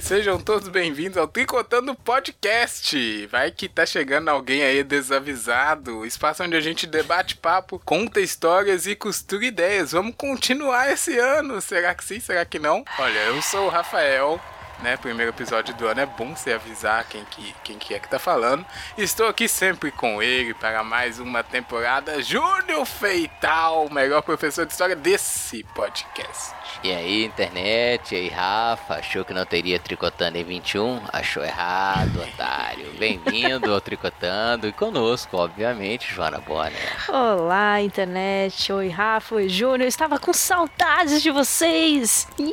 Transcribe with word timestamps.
Sejam 0.00 0.38
todos 0.38 0.68
bem-vindos 0.68 1.16
ao 1.18 1.26
Tricotando 1.26 1.92
Podcast. 1.96 3.26
Vai 3.26 3.50
que 3.50 3.68
tá 3.68 3.84
chegando 3.84 4.28
alguém 4.28 4.62
aí 4.62 4.84
desavisado. 4.84 6.06
Espaço 6.06 6.44
onde 6.44 6.54
a 6.54 6.60
gente 6.60 6.86
debate 6.86 7.36
papo, 7.36 7.80
conta 7.84 8.20
histórias 8.20 8.86
e 8.86 8.94
costura 8.94 9.44
ideias. 9.44 9.90
Vamos 9.90 10.14
continuar 10.16 10.92
esse 10.92 11.18
ano. 11.18 11.60
Será 11.60 11.92
que 11.96 12.04
sim? 12.04 12.20
Será 12.20 12.44
que 12.44 12.60
não? 12.60 12.84
Olha, 12.96 13.18
eu 13.18 13.42
sou 13.42 13.66
o 13.66 13.68
Rafael 13.68 14.40
né? 14.82 14.96
Primeiro 14.96 15.30
episódio 15.30 15.74
do 15.74 15.86
ano 15.86 16.00
é 16.00 16.06
bom 16.06 16.34
você 16.34 16.52
avisar 16.52 17.04
quem 17.08 17.24
que, 17.24 17.54
quem 17.62 17.78
que 17.78 17.94
é 17.94 17.98
que 17.98 18.08
tá 18.08 18.18
falando. 18.18 18.64
Estou 18.96 19.28
aqui 19.28 19.48
sempre 19.48 19.90
com 19.90 20.22
ele 20.22 20.54
para 20.54 20.82
mais 20.82 21.18
uma 21.18 21.42
temporada. 21.42 22.20
Júnior 22.22 22.84
Feital, 22.86 23.86
o 23.86 23.92
melhor 23.92 24.22
professor 24.22 24.66
de 24.66 24.72
história 24.72 24.96
desse 24.96 25.62
podcast. 25.74 26.54
E 26.82 26.92
aí, 26.92 27.24
internet, 27.24 28.14
e 28.14 28.18
aí, 28.18 28.28
Rafa, 28.28 28.94
achou 28.94 29.24
que 29.24 29.34
não 29.34 29.44
teria 29.44 29.78
Tricotando 29.78 30.38
em 30.38 30.44
21? 30.44 31.02
Achou 31.12 31.44
errado, 31.44 32.22
otário. 32.22 32.90
Bem-vindo 32.98 33.72
ao 33.72 33.80
Tricotando 33.80 34.66
e 34.66 34.72
conosco, 34.72 35.36
obviamente, 35.36 36.12
Joana 36.12 36.38
Bonner. 36.38 36.96
Olá, 37.08 37.82
internet, 37.82 38.72
oi, 38.72 38.88
Rafa, 38.88 39.34
oi, 39.34 39.48
Júnior, 39.48 39.88
estava 39.88 40.18
com 40.18 40.32
saudades 40.32 41.20
de 41.20 41.30
vocês. 41.30 42.26
Yeah! 42.38 42.50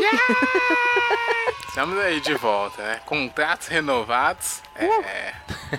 yeah! 0.00 1.16
Estamos 1.68 1.98
aí 1.98 2.20
de 2.20 2.34
volta, 2.34 2.82
né? 2.82 3.00
Contratos 3.04 3.68
renovados. 3.68 4.62
É... 4.74 5.34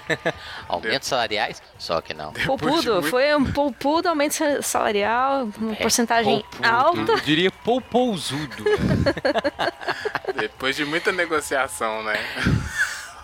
Aumentos 0.70 1.08
salariais? 1.08 1.62
Só 1.78 2.02
que 2.02 2.14
não. 2.14 2.34
Poupudo, 2.34 2.94
muito... 2.94 3.10
foi 3.10 3.36
um 3.36 3.52
poupudo 3.52 4.08
aumento 4.08 4.36
salarial, 4.62 5.50
uma 5.58 5.74
é, 5.74 5.76
porcentagem 5.76 6.42
poupudo. 6.42 6.66
alta. 6.66 7.12
Eu 7.14 7.20
diria 7.22 7.50
poupouzudo. 7.50 8.64
Depois 10.40 10.76
de 10.76 10.86
muita 10.86 11.12
negociação, 11.12 12.04
né? 12.04 12.16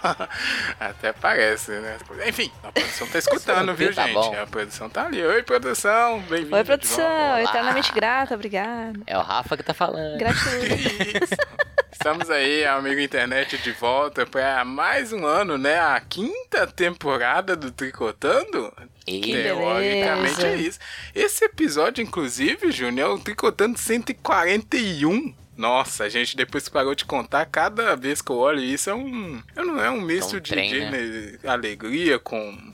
Até 0.79 1.13
parece, 1.13 1.71
né? 1.71 1.97
Enfim, 2.27 2.51
a 2.63 2.71
produção 2.71 3.07
tá 3.07 3.19
escutando, 3.19 3.73
viu, 3.73 3.93
tá 3.93 4.05
gente? 4.05 4.13
Bom. 4.13 4.35
A 4.41 4.47
produção 4.47 4.89
tá 4.89 5.05
ali. 5.05 5.23
Oi, 5.23 5.43
produção, 5.43 6.19
bem-vindo. 6.21 6.55
Oi, 6.55 6.63
produção, 6.63 7.39
eternamente 7.39 7.91
grata, 7.93 8.35
obrigada. 8.35 8.99
É 9.07 9.17
o 9.17 9.21
Rafa 9.21 9.57
que 9.57 9.63
tá 9.63 9.73
falando. 9.73 10.17
Gratidão. 10.17 10.51
Estamos 11.91 12.29
aí, 12.29 12.65
amigo 12.65 12.99
internet, 12.99 13.57
de 13.59 13.71
volta 13.71 14.25
para 14.25 14.65
mais 14.65 15.13
um 15.13 15.25
ano, 15.25 15.57
né? 15.57 15.79
A 15.79 16.01
quinta 16.01 16.67
temporada 16.67 17.55
do 17.55 17.71
Tricotando. 17.71 18.73
Que 19.05 19.31
Teoricamente 19.31 20.45
é 20.45 20.55
isso. 20.55 20.79
Esse 21.15 21.45
episódio, 21.45 22.01
inclusive, 22.01 22.71
Júnior, 22.71 23.09
é 23.09 23.13
o 23.13 23.19
Tricotando 23.19 23.77
141. 23.77 25.33
Nossa, 25.55 26.05
a 26.05 26.09
gente 26.09 26.35
depois 26.35 26.67
parou 26.67 26.95
de 26.95 27.05
contar, 27.05 27.45
cada 27.45 27.95
vez 27.95 28.21
que 28.21 28.31
eu 28.31 28.37
olho 28.37 28.59
isso 28.59 28.89
é 28.89 28.95
um. 28.95 29.41
Não 29.55 29.79
é 29.79 29.89
um 29.89 30.01
misto 30.01 30.35
é 30.35 30.39
um 30.39 30.41
de, 30.41 30.51
trem, 30.51 30.69
de 30.69 30.79
né? 30.79 31.37
alegria 31.45 32.17
com 32.17 32.73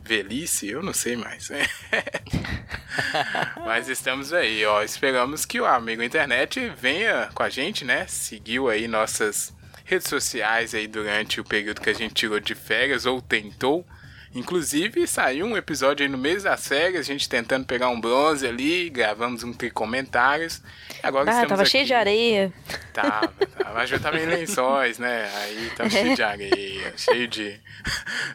velhice, 0.00 0.68
eu 0.68 0.82
não 0.82 0.92
sei 0.92 1.16
mais. 1.16 1.50
Mas 3.64 3.88
estamos 3.88 4.32
aí, 4.32 4.64
ó. 4.64 4.82
Esperamos 4.82 5.44
que 5.44 5.60
o 5.60 5.66
amigo 5.66 6.02
internet 6.02 6.72
venha 6.78 7.30
com 7.34 7.42
a 7.42 7.48
gente, 7.48 7.84
né? 7.84 8.06
Seguiu 8.06 8.68
aí 8.68 8.86
nossas 8.86 9.54
redes 9.84 10.08
sociais 10.08 10.74
aí 10.74 10.86
durante 10.86 11.40
o 11.40 11.44
período 11.44 11.80
que 11.80 11.90
a 11.90 11.94
gente 11.94 12.14
tirou 12.14 12.40
de 12.40 12.54
férias 12.54 13.06
ou 13.06 13.20
tentou. 13.20 13.86
Inclusive, 14.36 15.06
saiu 15.06 15.46
um 15.46 15.56
episódio 15.56 16.04
aí 16.04 16.12
no 16.12 16.18
mês 16.18 16.42
das 16.42 16.68
férias, 16.68 17.08
a 17.08 17.12
gente 17.12 17.26
tentando 17.26 17.64
pegar 17.64 17.88
um 17.88 17.98
bronze 17.98 18.46
ali, 18.46 18.90
gravamos 18.90 19.42
um 19.42 19.54
comentários. 19.72 20.62
Agora 21.02 21.30
ah, 21.30 21.46
tava 21.46 21.62
aqui. 21.62 21.70
cheio 21.70 21.86
de 21.86 21.94
areia. 21.94 22.52
Tava, 22.92 23.28
tava. 23.28 23.74
Mas 23.74 23.88
já 23.88 23.98
tava 23.98 24.20
em 24.20 24.26
lençóis, 24.26 24.98
né? 24.98 25.30
Aí 25.36 25.70
tava 25.74 25.88
cheio 25.88 26.14
de 26.14 26.22
areia, 26.22 26.92
cheio 26.98 27.26
de. 27.26 27.58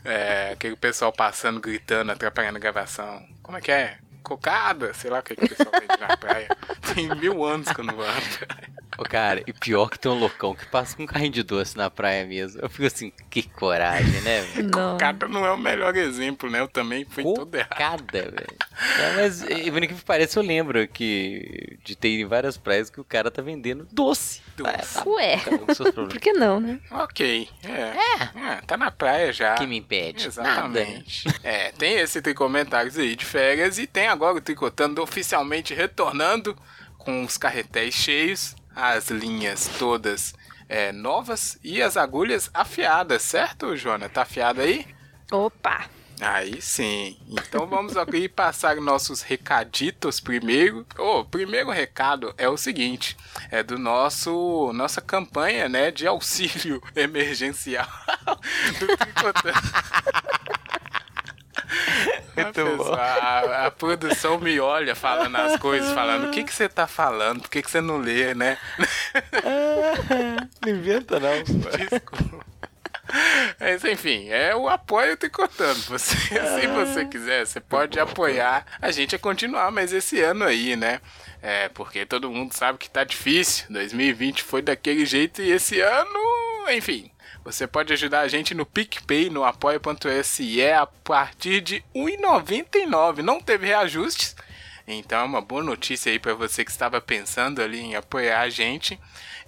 É, 0.04 0.52
aquele 0.54 0.76
pessoal 0.76 1.12
passando, 1.14 1.60
gritando, 1.60 2.12
atrapalhando 2.12 2.58
a 2.58 2.60
gravação. 2.60 3.24
Como 3.44 3.58
é 3.58 3.62
que 3.62 3.72
é? 3.72 3.98
Cocada? 4.24 4.96
Sei 4.96 5.10
lá 5.10 5.20
o 5.20 5.24
que, 5.24 5.36
que 5.36 5.46
o 5.46 5.50
pessoal 5.50 5.72
vende 5.72 6.00
na 6.00 6.18
praia. 6.18 6.48
Tem 6.96 7.10
mil 7.16 7.44
anos 7.46 7.72
que 7.72 7.80
eu 7.80 7.86
não 7.86 7.96
vou 7.96 8.08
na 8.08 8.14
praia. 8.14 8.81
Ô, 8.98 9.04
cara, 9.04 9.42
e 9.48 9.54
pior 9.54 9.90
que 9.90 9.98
tem 9.98 10.12
um 10.12 10.20
loucão 10.20 10.54
que 10.54 10.66
passa 10.66 10.96
com 10.96 11.04
um 11.04 11.06
carrinho 11.06 11.32
de 11.32 11.44
doce 11.44 11.78
na 11.78 11.90
praia 11.90 12.26
mesmo. 12.26 12.62
Eu 12.62 12.70
fico 12.70 12.86
assim, 12.86 13.12
que 13.30 13.44
coragem, 13.44 14.22
né? 14.22 14.42
Não. 14.64 14.92
Cocada 14.92 15.28
não 15.28 15.46
é 15.46 15.52
o 15.52 15.58
melhor 15.58 15.96
exemplo, 15.96 16.50
né? 16.50 16.60
Eu 16.60 16.68
também 16.68 17.06
fui 17.06 17.24
Cocada, 17.24 17.46
todo 17.46 17.56
errado. 17.56 17.70
Cocada, 17.70 18.22
velho. 18.22 18.58
É, 19.00 19.16
mas, 19.16 19.42
vendo 19.42 19.88
que 19.88 19.94
parece, 19.96 20.38
eu 20.38 20.44
lembro 20.44 20.88
que 20.88 21.80
de 21.84 21.96
ter 21.96 22.10
ido 22.10 22.24
em 22.24 22.28
várias 22.28 22.58
praias 22.58 22.90
que 22.90 23.00
o 23.00 23.04
cara 23.04 23.32
tá 23.32 23.42
vendendo 23.42 23.88
doce. 23.92 24.42
doce. 24.56 24.70
É, 24.70 24.78
tá, 24.78 25.10
Ué, 25.10 25.38
por 25.94 26.20
que 26.20 26.34
não, 26.34 26.60
né? 26.60 26.80
Ok, 26.92 27.50
é. 27.64 27.72
É. 27.72 28.54
é. 28.54 28.62
Tá 28.68 28.78
na 28.78 28.92
praia 28.92 29.32
já. 29.32 29.56
que 29.56 29.66
me 29.66 29.78
impede? 29.78 30.28
Exatamente. 30.28 31.26
Nada. 31.26 31.40
É, 31.44 31.72
tem 31.72 31.96
esse 31.96 32.22
tem 32.22 32.34
comentários 32.34 32.98
aí 32.98 33.16
de 33.16 33.26
férias 33.26 33.78
e 33.78 33.88
tem 33.88 34.08
agora 34.08 34.38
o 34.38 34.42
Tricotando 34.42 35.02
oficialmente 35.02 35.74
retornando 35.74 36.56
com 36.98 37.24
os 37.24 37.38
carretéis 37.38 37.96
cheios 37.96 38.56
as 38.76 39.10
linhas 39.10 39.70
todas 39.80 40.34
é, 40.68 40.92
novas 40.92 41.58
e 41.64 41.82
as 41.82 41.98
agulhas 41.98 42.50
afiadas, 42.54 43.22
certo, 43.22 43.76
Joana? 43.76 44.08
Tá 44.08 44.22
afiada 44.22 44.62
aí? 44.62 44.88
Opa! 45.32 45.90
Aí 46.22 46.62
sim. 46.62 47.18
Então 47.28 47.66
vamos 47.66 47.98
aqui 47.98 48.30
passar 48.30 48.76
nossos 48.76 49.24
recaditos 49.24 50.20
primeiro. 50.20 50.86
O 51.00 51.20
oh, 51.20 51.26
primeiro 51.26 51.72
recado 51.72 52.32
é 52.38 52.48
o 52.48 52.56
seguinte: 52.56 53.18
é 53.50 53.64
do 53.64 53.80
nosso 53.80 54.72
nossa 54.72 55.02
campanha, 55.02 55.68
né, 55.68 55.90
de 55.90 56.06
auxílio 56.06 56.80
emergencial 56.96 57.88
do 58.80 58.86
Muito 62.36 62.94
A, 62.94 63.68
a, 63.68 63.72
produção 63.72 64.40
me 64.40 64.60
olha 64.60 64.96
falando 64.96 65.36
as 65.36 65.60
coisas, 65.60 65.92
falando 65.94 66.28
o 66.28 66.32
que, 66.32 66.44
que 66.44 66.54
você 66.54 66.70
tá 66.70 66.88
falando, 66.88 67.42
por 67.42 67.50
que, 67.50 67.62
que 67.62 67.70
você 67.70 67.82
não 67.82 67.98
lê, 67.98 68.34
né? 68.34 68.58
não 70.62 70.70
inventa 70.72 71.20
não. 71.20 71.44
Desculpa. 71.44 72.52
Mas 73.60 73.84
enfim, 73.84 74.30
é 74.30 74.56
o 74.56 74.70
apoio 74.70 75.18
tricotando. 75.18 75.80
Você, 75.82 76.16
se 76.18 76.68
você 76.68 77.06
quiser, 77.06 77.46
você 77.46 77.60
pode 77.60 78.00
apoiar 78.00 78.66
a 78.82 78.92
gente 78.92 79.16
a 79.16 79.20
continuar 79.20 79.72
mas 79.72 79.92
esse 79.92 80.22
ano 80.22 80.46
aí, 80.46 80.76
né? 80.76 81.02
É, 81.42 81.70
porque 81.70 82.06
todo 82.06 82.32
mundo 82.32 82.54
sabe 82.54 82.78
que 82.78 82.90
tá 82.90 83.04
difícil. 83.04 83.66
2020 83.70 84.44
foi 84.44 84.62
daquele 84.62 85.06
jeito 85.06 85.42
e 85.42 85.52
esse 85.52 85.82
ano, 85.82 86.70
enfim, 86.70 87.11
você 87.44 87.66
pode 87.66 87.92
ajudar 87.94 88.22
a 88.22 88.28
gente 88.28 88.54
no 88.54 88.66
PicPay, 88.66 89.30
no 89.30 89.44
apoia.se 89.44 90.72
a 90.72 90.86
partir 90.86 91.62
de 91.62 91.84
R$ 91.94 92.18
1,99. 92.18 93.18
Não 93.18 93.40
teve 93.40 93.68
reajustes. 93.68 94.36
Então 94.94 95.20
é 95.20 95.24
uma 95.24 95.42
boa 95.42 95.64
notícia 95.64 96.12
aí 96.12 96.20
para 96.20 96.34
você 96.34 96.66
que 96.66 96.72
estava 96.72 97.02
pensando 97.02 97.62
ali 97.62 97.80
em 97.80 97.96
apoiar 97.96 98.42
a 98.42 98.50
gente. 98.50 99.00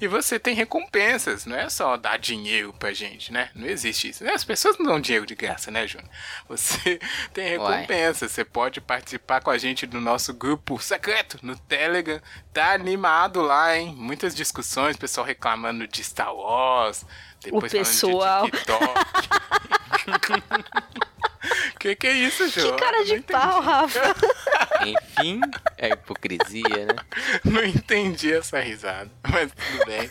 E 0.01 0.07
você 0.07 0.39
tem 0.39 0.53
recompensas, 0.53 1.45
não 1.45 1.55
é 1.55 1.69
só 1.69 1.95
dar 1.95 2.17
dinheiro 2.17 2.73
pra 2.73 2.91
gente, 2.91 3.31
né? 3.31 3.49
Não 3.55 3.67
existe 3.67 4.09
isso. 4.09 4.27
As 4.27 4.43
pessoas 4.43 4.77
não 4.77 4.87
dão 4.87 4.99
dinheiro 4.99 5.25
de 5.25 5.35
graça, 5.35 5.71
né, 5.71 5.87
Júnior? 5.87 6.09
Você 6.49 6.99
tem 7.33 7.49
recompensas, 7.49 8.31
você 8.31 8.43
pode 8.43 8.81
participar 8.81 9.41
com 9.41 9.49
a 9.49 9.57
gente 9.57 9.85
do 9.85 10.01
nosso 10.01 10.33
grupo 10.33 10.77
secreto 10.79 11.39
no 11.41 11.57
Telegram. 11.57 12.19
Tá 12.51 12.73
animado 12.73 13.41
lá, 13.41 13.77
hein? 13.77 13.95
Muitas 13.97 14.35
discussões, 14.35 14.97
pessoal 14.97 15.25
reclamando 15.25 15.87
de 15.87 16.03
Star 16.03 16.35
Wars, 16.35 17.05
depois 17.41 17.73
o 17.73 17.77
pessoal. 17.77 18.45
que 21.79 21.95
que 21.95 22.07
é 22.07 22.13
isso, 22.13 22.47
João? 22.49 22.75
Que 22.75 22.81
cara 22.81 23.03
de 23.03 23.21
pau, 23.21 23.61
Rafa. 23.61 24.15
Enfim, 24.85 25.39
é 25.77 25.89
hipocrisia, 25.89 26.85
né? 26.85 26.95
Não 27.43 27.63
entendi 27.63 28.33
essa 28.33 28.59
risada, 28.59 29.09
mas 29.29 29.51
tudo 29.51 29.85
bem. 29.85 30.09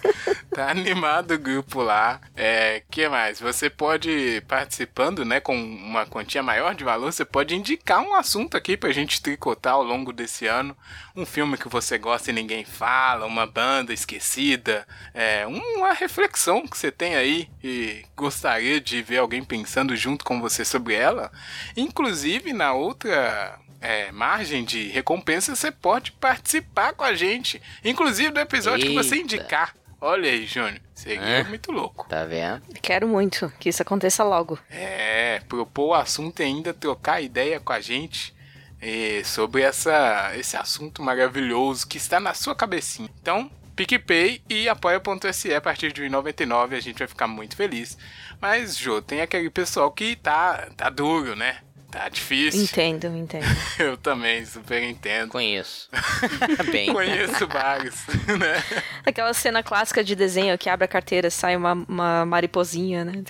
Tá 0.55 0.71
animado 0.71 1.33
o 1.33 1.39
grupo 1.39 1.83
lá. 1.83 2.21
É, 2.37 2.83
que 2.91 3.09
mais? 3.09 3.41
Você 3.41 3.71
pode, 3.71 4.43
participando, 4.47 5.25
né, 5.25 5.41
com 5.41 5.55
uma 5.55 6.07
quantia 6.07 6.43
maior 6.43 6.75
de 6.75 6.85
valor, 6.85 7.13
você 7.13 7.25
pode 7.25 7.55
indicar 7.55 8.01
um 8.01 8.15
assunto 8.15 8.57
aqui 8.57 8.77
pra 8.77 8.93
gente 8.93 9.23
tricotar 9.23 9.75
ao 9.75 9.83
longo 9.83 10.13
desse 10.13 10.47
ano. 10.47 10.77
Um 11.17 11.25
filme 11.25 11.57
que 11.57 11.69
você 11.69 11.99
gosta 11.99 12.31
e 12.31 12.35
ninguém 12.35 12.65
fala, 12.65 13.27
uma 13.27 13.47
banda 13.47 13.93
esquecida, 13.93 14.87
é, 15.15 15.47
uma 15.47 15.93
reflexão 15.93 16.67
que 16.67 16.77
você 16.77 16.93
tem 16.93 17.15
aí 17.15 17.49
e 17.65 18.05
gostaria 18.15 18.81
de 18.81 19.01
ver 19.03 19.19
alguém 19.19 19.43
pensando 19.43 19.97
junto 19.97 20.25
com 20.25 20.41
você 20.41 20.65
sobre 20.65 20.95
ela. 20.95 21.32
Inclusive, 21.77 22.53
na 22.53 22.73
outra 22.73 23.59
é, 23.81 24.13
margem 24.13 24.65
de 24.65 24.89
recompensa, 24.89 25.55
você 25.55 25.71
pode 25.71 26.13
participar 26.13 26.93
com 26.95 27.05
a 27.05 27.15
gente. 27.15 27.61
Inclusive 27.85 28.31
do 28.31 28.41
episódio 28.41 28.87
Eita. 28.87 28.89
que 28.89 29.09
você 29.09 29.17
indicar. 29.17 29.75
Olha 30.01 30.31
aí, 30.31 30.47
Júnior. 30.47 30.81
Seria 30.95 31.21
é 31.21 31.45
muito 31.45 31.71
louco. 31.71 32.07
Tá 32.09 32.25
vendo? 32.25 32.63
Quero 32.81 33.07
muito 33.07 33.53
que 33.61 33.69
isso 33.69 33.83
aconteça 33.83 34.25
logo. 34.25 34.59
É, 34.71 35.41
propor 35.49 35.89
o 35.89 35.95
assunto 35.95 36.41
e 36.41 36.45
ainda 36.45 36.75
trocar 36.75 37.21
ideia 37.21 37.61
com 37.61 37.73
a 37.73 37.81
gente 37.81 38.35
é, 38.81 39.23
sobre 39.25 39.63
essa, 39.63 40.33
esse 40.37 40.57
assunto 40.57 41.03
maravilhoso 41.03 41.87
que 41.87 41.99
está 41.99 42.19
na 42.19 42.35
sua 42.35 42.55
cabecinha. 42.55 43.09
Então, 43.21 43.49
PicPay 43.87 44.43
e 44.49 44.69
apoia.se 44.69 45.55
a 45.55 45.61
partir 45.61 45.93
de 45.93 46.03
1,99. 46.03 46.75
A 46.75 46.81
gente 46.81 46.99
vai 46.99 47.09
ficar 47.09 47.27
muito 47.27 47.57
feliz. 47.57 47.99
Mas, 48.41 48.77
Jô, 48.77 49.03
tem 49.03 49.21
aquele 49.21 49.51
pessoal 49.51 49.91
que 49.91 50.17
tá, 50.17 50.69
tá 50.77 50.89
duro, 50.89 51.35
né? 51.35 51.59
Tá 51.91 52.09
difícil. 52.09 52.63
Entendo, 52.63 53.07
entendo. 53.15 53.45
Eu 53.79 53.97
também, 53.99 54.47
super 54.47 54.83
entendo. 54.83 55.29
Conheço. 55.31 55.91
Bem. 56.73 56.91
Conheço 56.91 57.47
vários, 57.47 57.95
né? 58.39 58.63
Aquela 59.05 59.35
cena 59.35 59.63
clássica 59.63 60.03
de 60.03 60.15
desenho 60.15 60.57
que 60.57 60.71
abre 60.71 60.87
a 60.87 60.89
carteira 60.89 61.29
sai 61.29 61.55
uma, 61.55 61.75
uma 61.75 62.25
mariposinha, 62.25 63.05
né? 63.05 63.23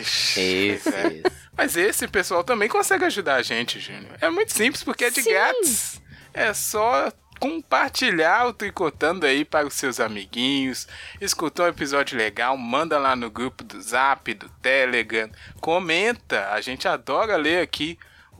Ixi, 0.00 0.40
Isso, 0.40 0.88
é. 0.88 1.08
isso. 1.08 1.22
Mas 1.54 1.76
esse 1.76 2.08
pessoal 2.08 2.42
também 2.42 2.68
consegue 2.68 3.04
ajudar 3.04 3.34
a 3.34 3.42
gente, 3.42 3.78
Júnior. 3.78 4.16
É 4.20 4.30
muito 4.30 4.52
simples, 4.52 4.82
porque 4.82 5.04
é 5.04 5.10
de 5.10 5.22
Sim. 5.22 5.30
grátis. 5.30 6.00
É 6.32 6.54
só 6.54 7.12
compartilhar 7.38 8.46
o 8.46 8.52
Tricotando 8.52 9.26
aí 9.26 9.44
para 9.44 9.66
os 9.66 9.74
seus 9.74 10.00
amiguinhos. 10.00 10.88
Escutou 11.20 11.66
um 11.66 11.68
episódio 11.68 12.18
legal, 12.18 12.56
manda 12.56 12.98
lá 12.98 13.14
no 13.14 13.30
grupo 13.30 13.64
do 13.64 13.80
Zap, 13.80 14.32
do 14.34 14.48
Telegram. 14.60 15.30
Comenta, 15.60 16.50
a 16.50 16.60
gente 16.60 16.86
adora 16.86 17.36
ler 17.36 17.62
aqui 17.62 17.98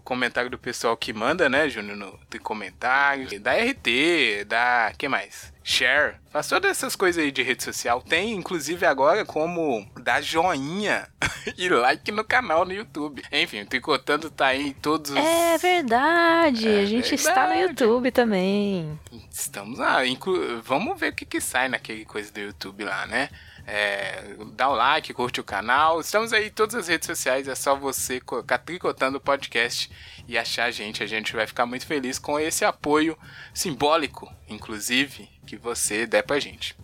comentário 0.09 0.49
do 0.49 0.57
pessoal 0.57 0.97
que 0.97 1.13
manda, 1.13 1.51
né, 1.51 1.69
Júnior, 1.69 1.95
no 1.95 2.19
de 2.31 2.39
comentários. 2.39 3.31
Da 3.43 3.53
RT, 3.53 4.47
da... 4.47 4.91
que 4.97 5.07
mais? 5.07 5.53
Share. 5.63 6.15
Faz 6.31 6.49
todas 6.49 6.71
essas 6.71 6.97
coisas 6.97 7.23
aí 7.23 7.31
de 7.31 7.43
rede 7.43 7.63
social. 7.63 8.01
Tem, 8.01 8.33
inclusive, 8.33 8.87
agora 8.87 9.27
como 9.27 9.87
dar 10.01 10.23
joinha 10.23 11.07
e 11.59 11.69
like 11.69 12.11
no 12.11 12.25
canal 12.25 12.65
no 12.65 12.73
YouTube. 12.73 13.23
Enfim, 13.31 13.61
o 13.61 13.67
Tricotando 13.67 14.31
tá 14.31 14.47
aí 14.47 14.69
em 14.69 14.73
todos 14.73 15.11
os... 15.11 15.17
É 15.19 15.59
verdade, 15.59 16.67
É 16.67 16.81
a 16.81 16.87
gente 16.87 17.15
está 17.15 17.43
no 17.43 17.55
verdade. 17.55 17.83
YouTube 17.85 18.11
também. 18.11 18.99
Estamos 19.31 19.79
lá. 19.79 20.07
Inclu... 20.07 20.63
Vamos 20.63 20.99
ver 20.99 21.13
o 21.13 21.15
que, 21.15 21.27
que 21.27 21.39
sai 21.39 21.69
naquele 21.69 22.07
coisa 22.07 22.33
do 22.33 22.41
YouTube 22.41 22.85
lá, 22.85 23.07
né? 23.07 23.29
É, 23.71 24.25
dá 24.55 24.71
o 24.71 24.75
like, 24.75 25.13
curte 25.13 25.43
o 25.43 25.45
canal. 25.45 26.01
Estamos 26.01 26.33
aí 26.33 26.47
em 26.47 26.51
todas 26.51 26.75
as 26.75 26.89
redes 26.89 27.05
sociais. 27.07 27.47
É 27.47 27.55
só 27.55 27.77
você 27.77 28.19
colocar 28.19 28.57
Tricotando 28.57 29.21
Podcast 29.21 29.91
e 30.27 30.39
achar 30.39 30.65
a 30.65 30.71
gente. 30.71 31.03
A 31.03 31.07
gente 31.07 31.37
vai 31.37 31.47
ficar 31.47 31.67
muito 31.67 31.87
feliz 31.87 32.19
com 32.19 32.41
esse 32.41 32.65
apoio 32.65 33.17
simbólico, 33.53 34.33
inclusive, 34.49 35.29
que 35.47 35.59
você 35.59 36.07
der 36.07 36.23
pra 36.23 36.41
gente. 36.41 36.75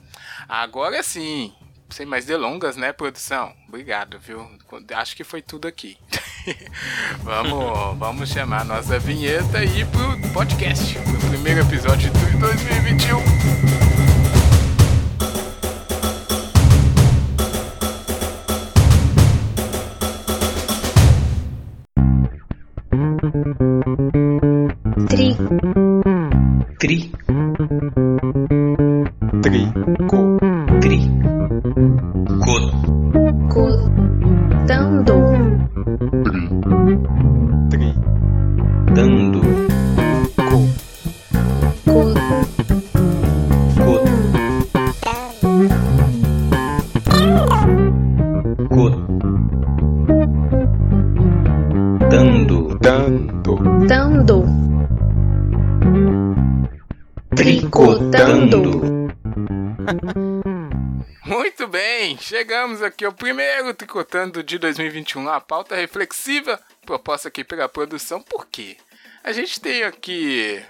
Agora 0.46 1.02
sim, 1.02 1.54
sem 1.88 2.04
mais 2.04 2.26
delongas, 2.26 2.76
né, 2.76 2.92
produção? 2.92 3.54
Obrigado, 3.66 4.18
viu? 4.18 4.46
Acho 4.94 5.16
que 5.16 5.24
foi 5.24 5.40
tudo 5.40 5.66
aqui. 5.66 5.96
vamos, 7.24 7.98
vamos 7.98 8.28
chamar 8.28 8.60
a 8.60 8.64
nossa 8.64 8.98
vinheta 8.98 9.64
e 9.64 9.80
ir 9.80 9.86
pro 9.86 10.32
podcast, 10.34 10.98
pro 10.98 11.30
primeiro 11.30 11.60
episódio 11.60 12.10
de 12.10 12.36
2021. 12.36 13.83
Три. 25.08 25.34
Три. 26.78 27.10
Dando, 52.14 52.78
Dando. 52.78 53.56
dando, 53.88 54.44
tricotando, 57.34 58.86
Muito 61.26 61.66
bem, 61.66 62.16
chegamos 62.18 62.82
aqui 62.82 63.04
ao 63.04 63.12
primeiro 63.12 63.74
Tricotando 63.74 64.44
de 64.44 64.58
2021, 64.58 65.28
a 65.28 65.40
pauta 65.40 65.74
reflexiva 65.74 66.60
proposta 66.86 67.26
aqui 67.26 67.42
pela 67.42 67.68
produção. 67.68 68.22
Por 68.22 68.46
quê? 68.46 68.76
A 69.24 69.32
gente 69.32 69.60
tem 69.60 69.82
aqui 69.82 70.62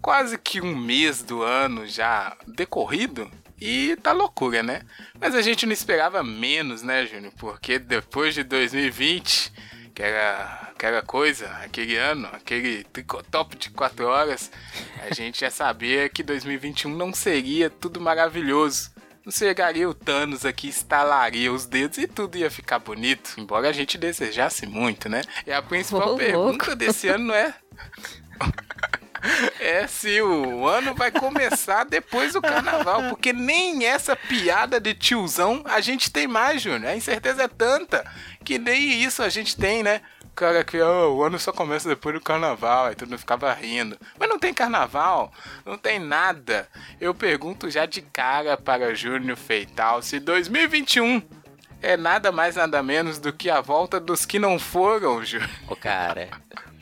quase 0.00 0.38
que 0.38 0.60
um 0.60 0.76
mês 0.76 1.24
do 1.24 1.42
ano 1.42 1.88
já 1.88 2.36
decorrido 2.46 3.28
e 3.60 3.96
tá 3.96 4.12
loucura, 4.12 4.62
né? 4.62 4.82
Mas 5.20 5.34
a 5.34 5.42
gente 5.42 5.66
não 5.66 5.72
esperava 5.72 6.22
menos, 6.22 6.82
né, 6.82 7.04
Júnior? 7.04 7.32
Porque 7.36 7.80
depois 7.80 8.32
de 8.34 8.44
2020, 8.44 9.52
que 9.94 10.02
era 10.02 10.70
aquela 10.74 11.02
coisa, 11.02 11.48
aquele 11.62 11.96
ano, 11.96 12.28
aquele 12.32 12.82
tricotop 12.84 13.56
de 13.56 13.70
4 13.70 14.06
horas, 14.06 14.50
a 15.08 15.12
gente 15.14 15.40
já 15.40 15.50
sabia 15.50 16.08
que 16.08 16.22
2021 16.22 16.94
não 16.94 17.14
seria 17.14 17.70
tudo 17.70 18.00
maravilhoso. 18.00 18.92
Não 19.24 19.32
chegaria 19.32 19.88
o 19.88 19.94
Thanos 19.94 20.44
aqui, 20.44 20.68
estalaria 20.68 21.50
os 21.50 21.64
dedos 21.64 21.96
e 21.96 22.06
tudo 22.06 22.36
ia 22.36 22.50
ficar 22.50 22.78
bonito. 22.78 23.34
Embora 23.38 23.70
a 23.70 23.72
gente 23.72 23.96
desejasse 23.96 24.66
muito, 24.66 25.08
né? 25.08 25.22
E 25.46 25.52
a 25.52 25.62
principal 25.62 26.14
Ô, 26.14 26.16
pergunta 26.18 26.66
louco. 26.66 26.76
desse 26.76 27.08
ano 27.08 27.28
não 27.28 27.34
é. 27.34 27.54
É 29.58 29.86
se 29.86 30.20
o 30.20 30.66
ano 30.66 30.94
vai 30.94 31.10
começar 31.10 31.84
depois 31.84 32.34
do 32.34 32.42
carnaval, 32.42 33.08
porque 33.08 33.32
nem 33.32 33.86
essa 33.86 34.14
piada 34.14 34.78
de 34.78 34.92
tiozão 34.92 35.62
a 35.64 35.80
gente 35.80 36.10
tem 36.10 36.26
mais, 36.26 36.60
Júnior. 36.60 36.90
A 36.90 36.96
incerteza 36.96 37.44
é 37.44 37.48
tanta 37.48 38.04
que 38.44 38.58
nem 38.58 39.02
isso 39.02 39.22
a 39.22 39.28
gente 39.28 39.56
tem, 39.56 39.82
né? 39.82 40.00
O 40.24 40.34
cara 40.34 40.64
que 40.64 40.78
"Ah, 40.78 41.06
o 41.08 41.22
ano 41.22 41.38
só 41.38 41.52
começa 41.52 41.88
depois 41.88 42.14
do 42.14 42.20
carnaval, 42.20 42.86
aí 42.86 42.94
todo 42.94 43.08
mundo 43.08 43.18
ficava 43.18 43.52
rindo. 43.52 43.96
Mas 44.18 44.28
não 44.28 44.38
tem 44.38 44.52
carnaval, 44.52 45.32
não 45.64 45.78
tem 45.78 45.98
nada. 45.98 46.68
Eu 47.00 47.14
pergunto 47.14 47.70
já 47.70 47.86
de 47.86 48.02
cara 48.02 48.56
para 48.56 48.94
Júnior 48.94 49.36
Feital 49.36 50.02
se 50.02 50.18
2021 50.20 51.22
é 51.80 51.96
nada 51.96 52.32
mais 52.32 52.56
nada 52.56 52.82
menos 52.82 53.18
do 53.18 53.32
que 53.32 53.48
a 53.48 53.60
volta 53.60 54.00
dos 54.00 54.24
que 54.24 54.38
não 54.38 54.58
foram, 54.58 55.24
Júnior. 55.24 55.50
Ô, 55.68 55.76
cara, 55.76 56.28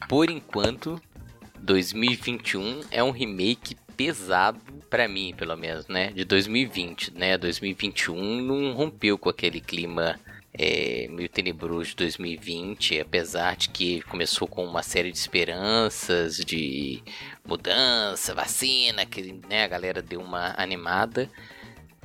por 0.09 0.31
enquanto, 0.31 1.00
2021 1.59 2.83
é 2.90 3.02
um 3.02 3.11
remake 3.11 3.76
pesado 3.97 4.61
pra 4.88 5.09
mim, 5.09 5.35
pelo 5.37 5.57
menos, 5.57 5.87
né? 5.88 6.09
De 6.12 6.25
2020, 6.25 7.12
né? 7.14 7.37
2021 7.38 8.40
não 8.40 8.73
rompeu 8.73 9.19
com 9.19 9.28
aquele 9.28 9.61
clima 9.61 10.19
é, 10.54 11.06
meio 11.11 11.28
tenebroso 11.28 11.90
de 11.90 11.97
2020, 11.97 13.00
apesar 13.00 13.56
de 13.56 13.71
que 13.71 14.02
começou 14.02 14.47
com 14.47 14.64
uma 14.64 14.82
série 14.82 15.11
de 15.11 15.18
esperanças, 15.18 16.37
de 16.38 17.02
mudança, 17.44 18.35
vacina, 18.35 19.06
que 19.06 19.40
né, 19.49 19.64
a 19.64 19.68
galera 19.68 20.02
deu 20.02 20.21
uma 20.21 20.54
animada. 20.56 21.30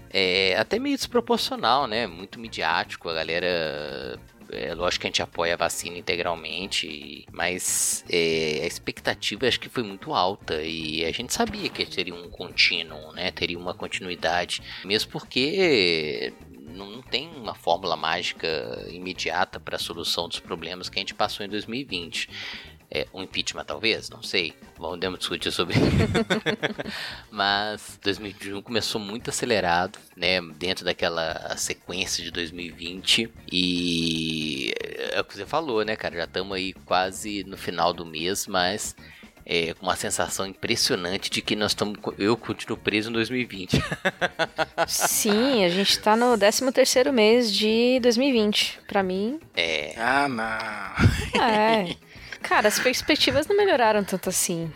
É, 0.10 0.56
até 0.58 0.80
meio 0.80 0.96
desproporcional, 0.96 1.86
né? 1.86 2.08
Muito 2.08 2.40
midiático, 2.40 3.10
a 3.10 3.14
galera 3.14 4.18
é 4.50 4.74
lógico 4.74 5.02
que 5.02 5.08
a 5.08 5.10
gente 5.10 5.22
apoia 5.22 5.54
a 5.54 5.58
vacina 5.58 5.98
integralmente, 5.98 7.26
mas 7.32 8.06
é, 8.10 8.62
a 8.64 8.66
expectativa 8.66 9.48
acho 9.48 9.60
que 9.60 9.70
foi 9.70 9.84
muito 9.84 10.14
alta 10.14 10.62
e 10.64 11.04
a 11.06 11.12
gente 11.12 11.34
sabia 11.34 11.70
que 11.70 11.86
teria 11.86 12.16
um 12.16 12.30
contínuo, 12.30 13.12
né? 13.14 13.32
Teria 13.32 13.60
uma 13.60 13.74
continuidade, 13.74 14.62
mesmo 14.86 15.12
porque 15.12 16.34
não 16.78 16.90
não 16.90 17.02
tem 17.02 17.30
uma 17.36 17.54
fórmula 17.54 17.96
mágica 17.96 18.48
imediata 18.90 19.60
para 19.60 19.76
a 19.76 19.80
solução 19.80 20.28
dos 20.28 20.40
problemas 20.40 20.90
que 20.90 20.98
a 20.98 21.02
gente 21.02 21.14
passou 21.14 21.46
em 21.46 21.50
2020. 21.50 22.30
É, 22.90 23.06
um 23.14 23.22
impeachment 23.22 23.66
talvez, 23.66 24.10
não 24.10 24.24
sei. 24.24 24.54
Vamos 24.78 25.20
discutir 25.20 25.52
sobre 25.52 25.76
Mas 27.30 28.00
2021 28.02 28.62
começou 28.62 29.02
muito 29.02 29.30
acelerado, 29.30 30.00
né? 30.16 30.40
Dentro 30.56 30.86
daquela 30.86 31.58
sequência 31.58 32.24
de 32.24 32.32
2020. 32.32 33.30
E 33.52 34.74
é 35.12 35.20
o 35.20 35.24
que 35.26 35.36
você 35.36 35.46
falou, 35.46 35.84
né, 35.84 35.98
cara? 35.98 36.16
Já 36.16 36.24
estamos 36.24 36.56
aí 36.56 36.72
quase 36.86 37.44
no 37.44 37.58
final 37.58 37.92
do 37.92 38.06
mês, 38.06 38.48
mas 38.48 38.96
é, 39.50 39.74
com 39.74 39.86
uma 39.86 39.96
sensação 39.96 40.46
impressionante 40.46 41.30
de 41.30 41.42
que 41.42 41.56
nós 41.56 41.72
estamos. 41.72 41.98
Eu 42.20 42.36
continuo 42.36 42.78
preso 42.78 43.10
em 43.10 43.14
2020. 43.14 43.82
Sim, 44.88 45.64
a 45.64 45.70
gente 45.70 45.98
tá 46.00 46.18
no 46.18 46.38
13 46.38 46.70
terceiro 46.74 47.14
mês 47.14 47.52
de 47.52 47.98
2020. 48.02 48.80
Pra 48.88 49.02
mim, 49.02 49.40
É. 49.56 49.94
Ah, 49.96 50.28
não. 50.28 51.42
é. 51.42 51.96
Cara, 52.44 52.68
as 52.68 52.78
perspectivas 52.80 53.48
não 53.48 53.56
melhoraram 53.56 54.04
tanto 54.04 54.30
assim. 54.30 54.72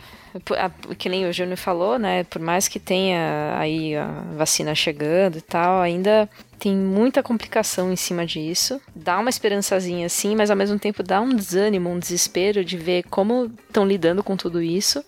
Que 0.98 1.08
nem 1.10 1.26
o 1.28 1.32
Júnior 1.32 1.58
falou, 1.58 1.98
né? 1.98 2.24
Por 2.24 2.40
mais 2.40 2.66
que 2.66 2.80
tenha 2.80 3.54
aí 3.58 3.94
a 3.94 4.06
vacina 4.34 4.74
chegando 4.74 5.36
e 5.36 5.42
tal, 5.42 5.80
ainda 5.80 6.28
tem 6.62 6.76
muita 6.76 7.24
complicação 7.24 7.92
em 7.92 7.96
cima 7.96 8.24
disso. 8.24 8.80
Dá 8.94 9.18
uma 9.18 9.28
esperançazinha 9.28 10.06
assim, 10.06 10.36
mas 10.36 10.48
ao 10.48 10.56
mesmo 10.56 10.78
tempo 10.78 11.02
dá 11.02 11.20
um 11.20 11.34
desânimo, 11.34 11.90
um 11.90 11.98
desespero 11.98 12.64
de 12.64 12.78
ver 12.78 13.02
como 13.10 13.52
estão 13.66 13.84
lidando 13.84 14.22
com 14.22 14.36
tudo 14.36 14.62
isso. 14.62 15.04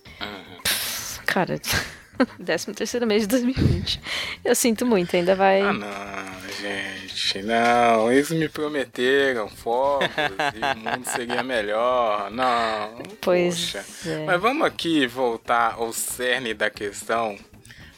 Pff, 0.64 1.20
Cara, 1.24 1.60
13 2.44 2.72
terceiro 2.72 3.06
mês 3.06 3.22
de 3.22 3.28
2020. 3.28 4.00
Eu 4.44 4.56
sinto 4.56 4.84
muito, 4.84 5.14
ainda 5.14 5.36
vai. 5.36 5.60
Ah, 5.60 5.72
não, 5.72 6.50
gente, 6.60 7.40
não. 7.42 8.10
Eles 8.10 8.32
me 8.32 8.48
prometeram 8.48 9.48
fogos 9.48 10.08
e 10.08 10.58
o 10.58 10.90
mundo 10.90 11.04
seria 11.06 11.44
melhor. 11.44 12.32
Não. 12.32 13.00
Pois 13.20 13.54
poxa. 13.70 13.84
é. 14.10 14.24
Mas 14.26 14.40
vamos 14.40 14.66
aqui 14.66 15.06
voltar 15.06 15.74
ao 15.78 15.92
cerne 15.92 16.52
da 16.52 16.68
questão, 16.68 17.38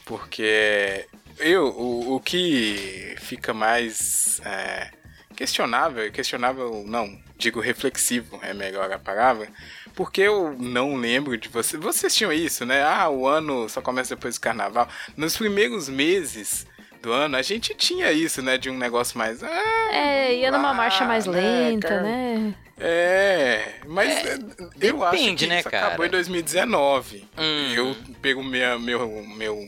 porque 0.05 1.07
eu, 1.39 1.67
o, 1.67 2.15
o 2.15 2.19
que 2.19 3.15
fica 3.19 3.53
mais 3.53 4.41
é, 4.45 4.89
questionável, 5.35 6.11
questionável 6.11 6.83
não, 6.85 7.17
digo 7.37 7.59
reflexivo 7.59 8.39
é 8.41 8.53
melhor 8.53 8.91
a 8.91 8.99
palavra, 8.99 9.47
porque 9.95 10.21
eu 10.21 10.55
não 10.59 10.95
lembro 10.95 11.37
de 11.37 11.49
você. 11.49 11.77
Vocês 11.77 12.15
tinham 12.15 12.31
isso, 12.31 12.65
né? 12.65 12.83
Ah, 12.83 13.09
o 13.09 13.27
ano 13.27 13.67
só 13.69 13.81
começa 13.81 14.15
depois 14.15 14.35
do 14.35 14.41
carnaval. 14.41 14.87
Nos 15.15 15.35
primeiros 15.37 15.89
meses 15.89 16.67
do 17.01 17.11
ano, 17.11 17.37
a 17.37 17.41
gente 17.41 17.73
tinha 17.75 18.11
isso, 18.11 18.41
né? 18.41 18.57
De 18.57 18.69
um 18.69 18.77
negócio 18.77 19.17
mais. 19.17 19.41
Ah, 19.43 19.89
É, 19.91 20.35
ia 20.35 20.51
numa 20.51 20.69
ah, 20.69 20.73
marcha 20.73 21.05
mais 21.05 21.25
né, 21.25 21.39
lenta, 21.39 21.87
cara? 21.87 22.01
né? 22.03 22.53
É, 22.79 23.73
mas 23.87 24.09
é, 24.09 24.37
eu 24.81 25.03
acho 25.03 25.17
depende, 25.17 25.45
que 25.45 25.49
né, 25.49 25.59
isso 25.59 25.69
cara? 25.69 25.87
acabou 25.87 26.05
em 26.05 26.09
2019. 26.09 27.27
Hum. 27.37 27.73
Eu 27.73 27.95
pego 28.21 28.43
minha, 28.43 28.77
meu, 28.77 29.25
meu, 29.35 29.67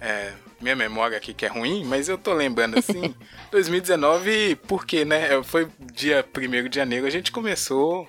é, 0.00 0.32
minha 0.60 0.76
memória 0.76 1.16
aqui 1.16 1.32
que 1.34 1.44
é 1.44 1.48
ruim, 1.48 1.84
mas 1.84 2.08
eu 2.08 2.16
tô 2.18 2.32
lembrando 2.32 2.78
assim, 2.78 3.14
2019, 3.50 4.56
porque, 4.66 5.04
né, 5.04 5.42
foi 5.42 5.68
dia 5.92 6.24
1 6.36 6.68
de 6.68 6.76
janeiro, 6.76 7.06
a 7.06 7.10
gente 7.10 7.30
começou... 7.32 8.08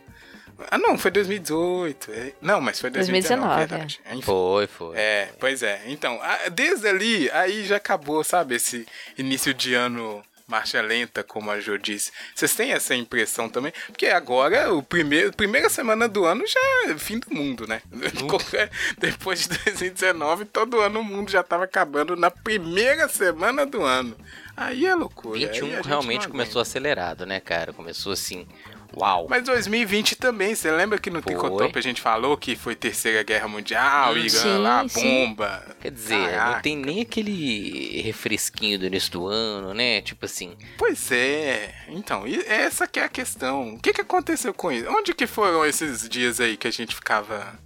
Ah, 0.70 0.78
não, 0.78 0.96
foi 0.96 1.10
2018. 1.10 2.12
é- 2.12 2.34
Não, 2.40 2.62
mas 2.62 2.80
foi 2.80 2.92
2019, 2.92 3.48
2019, 3.48 3.68
verdade. 3.68 4.00
Enfim. 4.12 4.22
Foi, 4.22 4.68
foi. 4.68 4.96
É, 4.96 5.30
pois 5.40 5.64
é. 5.64 5.82
Então, 5.88 6.20
desde 6.52 6.88
ali, 6.88 7.32
aí 7.32 7.66
já 7.66 7.78
acabou, 7.78 8.24
sabe, 8.24 8.56
esse 8.56 8.86
início 9.18 9.56
de 9.56 9.74
ano 9.74 10.22
marcha 10.52 10.82
lenta, 10.82 11.24
como 11.24 11.50
a 11.50 11.62
Jo 11.62 11.78
disse. 11.78 12.12
Vocês 12.36 12.54
têm 12.54 12.74
essa 12.74 12.94
impressão 12.94 13.48
também? 13.48 13.72
Porque 13.88 14.08
agora, 14.08 14.74
o 14.74 14.84
primeiro, 14.84 15.32
primeira 15.32 15.70
semana 15.70 16.10
do 16.10 16.26
ano 16.26 16.44
já 16.46 16.92
é 16.92 16.98
fim 16.98 17.20
do 17.20 17.34
mundo, 17.34 17.66
né? 17.66 17.82
Depois 19.00 19.48
de 19.48 19.58
2019, 19.64 20.44
todo 20.46 20.82
ano 20.82 21.00
o 21.00 21.04
mundo 21.04 21.32
já 21.32 21.42
tava 21.42 21.64
acabando 21.64 22.18
na 22.18 22.30
primeira 22.30 23.08
semana 23.08 23.66
do 23.66 23.82
ano. 23.82 24.16
Aí 24.58 24.86
é 24.86 24.94
loucura. 24.94 25.38
aí 25.38 25.46
a 25.46 25.48
21 25.48 25.68
gente 25.68 25.88
realmente 25.88 26.28
começou 26.28 26.62
acelerado, 26.62 27.26
né, 27.26 27.40
cara? 27.40 27.72
Começou 27.72 28.12
assim, 28.12 28.46
uau. 28.96 29.28
Mas 29.30 29.44
2020 29.44 30.16
também, 30.16 30.56
você 30.56 30.72
lembra 30.72 30.98
que 30.98 31.10
no. 31.10 31.22
Tricotop 31.22 31.78
a 31.78 31.82
gente 31.82 32.02
falou 32.02 32.38
que 32.38 32.56
foi 32.56 32.76
Terceira 32.76 33.24
Guerra 33.24 33.48
Mundial, 33.48 34.16
sim, 34.30 34.58
lá, 34.58 34.84
bomba. 34.84 35.64
Quer 35.82 35.92
dizer, 35.92 36.18
não 36.18 36.26
Caraca. 36.30 36.62
tem 36.62 36.76
nem 36.76 37.02
aquele 37.02 38.02
refresquinho 38.02 38.80
do 38.80 38.86
início 38.86 39.12
do 39.12 39.28
ano, 39.28 39.74
né? 39.74 40.02
Tipo 40.02 40.26
assim, 40.26 40.56
Pois 40.78 41.12
é. 41.12 41.74
Então, 41.88 42.28
e 42.28 42.40
essa 42.46 42.88
que 42.88 43.00
é 43.00 43.04
a 43.04 43.10
questão. 43.10 43.76
O 43.76 43.80
que, 43.80 43.94
que 43.94 44.02
aconteceu 44.02 44.54
com 44.54 44.72
isso? 44.72 44.90
Onde 44.90 45.14
que 45.14 45.28
foram 45.28 45.66
esses 45.66 46.08
dias 46.08 46.40
aí 46.40 46.58
que 46.58 46.68
a 46.68 46.72
gente 46.72 46.96
ficava... 46.96 47.60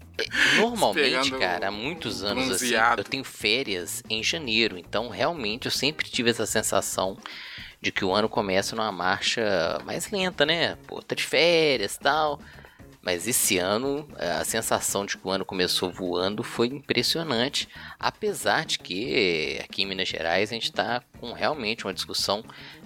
normalmente, 0.58 1.32
cara, 1.32 1.67
há 1.67 1.72
muitos 1.72 2.24
anos 2.24 2.44
assim, 2.44 2.70
bronzeado. 2.70 3.01
eu 3.01 3.05
tenho 3.05 3.24
férias 3.24 4.01
em 4.10 4.24
janeiro, 4.24 4.77
então 4.77 5.10
realmente 5.10 5.65
eu 5.65 5.72
sempre 5.72 6.10
tive 6.10 6.29
essa 6.29 6.46
sensação 6.46 7.17
de 7.86 7.92
que 7.92 8.04
o 8.04 8.12
ano 8.12 8.27
começa 8.27 8.75
numa 8.75 8.92
marcha 8.92 9.80
mais 9.86 10.10
lenta, 10.10 10.44
né? 10.44 10.75
Pô, 10.88 11.04
tá 11.04 11.13
de 11.13 11.22
férias 11.22 11.96
tal. 11.98 12.39
Mas 13.00 13.27
esse 13.27 13.60
ano, 13.60 14.10
a 14.18 14.44
sensação 14.44 15.06
de 15.06 15.15
que 15.15 15.27
o 15.27 15.30
ano 15.30 15.46
começou 15.46 15.92
voando 15.92 16.42
foi 16.42 16.65
impressionante. 16.65 17.70
Apesar 18.00 18.65
de 18.65 18.80
que 18.80 19.60
aqui 19.63 19.84
em 19.84 19.86
Minas 19.86 20.08
Gerais 20.08 20.50
a 20.50 20.56
gente 20.56 20.72
está 20.72 21.04
com 21.20 21.32
realmente 21.32 21.86
uma 21.86 21.94
discussão. 21.94 22.44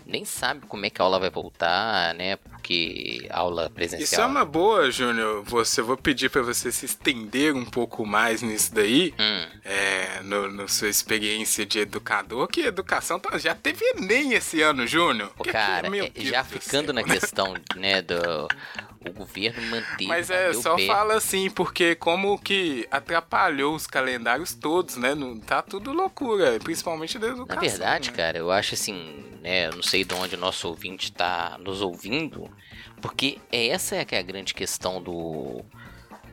Nem 0.09 0.25
sabe 0.25 0.65
como 0.67 0.85
é 0.85 0.89
que 0.89 0.99
a 1.01 1.05
aula 1.05 1.19
vai 1.19 1.29
voltar, 1.29 2.13
né? 2.15 2.35
Porque 2.35 3.27
aula 3.29 3.69
presencial. 3.69 4.03
Isso 4.03 4.19
é 4.21 4.25
uma 4.25 4.43
boa, 4.43 4.89
Júnior. 4.89 5.43
Você, 5.43 5.81
vou 5.81 5.95
pedir 5.95 6.29
pra 6.29 6.41
você 6.41 6.71
se 6.71 6.85
estender 6.85 7.53
um 7.55 7.63
pouco 7.65 8.05
mais 8.05 8.41
nisso 8.41 8.73
daí. 8.73 9.13
Hum, 9.19 9.45
É, 9.63 10.21
no, 10.23 10.51
no 10.51 10.67
sua 10.67 10.89
experiência 10.89 11.65
de 11.65 11.79
educador, 11.79 12.47
que 12.47 12.61
educação 12.61 13.19
tá- 13.19 13.37
já 13.37 13.53
teve 13.53 13.85
Enem 13.95 14.33
esse 14.33 14.61
ano, 14.61 14.87
Júnior. 14.87 15.31
Que 15.37 15.43
que- 15.43 15.51
cara, 15.51 15.89
meu 15.89 16.05
é, 16.05 16.11
já 16.15 16.41
do 16.41 16.49
ficando 16.49 16.91
na 16.91 17.03
questão, 17.03 17.53
né, 17.75 18.01
do 18.01 18.47
o 19.07 19.13
governo 19.13 19.61
manter. 19.69 20.07
Mas 20.07 20.29
é, 20.29 20.49
o 20.49 20.61
só 20.61 20.75
pé. 20.75 20.85
fala 20.87 21.15
assim, 21.15 21.49
porque 21.49 21.95
como 21.95 22.37
que 22.37 22.87
atrapalhou 22.91 23.75
os 23.75 23.87
calendários 23.87 24.53
todos, 24.53 24.97
né? 24.97 25.15
Não, 25.15 25.37
tá 25.39 25.61
tudo 25.61 25.91
loucura, 25.93 26.59
principalmente 26.59 27.17
da 27.17 27.27
Na 27.27 27.33
educação. 27.33 27.61
verdade, 27.61 28.11
né? 28.11 28.17
cara, 28.17 28.37
eu 28.37 28.51
acho 28.51 28.73
assim, 28.73 29.23
né, 29.41 29.67
eu 29.67 29.75
não 29.75 29.83
sei 29.83 30.03
de 30.03 30.13
onde 30.13 30.35
o 30.35 30.39
nosso 30.39 30.67
ouvinte 30.67 31.11
tá 31.11 31.57
nos 31.59 31.81
ouvindo, 31.81 32.49
porque 33.01 33.37
essa 33.51 33.95
é 33.95 34.05
que 34.05 34.15
é 34.15 34.19
a 34.19 34.23
grande 34.23 34.53
questão 34.53 35.01
do, 35.01 35.63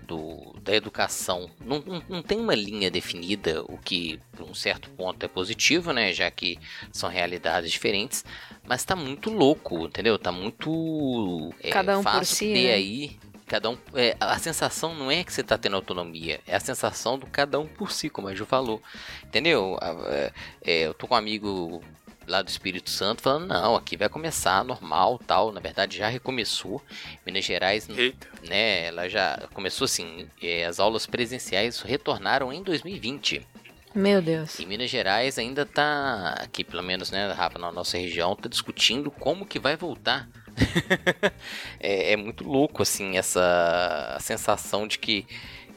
do 0.06 0.54
da 0.62 0.74
educação. 0.74 1.50
Não, 1.60 1.80
não, 1.80 2.02
não 2.08 2.22
tem 2.22 2.38
uma 2.38 2.54
linha 2.54 2.90
definida, 2.90 3.62
o 3.64 3.78
que 3.78 4.20
por 4.32 4.48
um 4.48 4.54
certo 4.54 4.90
ponto 4.90 5.24
é 5.24 5.28
positivo, 5.28 5.92
né, 5.92 6.12
já 6.12 6.30
que 6.30 6.58
são 6.92 7.08
realidades 7.08 7.70
diferentes, 7.70 8.24
mas 8.66 8.84
tá 8.84 8.96
muito 8.96 9.30
louco, 9.30 9.86
entendeu? 9.86 10.18
Tá 10.18 10.32
muito 10.32 11.52
é, 11.62 11.70
Cada 11.70 11.98
um 11.98 12.02
por 12.02 12.12
fácil 12.12 12.36
si, 12.36 12.52
ter 12.52 12.68
né? 12.68 12.74
aí 12.74 13.18
Cada 13.46 13.70
um, 13.70 13.78
é, 13.94 14.16
a 14.18 14.36
sensação 14.40 14.92
não 14.92 15.08
é 15.08 15.22
que 15.22 15.32
você 15.32 15.40
tá 15.40 15.56
tendo 15.56 15.76
autonomia, 15.76 16.40
é 16.48 16.56
a 16.56 16.60
sensação 16.60 17.16
do 17.16 17.26
cada 17.26 17.60
um 17.60 17.66
por 17.66 17.92
si, 17.92 18.10
como 18.10 18.26
a 18.26 18.34
Ju 18.34 18.44
falou. 18.44 18.82
Entendeu? 19.24 19.78
É, 19.80 20.32
é, 20.64 20.80
eu 20.80 20.92
tô 20.92 21.06
com 21.06 21.14
um 21.14 21.18
amigo 21.18 21.80
lá 22.26 22.42
do 22.42 22.48
Espírito 22.48 22.90
Santo 22.90 23.22
falando, 23.22 23.46
não, 23.46 23.76
aqui 23.76 23.96
vai 23.96 24.08
começar 24.08 24.64
normal, 24.64 25.20
tal. 25.26 25.52
Na 25.52 25.60
verdade, 25.60 25.98
já 25.98 26.08
recomeçou. 26.08 26.82
Minas 27.24 27.44
Gerais, 27.44 27.88
Eita. 27.88 28.28
né, 28.48 28.86
ela 28.86 29.08
já 29.08 29.48
começou 29.52 29.84
assim, 29.84 30.28
é, 30.42 30.64
as 30.64 30.80
aulas 30.80 31.06
presenciais 31.06 31.80
retornaram 31.80 32.52
em 32.52 32.62
2020. 32.62 33.46
Meu 33.94 34.20
Deus. 34.20 34.58
E 34.58 34.66
Minas 34.66 34.90
Gerais 34.90 35.38
ainda 35.38 35.64
tá, 35.64 36.34
aqui 36.38 36.62
pelo 36.62 36.82
menos, 36.82 37.10
né, 37.10 37.32
Rafa, 37.32 37.58
na 37.58 37.72
nossa 37.72 37.96
região, 37.96 38.36
tá 38.36 38.48
discutindo 38.48 39.10
como 39.10 39.46
que 39.46 39.58
vai 39.58 39.74
voltar. 39.74 40.28
é, 41.80 42.12
é 42.12 42.16
muito 42.16 42.44
louco, 42.44 42.82
assim, 42.82 43.16
essa 43.16 44.18
sensação 44.20 44.86
de 44.86 44.98
que 44.98 45.26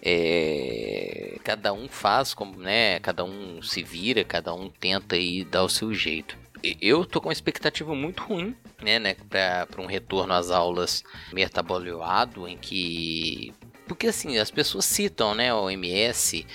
é, 0.01 1.37
cada 1.43 1.73
um 1.73 1.87
faz 1.87 2.33
como, 2.33 2.57
né, 2.57 2.99
cada 2.99 3.23
um 3.23 3.61
se 3.61 3.83
vira, 3.83 4.23
cada 4.23 4.53
um 4.53 4.69
tenta 4.69 5.15
aí 5.15 5.43
dar 5.43 5.63
o 5.63 5.69
seu 5.69 5.93
jeito. 5.93 6.37
E- 6.63 6.77
Eu 6.81 7.05
tô 7.05 7.21
com 7.21 7.27
uma 7.27 7.33
expectativa 7.33 7.93
muito 7.95 8.23
ruim, 8.23 8.55
né, 8.81 8.99
né, 8.99 9.15
pra 9.29 9.81
um 9.81 9.85
retorno 9.85 10.33
às 10.33 10.51
aulas 10.51 11.03
meio 11.31 11.47
atabalhoado, 11.47 12.47
em 12.47 12.57
que... 12.57 13.53
Porque, 13.87 14.07
assim, 14.07 14.37
as 14.37 14.51
pessoas 14.51 14.85
citam, 14.85 15.33
né, 15.33 15.51
o 15.53 15.63
OMS, 15.63 16.45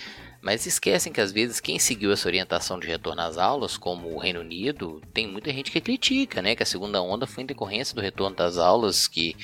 mas 0.40 0.66
esquecem 0.66 1.10
que 1.12 1.20
às 1.22 1.32
vezes 1.32 1.58
quem 1.58 1.78
seguiu 1.78 2.12
essa 2.12 2.28
orientação 2.28 2.78
de 2.78 2.86
retorno 2.86 3.22
às 3.22 3.38
aulas, 3.38 3.78
como 3.78 4.14
o 4.14 4.18
Reino 4.18 4.40
Unido, 4.40 5.02
tem 5.12 5.26
muita 5.26 5.50
gente 5.50 5.70
que 5.70 5.80
critica, 5.80 6.42
né? 6.42 6.54
Que 6.54 6.62
a 6.62 6.66
segunda 6.66 7.00
onda 7.00 7.26
foi 7.26 7.42
em 7.42 7.46
decorrência 7.46 7.94
do 7.94 8.02
retorno 8.02 8.36
das 8.36 8.58
aulas, 8.58 9.08
que 9.08 9.34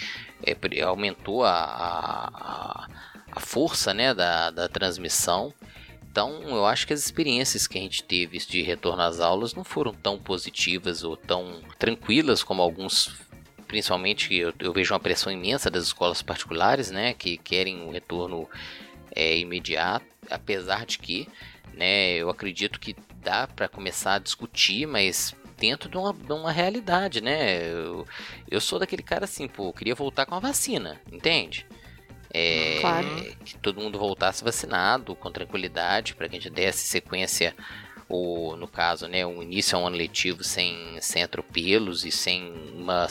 é, 0.45 0.83
aumentou 0.83 1.43
a, 1.43 1.51
a, 1.55 2.89
a 3.33 3.41
força 3.41 3.95
né, 3.95 4.15
da, 4.15 4.51
da 4.51 4.69
transmissão. 4.69 5.53
Então, 6.11 6.43
eu 6.43 6.67
acho 6.67 6.87
que 6.87 6.93
as 6.93 7.05
experiências 7.05 7.67
que 7.67 7.79
a 7.79 7.81
gente 7.81 8.03
teve 8.03 8.39
de 8.39 8.63
retorno 8.63 9.03
às 9.03 9.21
aulas 9.21 9.55
não 9.55 9.63
foram 9.63 9.95
tão 9.95 10.19
positivas 10.19 11.05
ou 11.05 11.17
tão 11.17 11.61
tranquilas 11.79 12.43
como 12.43 12.63
alguns 12.63 13.15
principalmente 13.69 14.35
eu, 14.35 14.53
eu 14.59 14.73
vejo 14.73 14.93
uma 14.93 14.99
pressão 14.99 15.33
imensa 15.33 15.71
das 15.71 15.85
escolas 15.85 16.21
particulares, 16.23 16.91
né, 16.91 17.15
que 17.15 17.37
querem 17.37 17.81
um 17.81 17.91
retorno 17.91 18.49
é, 19.15 19.39
imediato, 19.39 20.05
apesar 20.29 20.85
de 20.85 20.99
que, 20.99 21.29
né, 21.75 22.15
eu 22.15 22.29
acredito 22.29 22.81
que 22.81 22.97
dá 23.23 23.47
para 23.47 23.69
começar 23.69 24.15
a 24.15 24.19
discutir, 24.19 24.87
mas 24.89 25.37
dentro 25.57 25.89
de 25.89 25.97
uma, 25.97 26.13
de 26.13 26.33
uma 26.33 26.51
realidade, 26.51 27.21
né? 27.21 27.71
Eu, 27.71 28.07
eu 28.51 28.61
sou 28.61 28.79
daquele 28.79 29.03
cara 29.03 29.27
assim, 29.27 29.47
pô, 29.47 29.73
queria 29.73 29.95
voltar 29.95 30.27
com 30.27 30.35
a 30.35 30.41
vacina, 30.41 31.01
entende? 31.13 31.67
É, 32.33 32.79
Claro. 32.81 33.09
Que 33.45 33.57
todo 33.59 33.81
mundo 33.81 33.99
voltasse 33.99 34.45
vacinado, 34.45 35.15
com 35.17 35.31
tranquilidade, 35.31 36.15
para 36.15 36.29
que 36.29 36.37
a 36.37 36.41
gente 36.41 36.51
desse 36.51 36.87
sequência, 36.87 37.55
ou 38.09 38.57
no 38.57 38.69
caso, 38.69 39.07
né, 39.09 39.25
um 39.27 39.43
início 39.43 39.77
a 39.77 39.81
um 39.81 39.87
ano 39.87 39.97
letivo 39.97 40.43
sem, 40.45 41.01
sem 41.01 41.23
atropelos 41.23 42.05
e 42.05 42.11
sem 42.11 42.53
uma 42.75 43.07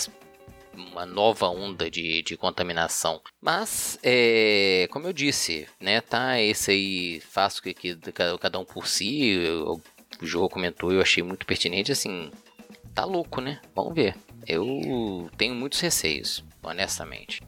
uma 0.74 1.06
nova 1.06 1.50
onda 1.50 1.92
de, 1.92 2.22
de 2.24 2.38
contaminação. 2.38 3.20
Mas, 3.42 4.00
é, 4.02 4.88
como 4.92 5.08
eu 5.08 5.12
disse, 5.12 5.68
né, 5.78 6.00
tá 6.00 6.40
esse 6.40 6.72
aí, 6.72 7.20
faço 7.20 7.62
que, 7.62 7.74
que 7.74 7.96
cada 8.14 8.38
cada 8.38 8.60
um 8.60 8.64
por 8.64 8.88
si, 8.88 9.28
eu- 9.30 9.82
o 10.22 10.26
João 10.26 10.48
comentou, 10.48 10.94
eu 10.94 11.02
achei 11.02 11.22
muito 11.22 11.46
pertinente, 11.46 11.92
assim, 11.92 12.32
tá 12.96 13.04
louco, 13.04 13.42
né? 13.42 13.60
Vamos 13.76 13.94
ver. 13.94 14.16
Eu 14.48 15.30
tenho 15.38 15.54
muitos 15.54 15.82
receios, 15.82 16.44
honestamente. 16.64 17.42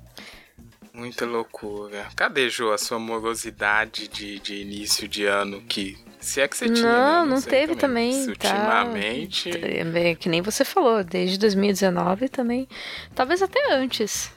Muita 0.94 1.26
loucura. 1.26 2.08
Cadê, 2.16 2.50
Jô, 2.50 2.72
a 2.72 2.78
sua 2.78 3.00
morosidade 3.00 4.08
de, 4.08 4.40
de 4.40 4.56
início 4.56 5.08
de 5.08 5.26
ano 5.26 5.62
que. 5.62 5.98
Se 6.20 6.42
é 6.42 6.48
que 6.48 6.56
você 6.56 6.70
tinha. 6.70 6.86
Não, 6.86 7.26
né? 7.26 7.32
não 7.34 7.42
teve 7.42 7.76
também, 7.76 8.14
Se 8.14 8.36
tá. 8.36 8.50
ultimamente. 8.50 9.50
É, 9.50 10.16
que 10.16 10.30
nem 10.30 10.42
você 10.42 10.64
falou, 10.66 11.04
desde 11.04 11.40
2019 11.40 12.30
também. 12.30 12.68
Talvez 13.16 13.42
até 13.42 13.74
antes. 13.74 14.32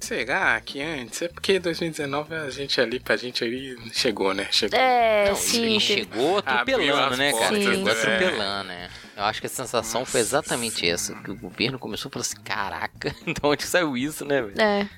Será 0.00 0.58
que 0.62 0.80
antes? 0.80 1.20
É 1.20 1.28
porque 1.28 1.58
2019 1.58 2.34
a 2.34 2.48
gente 2.48 2.80
ali, 2.80 2.98
pra 2.98 3.16
gente 3.16 3.44
ali, 3.44 3.76
chegou, 3.92 4.32
né? 4.32 4.48
Chegou. 4.50 4.78
É, 4.78 5.28
Não, 5.28 5.36
sim. 5.36 5.78
chegou 5.78 6.38
atropelando, 6.38 7.16
né, 7.18 7.32
cara? 7.32 7.44
portas, 7.48 7.64
Chegou 7.64 7.84
né? 7.84 7.92
atropelando, 7.92 8.68
né? 8.68 8.90
Eu 9.14 9.24
acho 9.24 9.40
que 9.42 9.46
a 9.46 9.50
sensação 9.50 10.06
foi 10.06 10.20
exatamente 10.20 10.88
essa. 10.88 11.14
Que 11.16 11.30
o 11.30 11.36
governo 11.36 11.78
começou 11.78 12.08
a 12.08 12.12
falar 12.12 12.22
assim, 12.22 12.40
caraca, 12.42 13.14
de 13.26 13.34
onde 13.42 13.64
saiu 13.64 13.94
isso, 13.94 14.24
né, 14.24 14.40
velho? 14.40 14.58
É. 14.58 14.88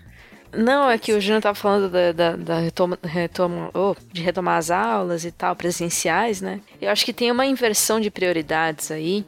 Não, 0.55 0.91
é 0.91 0.99
que 0.99 1.13
o 1.13 1.21
Júnior 1.21 1.41
tava 1.43 1.55
falando 1.55 1.89
da, 1.91 2.13
da, 2.13 2.37
da 2.37 2.59
retoma, 2.59 2.99
retoma- 3.03 3.71
oh, 3.73 3.97
de 4.13 4.23
retomar 4.23 4.59
as 4.59 4.71
aulas 4.71 5.25
e 5.25 5.31
tal, 5.31 5.57
presenciais, 5.57 6.41
né? 6.43 6.61
Eu 6.81 6.91
acho 6.91 7.05
que 7.05 7.13
tem 7.13 7.31
uma 7.31 7.47
inversão 7.47 7.99
de 7.99 8.11
prioridades 8.11 8.91
aí, 8.91 9.25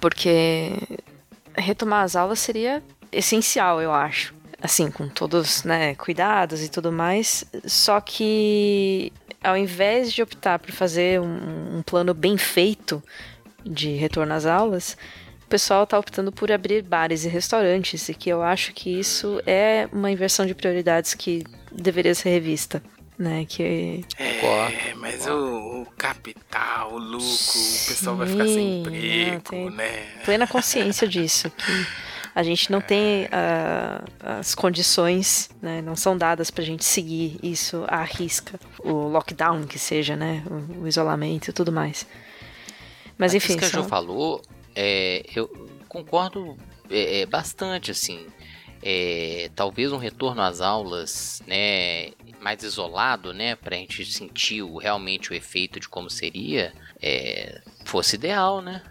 porque 0.00 0.72
retomar 1.56 2.04
as 2.04 2.14
aulas 2.14 2.38
seria 2.38 2.82
essencial, 3.10 3.80
eu 3.80 3.92
acho. 3.92 4.34
Assim, 4.62 4.90
com 4.90 5.08
todos, 5.08 5.64
né, 5.64 5.94
cuidados 5.94 6.62
e 6.62 6.68
tudo 6.68 6.92
mais. 6.92 7.44
Só 7.64 8.00
que 8.00 9.12
ao 9.42 9.56
invés 9.56 10.12
de 10.12 10.22
optar 10.22 10.58
por 10.58 10.70
fazer 10.70 11.20
um, 11.20 11.78
um 11.78 11.82
plano 11.82 12.12
bem 12.12 12.36
feito 12.36 13.02
de 13.64 13.94
retorno 13.94 14.34
às 14.34 14.46
aulas, 14.46 14.96
pessoal 15.50 15.86
tá 15.86 15.98
optando 15.98 16.30
por 16.32 16.50
abrir 16.50 16.82
bares 16.82 17.24
e 17.24 17.28
restaurantes, 17.28 18.08
e 18.08 18.14
que 18.14 18.30
eu 18.30 18.42
acho 18.42 18.72
que 18.72 18.88
isso 18.98 19.42
é 19.46 19.88
uma 19.92 20.10
inversão 20.10 20.46
de 20.46 20.54
prioridades 20.54 21.12
que 21.12 21.44
deveria 21.72 22.14
ser 22.14 22.30
revista. 22.30 22.82
Né, 23.18 23.44
que. 23.46 24.02
É, 24.18 24.94
mas 24.94 25.26
o, 25.26 25.82
o 25.82 25.86
capital, 25.98 26.94
o 26.94 26.98
lucro, 26.98 27.18
o 27.20 27.86
pessoal 27.88 28.16
vai 28.16 28.26
ficar 28.26 28.44
sem 28.46 28.54
Sim, 28.54 28.80
emprego, 28.80 29.68
né? 29.70 30.06
plena 30.24 30.46
consciência 30.46 31.06
disso, 31.06 31.50
que 31.50 31.86
a 32.34 32.42
gente 32.42 32.72
não 32.72 32.80
tem 32.80 33.28
ah, 33.30 34.02
as 34.38 34.54
condições, 34.54 35.50
né, 35.60 35.82
não 35.82 35.94
são 35.96 36.16
dadas 36.16 36.50
pra 36.50 36.64
gente 36.64 36.82
seguir 36.82 37.38
isso 37.42 37.84
à 37.88 38.02
risca, 38.04 38.58
o 38.78 39.08
lockdown 39.08 39.64
que 39.66 39.78
seja, 39.78 40.16
né, 40.16 40.42
o, 40.48 40.84
o 40.84 40.88
isolamento 40.88 41.48
e 41.48 41.52
tudo 41.52 41.70
mais. 41.70 42.06
Mas 43.18 43.34
enfim, 43.34 43.48
Isso 43.52 43.58
que 43.58 43.64
a 43.66 43.68
Jo 43.68 43.82
só- 43.82 43.88
falou, 43.88 44.40
é, 44.74 45.24
eu 45.34 45.48
concordo 45.88 46.56
é, 46.90 47.20
é, 47.20 47.26
bastante, 47.26 47.90
assim. 47.90 48.26
É, 48.82 49.50
talvez 49.54 49.92
um 49.92 49.98
retorno 49.98 50.40
às 50.40 50.60
aulas, 50.62 51.42
né, 51.46 52.12
mais 52.40 52.62
isolado, 52.62 53.34
né, 53.34 53.54
pra 53.54 53.76
gente 53.76 54.04
sentir 54.06 54.62
o- 54.62 54.78
realmente 54.78 55.30
o 55.30 55.34
efeito 55.34 55.78
de 55.78 55.86
como 55.86 56.08
seria, 56.08 56.72
é, 57.02 57.60
fosse 57.84 58.16
ideal, 58.16 58.62
né? 58.62 58.82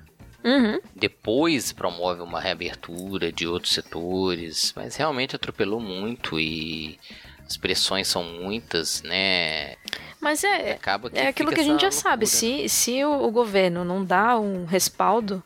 Uhum. 0.44 0.80
Depois 0.96 1.74
promove 1.74 2.22
uma 2.22 2.40
reabertura 2.40 3.32
de 3.32 3.48
outros 3.48 3.74
setores, 3.74 4.72
mas 4.76 4.96
realmente 4.96 5.36
atropelou 5.36 5.80
muito 5.80 6.40
e 6.40 6.98
as 7.46 7.58
pressões 7.58 8.08
são 8.08 8.24
muitas, 8.24 9.02
né? 9.02 9.76
Mas 10.22 10.44
é, 10.44 10.80
é 11.14 11.28
aquilo 11.28 11.52
que 11.52 11.60
a 11.60 11.64
gente 11.64 11.82
já 11.82 11.88
essa 11.88 12.02
sabe. 12.02 12.26
loucura. 12.26 12.40
Se, 12.40 12.70
se 12.70 13.04
o, 13.04 13.24
o 13.26 13.32
governo 13.32 13.84
não 13.84 14.06
dá 14.06 14.40
um 14.40 14.66
respaldo 14.66 15.44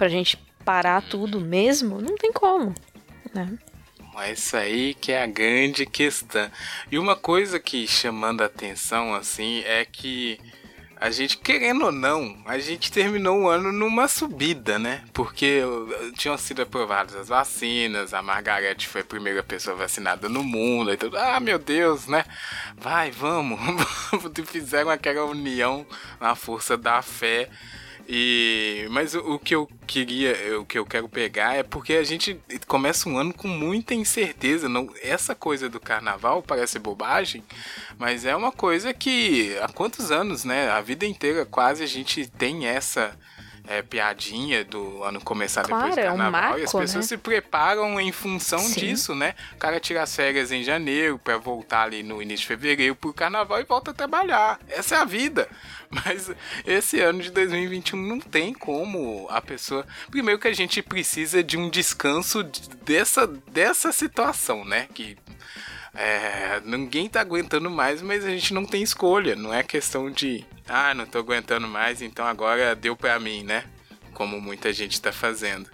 pra 0.00 0.08
gente 0.08 0.38
parar 0.64 1.02
tudo 1.02 1.38
mesmo, 1.38 2.00
não 2.00 2.16
tem 2.16 2.32
como. 2.32 2.74
Né? 3.34 3.58
Mas 4.14 4.54
aí 4.54 4.94
que 4.94 5.12
é 5.12 5.22
a 5.22 5.26
grande 5.26 5.84
questão. 5.84 6.50
E 6.90 6.98
uma 6.98 7.14
coisa 7.14 7.60
que 7.60 7.86
chamando 7.86 8.40
a 8.40 8.46
atenção, 8.46 9.14
assim, 9.14 9.62
é 9.66 9.84
que 9.84 10.40
a 10.96 11.10
gente, 11.10 11.36
querendo 11.36 11.84
ou 11.84 11.92
não, 11.92 12.34
a 12.46 12.58
gente 12.58 12.90
terminou 12.90 13.42
o 13.42 13.48
ano 13.50 13.70
numa 13.72 14.08
subida, 14.08 14.78
né? 14.78 15.04
Porque 15.12 15.60
tinham 16.16 16.38
sido 16.38 16.62
aprovadas 16.62 17.14
as 17.14 17.28
vacinas, 17.28 18.14
a 18.14 18.22
Margarete 18.22 18.88
foi 18.88 19.02
a 19.02 19.04
primeira 19.04 19.42
pessoa 19.42 19.76
vacinada 19.76 20.30
no 20.30 20.42
mundo, 20.42 20.94
e 20.94 20.96
tudo. 20.96 21.18
Ah, 21.18 21.38
meu 21.40 21.58
Deus, 21.58 22.06
né? 22.06 22.24
Vai, 22.74 23.10
vamos. 23.10 23.60
Fizeram 24.48 24.88
aquela 24.88 25.26
união 25.26 25.86
na 26.18 26.34
força 26.34 26.74
da 26.74 27.02
fé. 27.02 27.50
E 28.08 28.86
mas 28.90 29.14
o, 29.14 29.38
que 29.38 29.54
eu 29.54 29.68
queria, 29.86 30.60
o 30.60 30.64
que 30.64 30.78
eu 30.78 30.84
quero 30.84 31.08
pegar 31.08 31.54
é 31.54 31.62
porque 31.62 31.94
a 31.94 32.04
gente 32.04 32.40
começa 32.66 33.08
um 33.08 33.18
ano 33.18 33.32
com 33.32 33.48
muita 33.48 33.94
incerteza. 33.94 34.68
Não, 34.68 34.88
essa 35.02 35.34
coisa 35.34 35.68
do 35.68 35.80
carnaval 35.80 36.42
parece 36.42 36.78
bobagem, 36.78 37.44
mas 37.98 38.24
é 38.24 38.34
uma 38.34 38.52
coisa 38.52 38.92
que 38.92 39.56
há 39.58 39.68
quantos 39.68 40.10
anos, 40.10 40.44
né? 40.44 40.68
A 40.70 40.80
vida 40.80 41.06
inteira 41.06 41.46
quase 41.46 41.82
a 41.82 41.86
gente 41.86 42.26
tem 42.26 42.66
essa 42.66 43.16
é, 43.70 43.82
piadinha 43.82 44.64
do 44.64 45.02
ano 45.04 45.20
começar 45.20 45.62
depois 45.62 45.80
do 45.82 45.92
Claro, 45.94 46.00
é 46.00 46.12
um 46.12 46.16
carnaval 46.18 46.58
e 46.58 46.64
as 46.64 46.72
marco, 46.72 46.78
pessoas 46.80 46.94
né? 46.94 47.02
se 47.02 47.16
preparam 47.16 48.00
em 48.00 48.10
função 48.10 48.58
Sim. 48.58 48.80
disso, 48.80 49.14
né? 49.14 49.34
O 49.54 49.58
cara 49.58 49.78
tira 49.78 50.02
as 50.02 50.14
férias 50.14 50.50
em 50.50 50.62
janeiro 50.64 51.18
pra 51.18 51.36
voltar 51.38 51.82
ali 51.84 52.02
no 52.02 52.20
início 52.20 52.40
de 52.42 52.46
fevereiro 52.48 52.96
pro 52.96 53.14
carnaval 53.14 53.60
e 53.60 53.64
volta 53.64 53.92
a 53.92 53.94
trabalhar. 53.94 54.58
Essa 54.68 54.96
é 54.96 54.98
a 54.98 55.04
vida. 55.04 55.48
Mas 55.88 56.30
esse 56.66 57.00
ano 57.00 57.22
de 57.22 57.30
2021 57.30 57.96
não 58.00 58.18
tem 58.20 58.52
como 58.52 59.26
a 59.30 59.40
pessoa. 59.40 59.86
Primeiro 60.10 60.40
que 60.40 60.48
a 60.48 60.52
gente 60.52 60.82
precisa 60.82 61.42
de 61.42 61.56
um 61.56 61.70
descanso 61.70 62.42
de- 62.44 62.68
dessa, 62.84 63.26
dessa 63.26 63.92
situação, 63.92 64.64
né? 64.64 64.88
Que 64.92 65.16
é, 65.94 66.60
ninguém 66.64 67.08
tá 67.08 67.20
aguentando 67.20 67.68
mais, 67.70 68.00
mas 68.02 68.24
a 68.24 68.30
gente 68.30 68.54
não 68.54 68.64
tem 68.64 68.82
escolha. 68.82 69.34
Não 69.36 69.52
é 69.52 69.62
questão 69.62 70.10
de, 70.10 70.44
ah, 70.68 70.94
não 70.94 71.06
tô 71.06 71.18
aguentando 71.18 71.66
mais, 71.68 72.00
então 72.02 72.24
agora 72.26 72.74
deu 72.76 72.96
pra 72.96 73.18
mim, 73.18 73.42
né? 73.42 73.64
Como 74.14 74.40
muita 74.40 74.72
gente 74.72 75.00
tá 75.00 75.12
fazendo. 75.12 75.70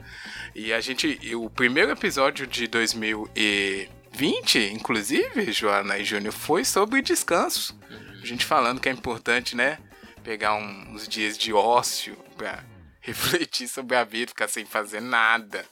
E 0.54 0.72
a 0.72 0.80
gente, 0.80 1.18
o 1.34 1.50
primeiro 1.50 1.90
episódio 1.92 2.46
de 2.46 2.66
2020, 2.66 4.58
inclusive, 4.72 5.52
Joana 5.52 5.98
e 5.98 6.04
Júnior, 6.04 6.32
foi 6.32 6.64
sobre 6.64 7.02
descanso. 7.02 7.78
A 8.22 8.26
gente 8.26 8.44
falando 8.44 8.80
que 8.80 8.88
é 8.88 8.92
importante, 8.92 9.54
né? 9.56 9.78
Pegar 10.24 10.54
um- 10.54 10.92
uns 10.92 11.06
dias 11.06 11.36
de 11.38 11.52
ócio 11.52 12.16
pra 12.36 12.64
refletir 13.00 13.68
sobre 13.68 13.96
a 13.96 14.02
vida, 14.04 14.28
ficar 14.30 14.48
sem 14.48 14.64
fazer 14.64 15.00
nada. 15.00 15.64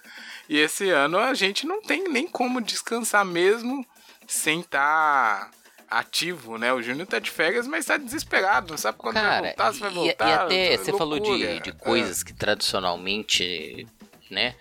E 0.48 0.59
esse 0.59 0.90
ano 0.90 1.18
a 1.18 1.35
gente 1.35 1.66
não 1.66 1.80
tem 1.83 2.09
nem 2.09 2.28
como 2.28 2.61
descansar 2.61 3.24
mesmo 3.24 3.85
sem 4.26 4.60
estar 4.60 5.50
ativo, 5.90 6.58
né? 6.58 6.72
O 6.72 6.82
Júnior 6.82 7.06
tá 7.06 7.18
de 7.18 7.30
férias, 7.30 7.66
mas 7.66 7.84
tá 7.87 7.96
desesperado, 7.96 8.70
não 8.70 8.78
sabe 8.78 8.98
quando 8.98 9.14
vai 9.14 9.22
Cara, 9.22 9.46
voltar, 9.48 9.72
se 9.72 9.80
vai 9.80 9.90
e- 9.90 9.94
voltar. 9.94 10.28
e, 10.28 10.32
até 10.32 10.74
é 10.74 10.76
você 10.76 10.92
falou 10.92 11.20
de, 11.20 11.60
de 11.60 11.72
coisas 11.72 12.22
que 12.22 12.32
tradicionalmente, 12.32 13.87
né? 14.30 14.54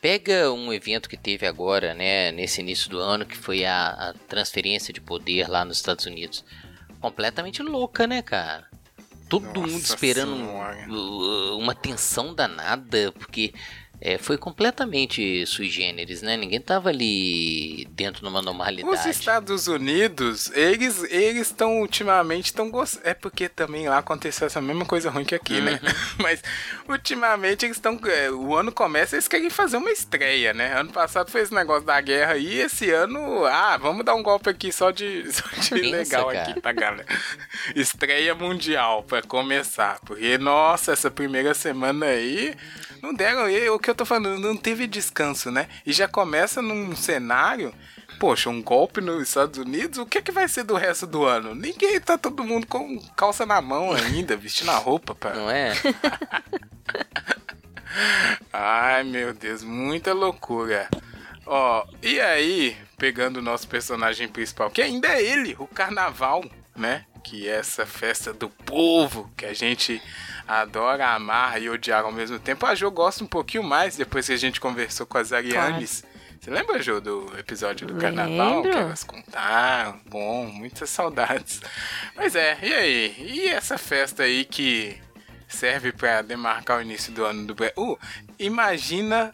Pega 0.00 0.52
um 0.52 0.72
evento 0.72 1.08
que 1.08 1.16
teve 1.16 1.44
agora, 1.46 1.92
né, 1.92 2.30
nesse 2.30 2.60
início 2.60 2.88
do 2.88 3.00
ano, 3.00 3.26
que 3.26 3.36
foi 3.36 3.64
a, 3.64 3.88
a 3.88 4.14
transferência 4.28 4.94
de 4.94 5.00
poder 5.00 5.48
lá 5.48 5.64
nos 5.64 5.78
Estados 5.78 6.06
Unidos. 6.06 6.44
Completamente 7.00 7.62
louca, 7.62 8.06
né, 8.06 8.22
cara? 8.22 8.66
Todo 9.28 9.44
Nossa 9.46 9.60
mundo 9.60 9.82
esperando 9.82 10.36
uma 11.58 11.74
tensão 11.74 12.32
danada, 12.32 13.12
porque 13.18 13.52
é, 14.00 14.16
foi 14.16 14.38
completamente 14.38 15.44
sui 15.46 15.68
generis, 15.68 16.22
né? 16.22 16.36
Ninguém 16.36 16.60
tava 16.60 16.88
ali 16.88 17.86
dentro 17.90 18.22
de 18.22 18.28
uma 18.28 18.38
Os 18.38 18.44
normalidade. 18.44 19.10
Estados 19.10 19.66
Unidos, 19.66 20.50
eles 20.54 21.02
eles 21.10 21.48
estão 21.48 21.80
ultimamente 21.80 22.46
estão 22.46 22.70
gostando. 22.70 23.08
É 23.08 23.14
porque 23.14 23.48
também 23.48 23.88
lá 23.88 23.98
aconteceu 23.98 24.46
essa 24.46 24.60
mesma 24.60 24.84
coisa 24.84 25.10
ruim 25.10 25.24
que 25.24 25.34
aqui, 25.34 25.60
né? 25.60 25.80
Uhum. 25.82 25.88
Mas 26.22 26.42
ultimamente 26.88 27.66
eles 27.66 27.76
estão. 27.76 27.98
O 28.38 28.54
ano 28.54 28.70
começa 28.70 29.16
eles 29.16 29.26
querem 29.26 29.50
fazer 29.50 29.78
uma 29.78 29.90
estreia, 29.90 30.54
né? 30.54 30.78
Ano 30.78 30.92
passado 30.92 31.30
foi 31.30 31.40
esse 31.40 31.52
negócio 31.52 31.84
da 31.84 32.00
guerra 32.00 32.34
aí, 32.34 32.60
esse 32.60 32.90
ano, 32.90 33.44
ah, 33.46 33.76
vamos 33.76 34.04
dar 34.04 34.14
um 34.14 34.22
golpe 34.22 34.48
aqui 34.48 34.70
só 34.70 34.92
de, 34.92 35.24
só 35.32 35.44
de 35.56 35.80
Pensa, 35.80 35.96
legal 35.96 36.26
cara. 36.26 36.42
aqui 36.42 36.60
pra 36.60 36.72
galera. 36.72 37.06
Estreia 37.74 38.34
mundial 38.34 39.02
pra 39.02 39.22
começar. 39.22 39.98
Porque, 40.04 40.38
nossa, 40.38 40.92
essa 40.92 41.10
primeira 41.10 41.52
semana 41.52 42.06
aí. 42.06 42.54
Não 43.02 43.14
deram, 43.14 43.48
e 43.48 43.68
o 43.70 43.78
que 43.88 43.92
eu 43.92 43.94
tô 43.94 44.04
falando, 44.04 44.38
não 44.38 44.54
teve 44.54 44.86
descanso, 44.86 45.50
né? 45.50 45.66
E 45.86 45.94
já 45.94 46.06
começa 46.06 46.60
num 46.60 46.94
cenário, 46.94 47.72
poxa, 48.20 48.50
um 48.50 48.62
golpe 48.62 49.00
nos 49.00 49.22
Estados 49.22 49.58
Unidos, 49.58 49.98
o 49.98 50.04
que 50.04 50.20
que 50.20 50.30
vai 50.30 50.46
ser 50.46 50.64
do 50.64 50.74
resto 50.74 51.06
do 51.06 51.24
ano? 51.24 51.54
Ninguém, 51.54 51.98
tá 51.98 52.18
todo 52.18 52.44
mundo 52.44 52.66
com 52.66 53.00
calça 53.16 53.46
na 53.46 53.62
mão 53.62 53.90
ainda, 53.94 54.36
vestindo 54.36 54.72
a 54.72 54.76
roupa 54.76 55.14
pra... 55.14 55.32
Não 55.32 55.50
é? 55.50 55.72
Ai, 58.52 59.04
meu 59.04 59.32
Deus, 59.32 59.62
muita 59.62 60.12
loucura. 60.12 60.86
Ó, 61.46 61.86
e 62.02 62.20
aí, 62.20 62.76
pegando 62.98 63.38
o 63.38 63.42
nosso 63.42 63.66
personagem 63.68 64.28
principal, 64.28 64.70
que 64.70 64.82
ainda 64.82 65.08
é 65.08 65.22
ele, 65.22 65.56
o 65.58 65.66
carnaval, 65.66 66.44
né? 66.76 67.06
Que 67.22 67.48
essa 67.48 67.84
festa 67.84 68.32
do 68.32 68.48
povo 68.48 69.30
que 69.36 69.44
a 69.44 69.52
gente 69.52 70.00
adora 70.46 71.14
amar 71.14 71.60
e 71.60 71.68
odiar 71.68 72.04
ao 72.04 72.12
mesmo 72.12 72.38
tempo. 72.38 72.64
A 72.64 72.74
Jo 72.74 72.90
gosta 72.90 73.22
um 73.22 73.26
pouquinho 73.26 73.62
mais 73.62 73.96
depois 73.96 74.26
que 74.26 74.32
a 74.32 74.36
gente 74.36 74.60
conversou 74.60 75.06
com 75.06 75.18
as 75.18 75.32
Arianes. 75.32 76.04
Você 76.40 76.50
lembra, 76.50 76.80
Jô, 76.80 77.00
do 77.00 77.36
episódio 77.36 77.86
do 77.86 77.96
carnaval 77.96 78.62
que 78.62 78.68
Lembro. 78.68 78.82
elas 78.82 79.04
contaram? 79.04 80.00
Bom, 80.08 80.46
muitas 80.46 80.88
saudades. 80.88 81.60
Mas 82.16 82.36
é, 82.36 82.56
e 82.62 82.72
aí? 82.72 83.14
E 83.18 83.48
essa 83.48 83.76
festa 83.76 84.22
aí 84.22 84.44
que 84.44 84.96
serve 85.48 85.92
pra 85.92 86.22
demarcar 86.22 86.78
o 86.78 86.82
início 86.82 87.12
do 87.12 87.24
ano 87.24 87.44
do 87.44 87.54
Brasil? 87.54 87.74
Uh, 87.76 87.98
imagina. 88.38 89.32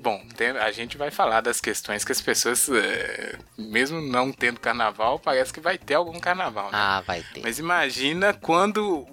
Bom, 0.00 0.22
tem- 0.36 0.50
a 0.50 0.70
gente 0.70 0.96
vai 0.96 1.10
falar 1.10 1.40
das 1.40 1.60
questões 1.60 2.04
que 2.04 2.12
as 2.12 2.20
pessoas, 2.20 2.68
eh, 2.68 3.36
mesmo 3.56 4.00
não 4.00 4.32
tendo 4.32 4.60
carnaval, 4.60 5.18
parece 5.18 5.52
que 5.52 5.60
vai 5.60 5.76
ter 5.76 5.94
algum 5.94 6.18
carnaval, 6.20 6.66
né? 6.66 6.70
Ah, 6.72 7.02
vai 7.06 7.22
ter. 7.34 7.40
Mas 7.42 7.58
imagina 7.58 8.32
quando 8.32 9.06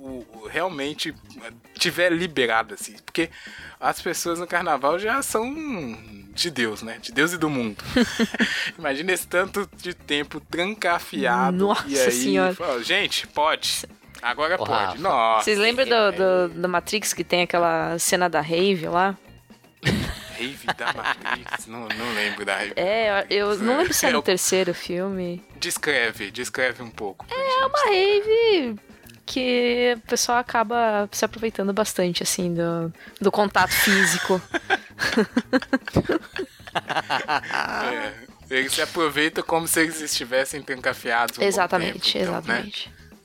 realmente 0.49 1.13
tiver 1.73 2.11
liberado, 2.11 2.73
assim. 2.75 2.95
Porque 3.03 3.29
as 3.79 4.01
pessoas 4.01 4.39
no 4.39 4.47
carnaval 4.47 4.99
já 4.99 5.21
são 5.21 5.53
de 6.33 6.51
Deus, 6.51 6.81
né? 6.81 6.99
De 7.01 7.11
Deus 7.11 7.33
e 7.33 7.37
do 7.37 7.49
mundo. 7.49 7.83
imagina 8.77 9.11
esse 9.11 9.27
tanto 9.27 9.67
de 9.77 9.93
tempo 9.93 10.39
trancafiado. 10.39 11.57
Nossa 11.57 11.87
e 11.87 11.99
aí, 11.99 12.11
Senhora. 12.11 12.53
fala, 12.53 12.83
gente, 12.83 13.25
pode. 13.27 13.85
Agora 14.21 14.57
pode. 14.57 15.01
Nossa. 15.01 15.43
Vocês 15.43 15.57
lembram 15.57 15.85
do, 15.85 16.11
do, 16.11 16.61
do 16.61 16.69
Matrix 16.69 17.13
que 17.13 17.23
tem 17.23 17.41
aquela 17.43 17.97
cena 17.99 18.29
da 18.29 18.41
rave 18.41 18.87
lá? 18.87 19.17
Rave 20.37 20.67
da 20.77 20.93
Matrix. 20.93 21.65
não, 21.67 21.87
não 21.87 22.13
lembro 22.13 22.45
da 22.45 22.57
rave. 22.57 22.73
É, 22.75 23.25
eu 23.29 23.51
eu 23.53 23.57
não 23.59 23.77
lembro 23.77 23.93
se 23.93 24.05
é 24.05 24.09
no 24.11 24.17
Eu- 24.17 24.21
terceiro 24.21 24.73
filme. 24.73 25.43
Descreve, 25.59 26.31
descreve 26.31 26.83
um 26.83 26.89
pouco. 26.89 27.25
É 27.29 27.65
uma 27.65 27.85
rave 27.85 28.75
que 29.25 29.93
o 29.97 30.01
pessoal 30.07 30.37
acaba 30.37 31.09
se 31.11 31.25
aproveitando 31.25 31.73
bastante, 31.73 32.21
assim, 32.21 32.53
do, 32.53 32.93
do 33.19 33.31
contato 33.31 33.71
físico. 33.71 34.39
É, 37.91 38.13
eles 38.49 38.73
se 38.73 38.81
aproveitam 38.81 39.43
como 39.43 39.67
se 39.67 39.79
eles 39.81 40.01
estivessem 40.01 40.61
trancafiados. 40.61 41.37
um 41.37 41.41
bom 41.41 41.47
exatamente, 41.47 42.13
tempo, 42.13 42.25
então, 42.37 42.41
né? 42.53 42.71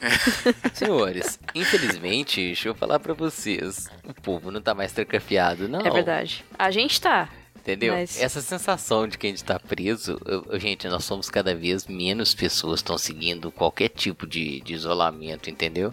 Senhores, 0.74 1.38
infelizmente, 1.54 2.40
deixa 2.40 2.68
eu 2.68 2.74
falar 2.74 2.98
pra 2.98 3.14
vocês. 3.14 3.88
O 4.06 4.14
povo 4.14 4.50
não 4.50 4.60
tá 4.60 4.74
mais 4.74 4.92
trancafiado, 4.92 5.68
não. 5.68 5.80
É 5.80 5.90
verdade. 5.90 6.44
A 6.58 6.70
gente 6.70 7.00
tá. 7.00 7.28
Entendeu? 7.56 7.92
Mas- 7.92 8.18
Essa 8.18 8.40
sensação 8.40 9.06
de 9.06 9.18
que 9.18 9.26
a 9.26 9.30
gente 9.30 9.44
tá 9.44 9.60
preso, 9.60 10.18
eu- 10.24 10.58
gente, 10.58 10.88
nós 10.88 11.04
somos 11.04 11.28
cada 11.28 11.54
vez 11.54 11.86
menos 11.86 12.34
pessoas 12.34 12.80
estão 12.80 12.96
seguindo 12.96 13.52
qualquer 13.52 13.90
tipo 13.90 14.26
de, 14.26 14.62
de 14.62 14.72
isolamento, 14.72 15.50
entendeu? 15.50 15.92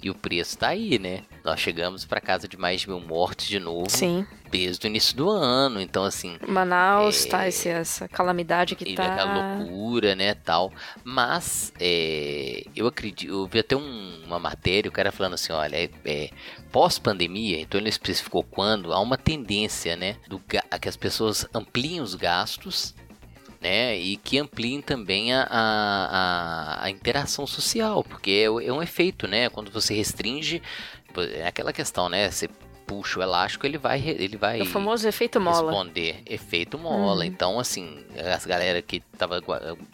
E 0.00 0.08
o 0.10 0.14
preço 0.14 0.56
tá 0.56 0.68
aí, 0.68 0.96
né? 0.96 1.24
Nós 1.44 1.58
chegamos 1.58 2.04
pra 2.04 2.20
casa 2.20 2.46
de 2.46 2.56
mais 2.56 2.82
de 2.82 2.88
mil 2.88 3.00
mortes 3.00 3.48
de 3.48 3.58
novo 3.58 3.90
Sim. 3.90 4.24
Desde 4.50 4.86
o 4.86 4.88
início 4.88 5.16
do 5.16 5.28
ano, 5.30 5.80
então 5.80 6.04
assim, 6.04 6.38
Manaus 6.46 7.26
É. 7.26 7.28
tá 7.28 7.48
esse, 7.48 7.68
essa 7.68 8.08
calamidade 8.08 8.74
que 8.76 8.94
tá. 8.94 9.04
aquela 9.04 9.32
loucura, 9.58 10.14
né, 10.14 10.34
tal. 10.34 10.72
Mas 11.04 11.72
é, 11.80 12.64
eu 12.74 12.86
acredito, 12.86 13.30
eu 13.30 13.46
vi 13.46 13.58
até 13.60 13.76
um- 13.76 14.22
uma 14.26 14.38
matéria, 14.38 14.88
o 14.88 14.92
cara 14.92 15.12
falando 15.12 15.34
assim, 15.34 15.52
olha, 15.52 15.76
é, 15.76 15.90
é, 16.04 16.30
pós-pandemia, 16.72 17.60
então 17.60 17.78
ele 17.78 17.84
não 17.86 17.90
especificou 17.90 18.42
quando, 18.42 18.92
há 18.92 19.00
uma 19.00 19.16
tendência, 19.18 19.96
né, 19.96 20.16
do, 20.28 20.40
a 20.70 20.78
que 20.78 20.88
as 20.88 20.96
pessoas 20.96 21.46
ampliem 21.54 22.00
os 22.00 22.14
gastos, 22.14 22.94
né, 23.60 23.98
e 23.98 24.16
que 24.16 24.38
ampliem 24.38 24.80
também 24.80 25.34
a, 25.34 25.42
a, 25.50 26.84
a- 26.84 26.90
interação 26.90 27.46
social, 27.46 28.04
porque 28.04 28.30
é, 28.30 28.44
é 28.44 28.72
um 28.72 28.82
efeito, 28.82 29.26
né, 29.26 29.48
quando 29.48 29.70
você 29.70 29.94
restringe, 29.94 30.62
é 31.34 31.46
aquela 31.46 31.72
questão, 31.72 32.08
né, 32.08 32.30
você 32.30 32.48
puxa 32.88 33.20
o 33.20 33.22
elástico, 33.22 33.66
ele 33.66 33.76
vai, 33.76 34.00
ele 34.00 34.38
vai 34.38 34.60
É 34.60 34.62
o 34.62 34.66
famoso 34.66 35.06
efeito 35.06 35.38
mola. 35.38 35.70
responder 35.70 36.22
efeito 36.24 36.78
mola. 36.78 37.20
Uhum. 37.20 37.30
Então, 37.30 37.60
assim, 37.60 38.02
as 38.34 38.46
galera 38.46 38.80
que 38.80 39.00
tava, 39.18 39.42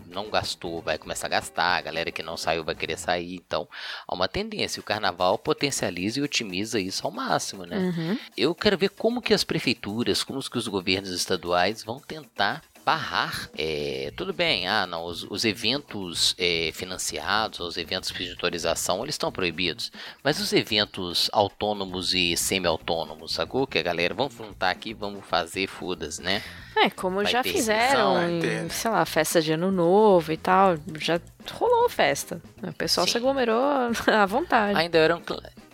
não 0.06 0.30
gastou 0.30 0.80
vai 0.80 0.96
começar 0.96 1.26
a 1.26 1.30
gastar, 1.30 1.76
a 1.76 1.80
galera 1.80 2.12
que 2.12 2.22
não 2.22 2.36
saiu 2.36 2.62
vai 2.62 2.76
querer 2.76 2.96
sair. 2.96 3.34
Então, 3.34 3.68
há 4.06 4.14
uma 4.14 4.28
tendência. 4.28 4.78
O 4.78 4.84
carnaval 4.84 5.36
potencializa 5.36 6.20
e 6.20 6.22
otimiza 6.22 6.78
isso 6.78 7.04
ao 7.04 7.12
máximo, 7.12 7.66
né? 7.66 7.76
Uhum. 7.76 8.18
Eu 8.36 8.54
quero 8.54 8.78
ver 8.78 8.90
como 8.90 9.20
que 9.20 9.34
as 9.34 9.42
prefeituras, 9.42 10.22
como 10.22 10.40
que 10.48 10.56
os 10.58 10.68
governos 10.68 11.10
estaduais 11.10 11.82
vão 11.82 11.98
tentar 11.98 12.62
barrar, 12.84 13.48
é, 13.56 14.12
tudo 14.16 14.32
bem, 14.32 14.68
ah, 14.68 14.86
não, 14.86 15.04
os, 15.04 15.24
os 15.24 15.44
eventos 15.44 16.34
é, 16.38 16.70
financiados, 16.72 17.60
os 17.60 17.76
eventos 17.76 18.12
de 18.12 18.30
autorização, 18.30 19.02
eles 19.02 19.14
estão 19.14 19.32
proibidos, 19.32 19.90
mas 20.22 20.38
os 20.38 20.52
eventos 20.52 21.30
autônomos 21.32 22.12
e 22.12 22.36
semi-autônomos, 22.36 23.32
sacou? 23.32 23.66
Que 23.66 23.78
a 23.78 23.82
galera, 23.82 24.14
vamos 24.14 24.34
juntar 24.34 24.70
aqui, 24.70 24.92
vamos 24.92 25.24
fazer 25.24 25.66
fodas, 25.66 26.18
né? 26.18 26.42
É, 26.76 26.90
como 26.90 27.16
Vai 27.16 27.26
já 27.26 27.42
fizeram 27.42 28.20
em, 28.28 28.68
sei 28.68 28.90
lá, 28.90 29.04
festa 29.06 29.40
de 29.40 29.52
ano 29.52 29.70
novo 29.70 30.32
e 30.32 30.36
tal. 30.36 30.76
Já 30.98 31.20
rolou 31.52 31.88
festa. 31.88 32.42
O 32.62 32.72
pessoal 32.72 33.06
Sim. 33.06 33.12
se 33.12 33.18
aglomerou 33.18 33.62
à 34.12 34.26
vontade. 34.26 34.78
Ainda 34.78 34.98
eram. 34.98 35.22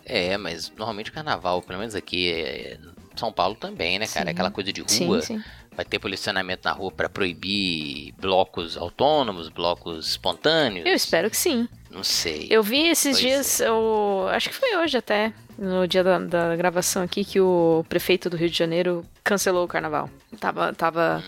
É, 0.05 0.37
mas 0.37 0.69
normalmente 0.69 1.09
o 1.09 1.13
carnaval, 1.13 1.61
pelo 1.61 1.79
menos 1.79 1.95
aqui, 1.95 2.31
é, 2.31 2.77
São 3.15 3.31
Paulo 3.33 3.55
também, 3.55 3.97
né, 3.97 4.05
cara? 4.07 4.25
Sim. 4.27 4.31
Aquela 4.31 4.51
coisa 4.51 4.71
de 4.71 4.83
sim, 4.87 5.07
rua. 5.07 5.21
sim. 5.21 5.41
Vai 5.81 5.85
ter 5.85 5.97
posicionamento 5.97 6.65
na 6.65 6.73
rua 6.73 6.91
pra 6.91 7.09
proibir 7.09 8.13
blocos 8.19 8.77
autônomos, 8.77 9.49
blocos 9.49 10.09
espontâneos. 10.09 10.85
Eu 10.85 10.93
espero 10.93 11.27
que 11.27 11.35
sim. 11.35 11.67
Não 11.89 12.03
sei. 12.03 12.45
Eu 12.51 12.61
vi 12.61 12.87
esses 12.87 13.13
Pois 13.13 13.19
dias, 13.19 13.59
eu, 13.61 14.27
acho 14.29 14.49
que 14.49 14.55
foi 14.55 14.77
hoje 14.77 14.95
até, 14.97 15.33
no 15.57 15.87
dia 15.87 16.03
da, 16.03 16.19
da 16.19 16.55
gravação 16.55 17.01
aqui, 17.01 17.25
que 17.25 17.39
o 17.41 17.83
prefeito 17.89 18.29
do 18.29 18.37
Rio 18.37 18.47
de 18.47 18.55
Janeiro 18.55 19.03
cancelou 19.23 19.65
o 19.65 19.67
carnaval. 19.67 20.07
Tava, 20.39 20.71
tava 20.71 21.23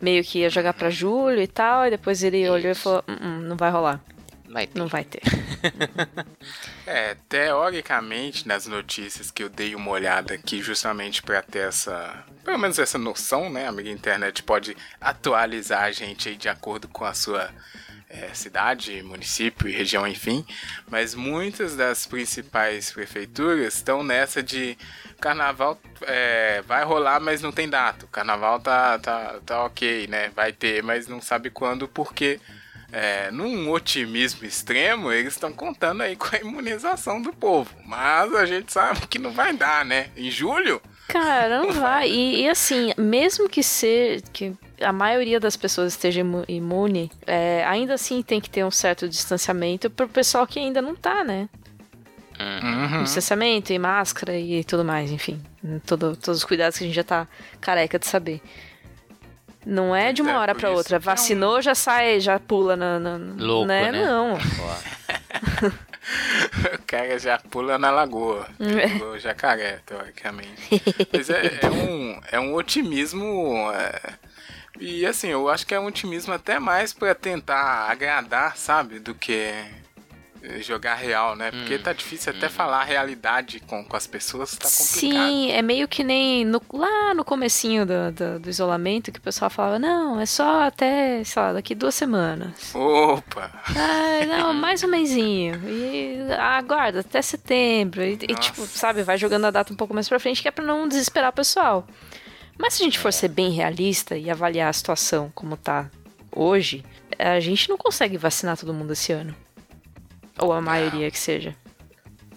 meio 0.00 0.22
que 0.22 0.38
ia 0.38 0.50
jogar 0.50 0.72
pra 0.72 0.88
julho 0.88 1.42
e 1.42 1.48
tal, 1.48 1.84
e 1.84 1.90
depois 1.90 2.22
ele 2.22 2.48
olhou 2.48 2.68
e 2.68 2.72
Isso. 2.72 2.82
falou: 2.82 3.02
"Hum, 3.08 3.16
hum, 3.20 3.40
não 3.40 3.56
vai 3.56 3.72
rolar, 3.72 4.00
Vai 4.48 4.68
ter. 4.68 4.78
não 4.78 4.86
vai 4.86 5.02
ter. 5.02 5.20
É, 6.86 7.16
teoricamente, 7.28 8.46
nas 8.46 8.66
notícias 8.66 9.32
que 9.32 9.42
eu 9.42 9.48
dei 9.48 9.74
uma 9.74 9.90
olhada 9.90 10.34
aqui, 10.34 10.62
justamente 10.62 11.20
para 11.20 11.42
ter 11.42 11.66
essa, 11.66 12.24
pelo 12.44 12.58
menos 12.58 12.78
essa 12.78 12.96
noção, 12.96 13.50
né? 13.50 13.66
A 13.66 13.70
amiga 13.70 13.90
internet 13.90 14.40
pode 14.44 14.76
atualizar 15.00 15.82
a 15.82 15.90
gente 15.90 16.28
aí 16.28 16.36
de 16.36 16.48
acordo 16.48 16.86
com 16.86 17.04
a 17.04 17.12
sua 17.12 17.50
é, 18.08 18.32
cidade, 18.32 19.02
município 19.02 19.68
e 19.68 19.72
região, 19.72 20.06
enfim. 20.06 20.46
Mas 20.88 21.12
muitas 21.12 21.74
das 21.74 22.06
principais 22.06 22.92
prefeituras 22.92 23.74
estão 23.74 24.04
nessa 24.04 24.40
de 24.40 24.78
carnaval 25.20 25.80
é, 26.02 26.62
vai 26.62 26.84
rolar, 26.84 27.18
mas 27.18 27.42
não 27.42 27.50
tem 27.50 27.68
data. 27.68 28.04
O 28.04 28.08
carnaval 28.08 28.60
tá, 28.60 28.96
tá, 29.00 29.40
tá 29.44 29.64
ok, 29.64 30.06
né? 30.06 30.30
Vai 30.36 30.52
ter, 30.52 30.84
mas 30.84 31.08
não 31.08 31.20
sabe 31.20 31.50
quando, 31.50 31.88
porque 31.88 32.38
é, 32.92 33.30
num 33.30 33.70
otimismo 33.70 34.46
extremo, 34.46 35.10
eles 35.12 35.34
estão 35.34 35.52
contando 35.52 36.02
aí 36.02 36.16
com 36.16 36.34
a 36.34 36.38
imunização 36.38 37.20
do 37.20 37.32
povo. 37.32 37.70
Mas 37.84 38.34
a 38.34 38.46
gente 38.46 38.72
sabe 38.72 39.06
que 39.06 39.18
não 39.18 39.32
vai 39.32 39.52
dar, 39.52 39.84
né? 39.84 40.08
Em 40.16 40.30
julho? 40.30 40.80
Cara, 41.08 41.60
não 41.60 41.72
vai. 41.72 42.10
E, 42.10 42.42
e 42.42 42.48
assim, 42.48 42.92
mesmo 42.96 43.48
que 43.48 43.62
ser 43.62 44.22
que 44.32 44.52
a 44.80 44.92
maioria 44.92 45.38
das 45.38 45.56
pessoas 45.56 45.92
esteja 45.92 46.20
imu- 46.20 46.44
imune, 46.48 47.10
é, 47.26 47.64
ainda 47.64 47.94
assim 47.94 48.22
tem 48.22 48.40
que 48.40 48.50
ter 48.50 48.64
um 48.64 48.70
certo 48.70 49.08
distanciamento 49.08 49.88
pro 49.88 50.08
pessoal 50.08 50.46
que 50.46 50.58
ainda 50.58 50.82
não 50.82 50.94
tá, 50.96 51.22
né? 51.24 51.48
Uhum. 52.38 53.02
Distanciamento 53.04 53.72
e 53.72 53.78
máscara 53.78 54.36
e 54.36 54.62
tudo 54.62 54.84
mais, 54.84 55.10
enfim. 55.10 55.40
Todo, 55.86 56.14
todos 56.16 56.38
os 56.40 56.44
cuidados 56.44 56.76
que 56.76 56.84
a 56.84 56.86
gente 56.86 56.96
já 56.96 57.04
tá 57.04 57.26
careca 57.60 57.98
de 57.98 58.06
saber. 58.06 58.42
Não 59.66 59.94
é 59.96 60.12
de 60.12 60.22
uma 60.22 60.30
É, 60.30 60.36
hora 60.38 60.52
isso 60.56 60.66
outra. 60.68 60.88
que 60.90 60.94
é 60.94 60.98
um- 60.98 61.00
Vacinou, 61.00 61.60
já 61.60 61.74
sai, 61.74 62.20
já 62.20 62.38
pula 62.38 62.76
na. 62.76 63.00
na 63.00 63.18
Louco, 63.36 63.66
né? 63.66 63.90
né? 63.90 64.04
Não. 64.06 64.38
O 66.74 66.78
cara 66.86 67.18
já 67.18 67.36
pula 67.38 67.76
na 67.78 67.90
lagoa. 67.90 68.46
É. 68.60 69.18
Jacaré, 69.18 69.80
teoricamente. 69.84 70.80
Mas 71.12 71.28
é, 71.30 71.58
é 71.62 71.68
um, 71.68 72.20
é 72.32 72.38
um 72.40 72.54
otimismo. 72.54 73.70
é, 73.74 74.14
e 74.78 75.04
assim, 75.04 75.28
eu 75.28 75.48
acho 75.48 75.66
que 75.66 75.74
é 75.74 75.80
um 75.80 75.86
otimismo 75.86 76.32
até 76.32 76.58
mais 76.60 76.92
pra 76.92 77.14
tentar 77.14 77.90
agradar, 77.90 78.56
sabe? 78.56 79.00
Do 79.00 79.14
que 79.16 79.52
jogar 80.60 80.94
real, 80.94 81.34
né? 81.36 81.50
Porque 81.50 81.74
Hum, 81.76 81.82
tá 81.82 81.92
difícil 81.92 82.32
até 82.36 82.48
falar 82.48 82.80
a 82.80 82.84
realidade 82.84 83.60
com, 83.60 83.84
com 83.84 83.96
as 83.96 84.06
pessoas, 84.06 84.50
tá 84.56 84.68
complicado. 84.68 85.28
Sim, 85.28 85.50
é 85.52 85.62
meio 85.62 85.86
que 85.88 86.02
nem 86.04 86.44
no- 86.44 86.62
lá 86.72 87.14
no 87.14 87.24
comecinho 87.24 87.84
do, 87.86 88.12
do, 88.12 88.40
do 88.40 88.50
isolamento 88.50 89.10
que 89.12 89.18
o 89.18 89.22
pessoal 89.22 89.50
falava, 89.50 89.78
não, 89.78 90.20
é 90.20 90.26
só 90.26 90.62
até, 90.62 91.22
sei 91.24 91.42
lá, 91.42 91.52
daqui 91.52 91.74
duas 91.74 91.94
semanas. 91.94 92.74
Opa! 92.74 93.50
Ah, 93.76 94.26
não, 94.26 94.52
mais 94.54 94.82
um 94.82 94.88
mêsinho. 94.88 95.60
E 95.68 96.18
aguarda 96.38 97.00
até 97.00 97.20
setembro. 97.22 98.02
E, 98.02 98.12
e, 98.14 98.34
tipo, 98.34 98.62
sabe, 98.66 99.02
vai 99.02 99.18
jogando 99.18 99.46
a 99.46 99.50
data 99.50 99.72
um 99.72 99.76
pouco 99.76 99.92
mais 99.94 100.08
pra 100.08 100.18
frente, 100.20 100.42
que 100.42 100.48
é 100.48 100.50
pra 100.50 100.64
não 100.64 100.86
desesperar 100.88 101.30
o 101.30 101.34
pessoal. 101.34 101.86
Mas 102.58 102.74
se 102.74 102.82
a 102.82 102.84
gente 102.86 102.98
for 102.98 103.12
ser 103.12 103.28
bem 103.28 103.50
realista 103.50 104.16
e 104.16 104.30
avaliar 104.30 104.70
a 104.70 104.72
situação 104.72 105.30
como 105.34 105.56
tá 105.56 105.90
hoje, 106.34 106.82
a 107.18 107.38
gente 107.40 107.68
não 107.68 107.76
consegue 107.76 108.16
vacinar 108.16 108.56
todo 108.56 108.72
mundo 108.72 108.92
esse 108.92 109.12
ano. 109.12 109.34
Ou 110.38 110.52
a 110.52 110.60
maioria 110.60 111.10
que 111.10 111.18
seja. 111.18 111.54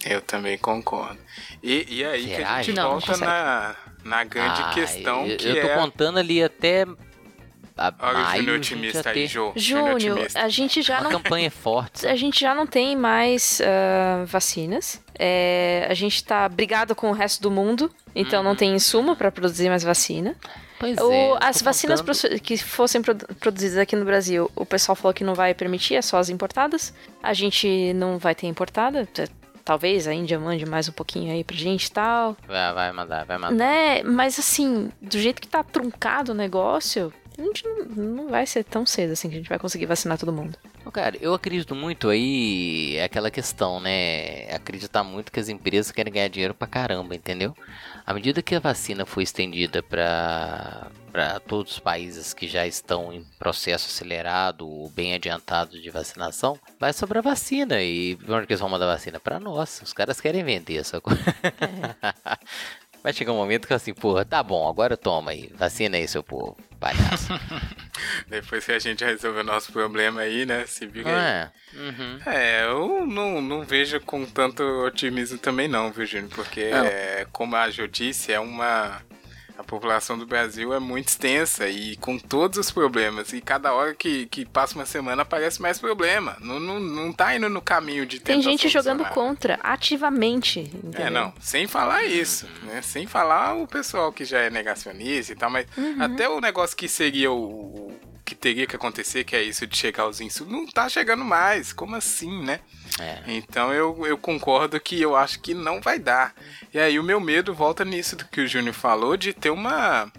Eu 0.05 0.21
também 0.21 0.57
concordo. 0.57 1.17
E, 1.61 1.85
e 1.89 2.05
aí 2.05 2.23
que 2.23 2.35
Será, 2.35 2.53
a 2.53 2.61
gente? 2.61 2.75
Não, 2.75 2.83
não 2.83 2.91
volta 2.91 3.07
consegue. 3.07 3.25
na, 3.25 3.75
na 4.03 4.23
grande 4.23 4.61
ah, 4.61 4.71
questão 4.73 5.27
eu, 5.27 5.37
que 5.37 5.47
eu 5.47 5.61
tô 5.61 5.67
é... 5.67 5.75
contando 5.75 6.19
ali 6.19 6.41
até 6.41 6.85
a 7.77 7.93
Olha 7.99 8.17
o 8.17 8.21
maio 8.21 8.43
Júnior 8.43 8.59
a 8.59 8.61
gente 8.61 8.69
já 8.69 8.75
otimista 8.75 9.09
aí, 9.09 9.27
Jô. 9.27 9.53
Júnior 9.55 9.99
Júnior, 9.99 10.27
a 10.35 10.49
gente 10.49 10.81
já 10.81 10.99
uma 10.99 11.03
não 11.03 11.11
campanha 11.11 11.49
forte. 11.51 12.05
a 12.05 12.15
gente 12.15 12.39
já 12.41 12.53
não 12.53 12.67
tem 12.67 12.95
mais 12.95 13.61
ah, 13.61 14.25
vacinas. 14.25 15.01
É, 15.17 15.87
a 15.89 15.93
gente 15.93 16.23
tá 16.23 16.47
brigado 16.47 16.93
com 16.93 17.09
o 17.09 17.13
resto 17.13 17.41
do 17.41 17.49
mundo, 17.49 17.89
então 18.13 18.43
não 18.43 18.55
tem 18.55 18.75
insumo 18.75 19.15
para 19.15 19.31
produzir 19.31 19.69
mais 19.69 19.83
vacina. 19.83 20.35
Pois 20.79 20.97
O- 20.97 21.11
é, 21.11 21.37
as 21.41 21.61
vacinas 21.61 21.99
contando- 22.01 22.39
que 22.39 22.57
fossem 22.57 23.01
produ- 23.01 23.27
produzidas 23.39 23.77
aqui 23.77 23.95
no 23.95 24.05
Brasil, 24.05 24.49
o 24.55 24.65
pessoal 24.65 24.95
falou 24.95 25.13
que 25.13 25.23
não 25.23 25.35
vai 25.35 25.53
permitir, 25.53 25.95
é 25.95 26.01
só 26.01 26.17
as 26.17 26.29
importadas. 26.29 26.93
A 27.21 27.33
gente 27.33 27.93
não 27.93 28.17
vai 28.17 28.33
ter 28.33 28.47
importada. 28.47 29.07
Talvez 29.65 30.07
a 30.07 30.13
Índia 30.13 30.39
mande 30.39 30.65
mais 30.65 30.89
um 30.89 30.91
pouquinho 30.91 31.31
aí 31.31 31.43
pra 31.43 31.55
gente 31.55 31.85
e 31.85 31.91
tal. 31.91 32.35
Vai, 32.47 32.73
vai 32.73 32.91
mandar, 32.91 33.25
vai 33.25 33.37
mandar. 33.37 33.53
Né? 33.53 34.01
Mas 34.03 34.39
assim, 34.39 34.89
do 35.01 35.19
jeito 35.19 35.39
que 35.41 35.47
tá 35.47 35.63
truncado 35.63 36.31
o 36.31 36.35
negócio, 36.35 37.13
a 37.37 37.41
gente 37.41 37.63
não, 37.67 37.85
não 38.03 38.27
vai 38.29 38.47
ser 38.47 38.63
tão 38.63 38.85
cedo 38.85 39.11
assim 39.13 39.29
que 39.29 39.35
a 39.35 39.37
gente 39.37 39.49
vai 39.49 39.59
conseguir 39.59 39.85
vacinar 39.85 40.17
todo 40.17 40.31
mundo. 40.33 40.57
Cara, 40.91 41.17
eu 41.21 41.33
acredito 41.33 41.75
muito 41.75 42.09
aí, 42.09 42.95
é 42.97 43.03
aquela 43.03 43.29
questão, 43.29 43.79
né? 43.79 44.51
Acreditar 44.53 45.03
muito 45.03 45.31
que 45.31 45.39
as 45.39 45.49
empresas 45.49 45.91
querem 45.91 46.11
ganhar 46.11 46.27
dinheiro 46.29 46.53
pra 46.53 46.67
caramba, 46.67 47.15
entendeu? 47.15 47.55
À 48.05 48.13
medida 48.13 48.41
que 48.41 48.55
a 48.55 48.59
vacina 48.59 49.05
for 49.05 49.21
estendida 49.21 49.83
pra 49.83 50.87
para 51.11 51.39
todos 51.39 51.73
os 51.73 51.79
países 51.79 52.33
que 52.33 52.47
já 52.47 52.67
estão 52.67 53.11
em 53.11 53.23
processo 53.37 53.87
acelerado 53.87 54.67
ou 54.67 54.89
bem 54.89 55.13
adiantado 55.13 55.81
de 55.81 55.89
vacinação, 55.89 56.57
vai 56.79 56.93
sobrar 56.93 57.23
vacina. 57.23 57.81
E 57.81 58.17
onde 58.27 58.45
que 58.45 58.53
eles 58.53 58.59
vão 58.59 58.69
mandar 58.69 58.85
vacina? 58.85 59.19
Pra 59.19 59.39
nós. 59.39 59.81
Os 59.83 59.91
caras 59.91 60.21
querem 60.21 60.43
vender 60.43 60.77
essa 60.77 61.01
coisa. 61.01 61.19
Vai 63.01 63.13
chegar 63.13 63.31
um 63.31 63.37
momento 63.37 63.67
que 63.67 63.73
assim, 63.73 63.93
porra, 63.93 64.25
tá 64.25 64.43
bom, 64.43 64.67
agora 64.67 64.97
toma 64.97 65.31
aí, 65.31 65.49
vacina 65.55 65.97
aí, 65.97 66.07
seu 66.07 66.21
povo, 66.21 66.57
palhaço. 66.79 67.33
Depois 68.27 68.65
que 68.65 68.71
a 68.71 68.79
gente 68.79 69.03
resolver 69.03 69.39
o 69.39 69.43
nosso 69.43 69.71
problema 69.71 70.21
aí, 70.21 70.45
né? 70.45 70.65
Se 70.65 70.85
vira 70.85 71.09
aí. 71.09 71.15
Não 71.15 71.21
é? 71.21 71.51
Uhum. 71.73 72.19
É, 72.25 72.65
eu 72.65 73.05
não, 73.07 73.41
não 73.41 73.63
vejo 73.63 73.99
com 74.01 74.25
tanto 74.25 74.63
otimismo 74.63 75.37
também 75.37 75.67
não, 75.67 75.91
viu, 75.91 76.05
Júnior? 76.05 76.29
Porque, 76.33 76.61
é, 76.61 77.25
como 77.31 77.55
a 77.55 77.69
Jo 77.69 77.87
disse, 77.87 78.33
é 78.33 78.39
uma... 78.39 79.01
A 79.59 79.63
população 79.63 80.17
do 80.17 80.25
Brasil 80.25 80.73
é 80.73 80.79
muito 80.79 81.09
extensa 81.09 81.67
e 81.67 81.97
com 81.97 82.17
todos 82.17 82.57
os 82.57 82.71
problemas. 82.71 83.33
E 83.33 83.41
cada 83.41 83.73
hora 83.73 83.93
que, 83.93 84.25
que 84.27 84.45
passa 84.45 84.73
uma 84.75 84.85
semana 84.85 85.23
aparece 85.23 85.61
mais 85.61 85.77
problema. 85.77 86.37
Não, 86.39 86.61
não, 86.61 86.79
não 86.79 87.11
tá 87.11 87.35
indo 87.35 87.49
no 87.49 87.61
caminho 87.61 88.05
de 88.05 88.21
Tem 88.21 88.41
gente 88.41 88.69
jogando 88.69 88.99
solucionar. 89.03 89.13
contra, 89.13 89.59
ativamente. 89.61 90.61
Entendeu? 90.61 91.07
É, 91.07 91.09
não, 91.09 91.33
sem 91.41 91.67
falar 91.67 92.05
isso, 92.05 92.47
né? 92.63 92.81
Sem 92.81 93.05
falar 93.05 93.53
o 93.55 93.67
pessoal 93.67 94.13
que 94.13 94.23
já 94.23 94.39
é 94.39 94.49
negacionista 94.49 95.33
e 95.33 95.35
tal, 95.35 95.49
mas 95.49 95.65
Uhum. 95.77 96.01
até 96.03 96.29
o 96.29 96.39
negócio 96.39 96.77
que 96.77 96.87
seria 96.87 97.29
o 97.29 97.91
que 98.29 98.35
teria 98.35 98.67
que 98.67 98.75
acontecer, 98.75 99.23
que 99.23 99.35
é 99.35 99.41
isso 99.41 99.65
de 99.65 99.75
chegar 99.75 100.03
aos 100.03 100.21
insumos, 100.21 100.53
não 100.53 100.67
tá 100.67 100.87
chegando 100.87 101.25
mais. 101.25 101.73
Como 101.73 101.95
assim, 101.95 102.43
né? 102.43 102.59
É. 102.99 103.23
Então 103.27 103.73
eu, 103.73 104.05
eu 104.05 104.17
concordo 104.17 104.79
que 104.79 105.01
eu 105.01 105.15
acho 105.15 105.39
que 105.39 105.53
não 105.53 105.81
vai 105.81 105.97
dar. 105.97 106.33
E 106.73 106.79
aí 106.79 106.99
o 106.99 107.03
meu 107.03 107.19
medo 107.19 107.53
volta 107.53 107.83
nisso 107.83 108.15
do 108.15 108.25
que 108.25 108.41
o 108.41 108.47
Júnior 108.47 108.75
falou, 108.75 109.17
de 109.17 109.33
ter 109.33 109.49
uma 109.49 110.11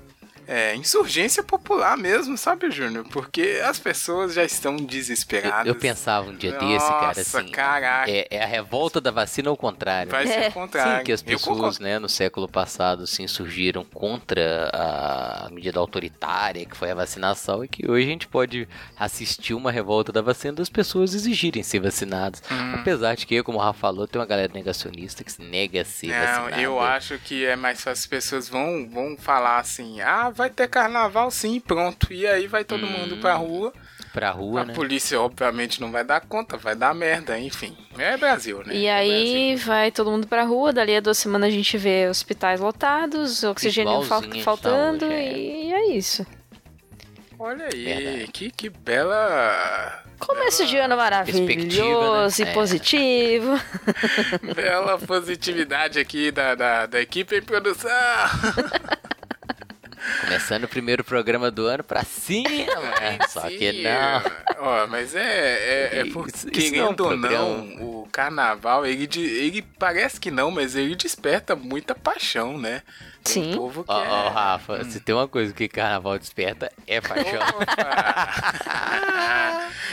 é, 0.53 0.75
insurgência 0.75 1.43
popular 1.45 1.97
mesmo, 1.97 2.37
sabe, 2.37 2.71
Júnior? 2.73 3.05
Porque 3.13 3.61
as 3.65 3.79
pessoas 3.79 4.35
já 4.35 4.43
estão 4.43 4.77
Eu, 4.77 4.85
desesperadas. 4.85 5.67
eu 5.67 5.75
pensava 5.77 6.29
um 6.29 6.35
dia 6.35 6.53
desse, 6.53 6.89
cara, 6.89 7.07
Nossa, 7.07 7.21
assim. 7.41 7.49
caraca. 7.51 8.11
É, 8.11 8.27
é 8.31 8.43
a 8.43 8.47
revolta 8.47 9.01
da 9.01 9.11
vacina 9.13 9.49
ao 9.49 9.57
contrário. 9.57 10.11
Vai 10.11 10.27
ser 10.27 10.33
É, 10.45 10.49
o 10.49 10.53
contrário. 10.53 10.99
Sim, 10.99 11.05
que 11.05 11.13
as 11.13 11.21
Eu 11.21 11.27
pessoas, 11.27 11.79
né, 11.79 11.99
no 12.01 12.09
século 12.09 12.49
passado 12.49 13.07
se 13.07 13.23
insurgiram 13.23 13.85
contra 13.85 14.71
a 14.73 15.49
medida 15.51 15.79
autoritária 15.79 16.65
que 16.67 16.77
foi 16.77 16.91
a 16.91 16.95
vacinação 16.95 17.65
e 17.65 17.69
que 17.69 17.89
hoje 17.91 18.07
a 18.07 18.11
gente 18.11 18.27
pode 18.27 18.67
assistir 18.99 19.55
uma 19.55 19.71
revolta 19.71 20.11
da 20.13 20.21
vacina 20.23 20.55
das 20.55 20.69
pessoas 20.69 21.15
exigirem 21.15 21.63
ser 21.63 21.79
vacinadas. 21.81 22.43
Hum. 22.51 22.75
Apesar 22.75 23.15
de 23.15 23.27
que, 23.27 23.43
como 23.43 23.59
o 23.59 23.61
Rafa 23.61 23.79
falou, 23.79 24.09
tem 24.09 24.21
uma 24.21 24.27
galera 24.27 24.53
negacionista 24.53 25.23
que 25.23 25.31
se 25.33 25.43
nega 25.43 25.83
a 25.83 25.85
ser 25.85 26.09
Não, 26.09 26.15
vacinada. 26.45 26.61
eu 26.63 26.81
acho 26.81 27.19
que 27.19 27.45
é 27.45 27.55
mais 27.57 27.79
fácil 27.79 27.91
as 28.01 28.07
pessoas 28.07 28.49
vão, 28.49 28.89
vão 28.89 29.17
falar 29.17 29.59
assim: 29.59 30.01
ah, 30.01 30.31
vai 30.41 30.51
ter 30.51 30.69
carnaval 30.69 31.31
sim, 31.31 31.61
pronto. 31.61 32.13
E 32.13 32.27
aí 32.27 32.47
vai 32.47 32.65
todo 32.65 32.85
Hum, 32.85 32.91
mundo 32.91 33.17
pra 33.19 33.35
rua. 33.35 33.73
Pra 34.13 34.31
rua, 34.33 34.63
a 34.63 34.65
né? 34.65 34.75
polícia, 34.75 35.21
obviamente, 35.21 35.81
não 35.81 35.93
vai 35.93 36.03
dar 36.03 36.21
conta, 36.21 36.57
vai 36.57 36.75
dar 36.75 36.93
merda, 36.93 37.39
enfim. 37.39 37.77
É 37.97 38.17
Brasil, 38.17 38.61
né? 38.67 38.75
E 38.75 38.87
É 38.87 38.93
aí 38.95 39.55
vai 39.57 39.93
todo 39.93 40.11
mundo 40.11 40.27
pra 40.27 40.43
rua, 40.43 40.73
dali 40.73 40.97
a 40.97 41.01
duas 41.01 41.17
semanas 41.19 41.49
a 41.49 41.53
gente 41.53 41.79
vê 41.79 42.09
hospitais 42.09 42.59
lotados, 42.59 43.45
oxigênio 43.45 44.03
fal- 44.03 44.23
de 44.23 44.43
faltando 44.43 45.01
saúde, 45.07 45.15
é. 45.15 45.33
e 45.39 45.73
é 45.73 45.87
isso. 45.93 46.25
Brasil. 46.25 46.41
Olha 47.39 47.69
aí, 47.73 47.85
Verdade. 47.85 48.33
que, 48.33 48.51
que 48.51 48.69
bela. 48.69 50.03
Começo 50.19 50.67
de 50.67 50.77
ano 50.77 50.97
maravilhoso 50.97 52.43
né? 52.43 52.49
e 52.49 52.51
É. 52.51 52.53
positivo. 52.53 53.61
Bela 54.55 54.99
positividade 54.99 55.99
aqui 55.99 56.31
da, 56.31 56.55
da, 56.55 56.85
da 56.87 57.01
equipe 57.01 57.37
em 57.37 57.43
produção. 57.43 57.89
Começando 60.21 60.65
o 60.65 60.69
primeiro 60.69 61.05
programa 61.05 61.51
do 61.51 61.67
ano 61.67 61.85
pra 61.85 62.05
cima, 62.05 62.49
né? 63.01 63.19
Só 63.29 63.43
que 63.49 63.83
não. 63.83 64.23
Ó, 64.59 64.87
mas 64.87 65.15
é, 65.15 65.21
é, 65.21 65.99
é 66.01 66.05
porque, 66.07 66.31
isso 66.37 66.47
não 66.47 66.53
é 66.53 66.55
querendo 66.55 67.01
ou 67.01 67.17
não, 67.17 67.21
programa. 67.21 67.83
o 67.83 68.09
carnaval, 68.11 68.87
ele, 68.87 69.09
ele 69.15 69.63
parece 69.79 70.21
que 70.21 70.31
não, 70.31 70.51
mas 70.51 70.75
ele 70.75 70.95
desperta 70.95 71.55
muita 71.55 71.95
paixão, 71.95 72.59
né? 72.59 72.83
Tem 73.23 73.45
Sim. 73.45 73.55
povo 73.55 73.85
que 73.85 73.93
Ó, 73.93 74.03
é... 74.03 74.29
Rafa, 74.29 74.85
se 74.85 74.99
tem 75.01 75.15
uma 75.15 75.29
coisa 75.29 75.53
que 75.53 75.69
carnaval 75.69 76.19
desperta, 76.19 76.73
é 76.87 77.01
paixão. 77.01 77.41
Opa! 77.61 78.31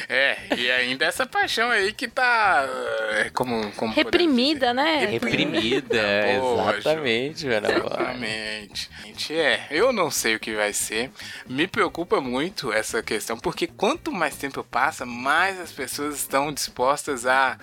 é, 0.07 0.37
e 0.55 0.71
ainda 0.71 1.05
essa 1.05 1.25
paixão 1.25 1.69
aí 1.69 1.91
que 1.91 2.07
tá. 2.07 2.65
é, 3.11 3.29
Como, 3.31 3.69
como 3.73 3.93
Reprimida, 3.93 4.73
né? 4.73 5.05
Reprimida, 5.05 6.01
Boa, 6.39 6.77
exatamente, 6.77 7.45
Paula. 7.45 7.69
Exatamente. 7.69 8.89
Gente, 9.03 9.35
é, 9.35 9.67
eu 9.71 9.91
não 9.91 10.09
sei 10.09 10.35
o 10.35 10.39
que 10.39 10.55
vai 10.55 10.71
ser. 10.71 11.11
Me 11.45 11.67
preocupa 11.67 12.21
muito 12.21 12.71
essa 12.71 13.03
questão, 13.03 13.37
porque 13.37 13.67
quanto 13.67 14.11
mais 14.11 14.35
tempo 14.37 14.63
passa, 14.63 15.05
mais 15.05 15.59
as 15.59 15.71
pessoas 15.71 16.15
estão 16.15 16.53
dispostas 16.53 17.25
a, 17.25 17.57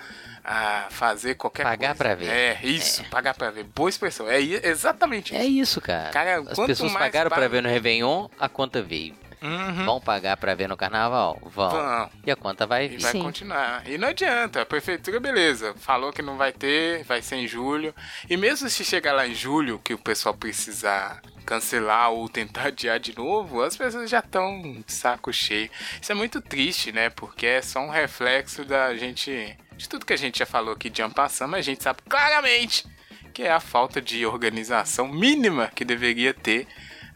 a 0.45 0.87
fazer 0.91 1.35
qualquer 1.35 1.63
Pagar 1.63 1.87
coisa. 1.89 1.95
pra 1.95 2.15
ver. 2.15 2.27
É, 2.29 2.59
isso, 2.63 3.03
pagar 3.05 3.33
pra 3.33 3.49
ver. 3.51 3.63
Boa 3.63 3.89
expressão. 3.89 4.29
É 4.29 4.39
exatamente 4.39 5.35
É 5.35 5.43
isso. 5.43 5.61
isso, 5.75 5.81
cara. 5.81 6.11
Cara, 6.11 6.39
As 6.47 6.59
pessoas 6.65 6.93
pagaram 6.93 7.29
pra 7.31 7.47
ver 7.47 7.63
no 7.63 7.69
Réveillon, 7.69 8.27
a 8.39 8.47
conta 8.47 8.81
veio. 8.81 9.15
Uhum. 9.41 9.85
Vão 9.85 10.01
pagar 10.01 10.37
pra 10.37 10.55
ver 10.55 10.67
no 10.67 10.75
Carnaval? 10.77 11.37
Vão. 11.43 11.69
Vão. 11.69 12.09
E 12.25 12.31
a 12.31 12.35
conta 12.35 12.65
vai 12.65 12.85
E 12.85 12.87
vir. 12.89 12.99
vai 12.99 13.11
Sim. 13.11 13.21
continuar. 13.21 13.87
E 13.87 13.95
não 13.97 14.07
adianta, 14.07 14.61
a 14.61 14.65
prefeitura, 14.65 15.19
beleza, 15.19 15.75
falou 15.77 16.11
que 16.11 16.21
não 16.21 16.35
vai 16.35 16.51
ter, 16.51 17.03
vai 17.03 17.21
ser 17.21 17.35
em 17.35 17.47
julho. 17.47 17.93
E 18.27 18.37
mesmo 18.37 18.67
se 18.69 18.83
chegar 18.83 19.13
lá 19.13 19.27
em 19.27 19.35
julho, 19.35 19.79
que 19.83 19.93
o 19.93 19.97
pessoal 19.99 20.33
precisar 20.33 21.21
cancelar 21.45 22.09
ou 22.09 22.27
tentar 22.27 22.67
adiar 22.67 22.99
de 22.99 23.15
novo, 23.15 23.61
as 23.61 23.77
pessoas 23.77 24.09
já 24.09 24.17
estão 24.19 24.61
de 24.85 24.91
saco 24.91 25.31
cheio. 25.31 25.69
Isso 26.01 26.11
é 26.11 26.15
muito 26.15 26.41
triste, 26.41 26.91
né? 26.91 27.11
Porque 27.11 27.45
é 27.45 27.61
só 27.61 27.79
um 27.81 27.89
reflexo 27.89 28.65
da 28.65 28.95
gente. 28.95 29.55
De 29.77 29.89
tudo 29.89 30.05
que 30.05 30.13
a 30.13 30.17
gente 30.17 30.39
já 30.39 30.45
falou 30.45 30.73
aqui 30.73 30.89
de 30.89 31.01
ano 31.01 31.13
passado, 31.13 31.49
mas 31.49 31.59
a 31.59 31.69
gente 31.69 31.83
sabe 31.83 32.01
claramente 32.07 32.85
que 33.33 33.43
é 33.43 33.51
a 33.51 33.59
falta 33.59 34.01
de 34.01 34.25
organização 34.25 35.07
mínima 35.07 35.69
que 35.75 35.83
deveria 35.83 36.33
ter 36.33 36.67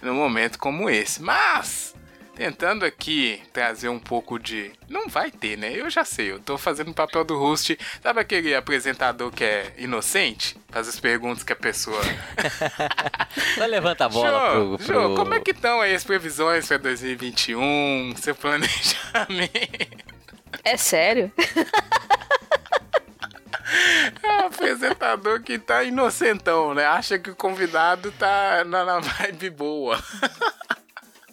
num 0.02 0.16
momento 0.16 0.60
como 0.60 0.90
esse. 0.90 1.22
Mas 1.22 1.96
tentando 2.40 2.86
aqui 2.86 3.42
trazer 3.52 3.90
um 3.90 4.00
pouco 4.00 4.40
de. 4.40 4.72
Não 4.88 5.10
vai 5.10 5.30
ter, 5.30 5.58
né? 5.58 5.74
Eu 5.74 5.90
já 5.90 6.06
sei, 6.06 6.32
eu 6.32 6.40
tô 6.40 6.58
fazendo 6.58 6.92
o 6.92 6.94
papel 6.94 7.26
do 7.26 7.38
host. 7.38 7.78
Sabe 8.02 8.22
aquele 8.22 8.56
apresentador 8.56 9.30
que 9.30 9.44
é 9.44 9.74
inocente? 9.78 10.58
Faz 10.70 10.88
as 10.88 10.98
perguntas 10.98 11.44
que 11.44 11.52
a 11.52 11.56
pessoa. 11.56 12.02
Só 13.56 13.66
levanta 13.66 14.06
a 14.06 14.10
bola 14.10 14.30
Jô, 14.30 14.78
pro, 14.78 14.86
pro... 14.86 14.94
Jô, 14.94 15.16
como 15.16 15.34
é 15.34 15.40
que 15.42 15.52
estão 15.52 15.82
aí 15.82 15.94
as 15.94 16.06
previsões 16.06 16.66
para 16.66 16.78
2021? 16.78 18.14
Seu 18.16 18.34
planejamento? 18.36 20.10
É 20.64 20.78
sério? 20.78 21.32
É 24.24 24.44
um 24.44 24.48
apresentador 24.48 25.42
que 25.42 25.58
tá 25.60 25.84
inocentão, 25.84 26.74
né? 26.74 26.86
Acha 26.86 27.20
que 27.20 27.30
o 27.30 27.36
convidado 27.36 28.12
tá 28.14 28.64
na, 28.66 28.84
na 28.86 29.00
vibe 29.00 29.50
boa. 29.50 30.02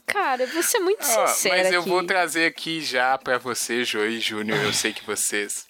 Cara, 0.06 0.46
vou 0.46 0.62
ser 0.62 0.78
muito 0.78 1.04
sincera 1.04 1.56
mas 1.56 1.72
eu 1.72 1.80
aqui. 1.80 1.90
vou 1.90 2.04
trazer 2.04 2.46
aqui 2.46 2.80
já 2.80 3.18
pra 3.18 3.38
você, 3.38 3.84
Joey 3.84 4.20
Júnior. 4.20 4.58
Eu 4.62 4.72
sei 4.72 4.92
que 4.92 5.04
vocês. 5.04 5.66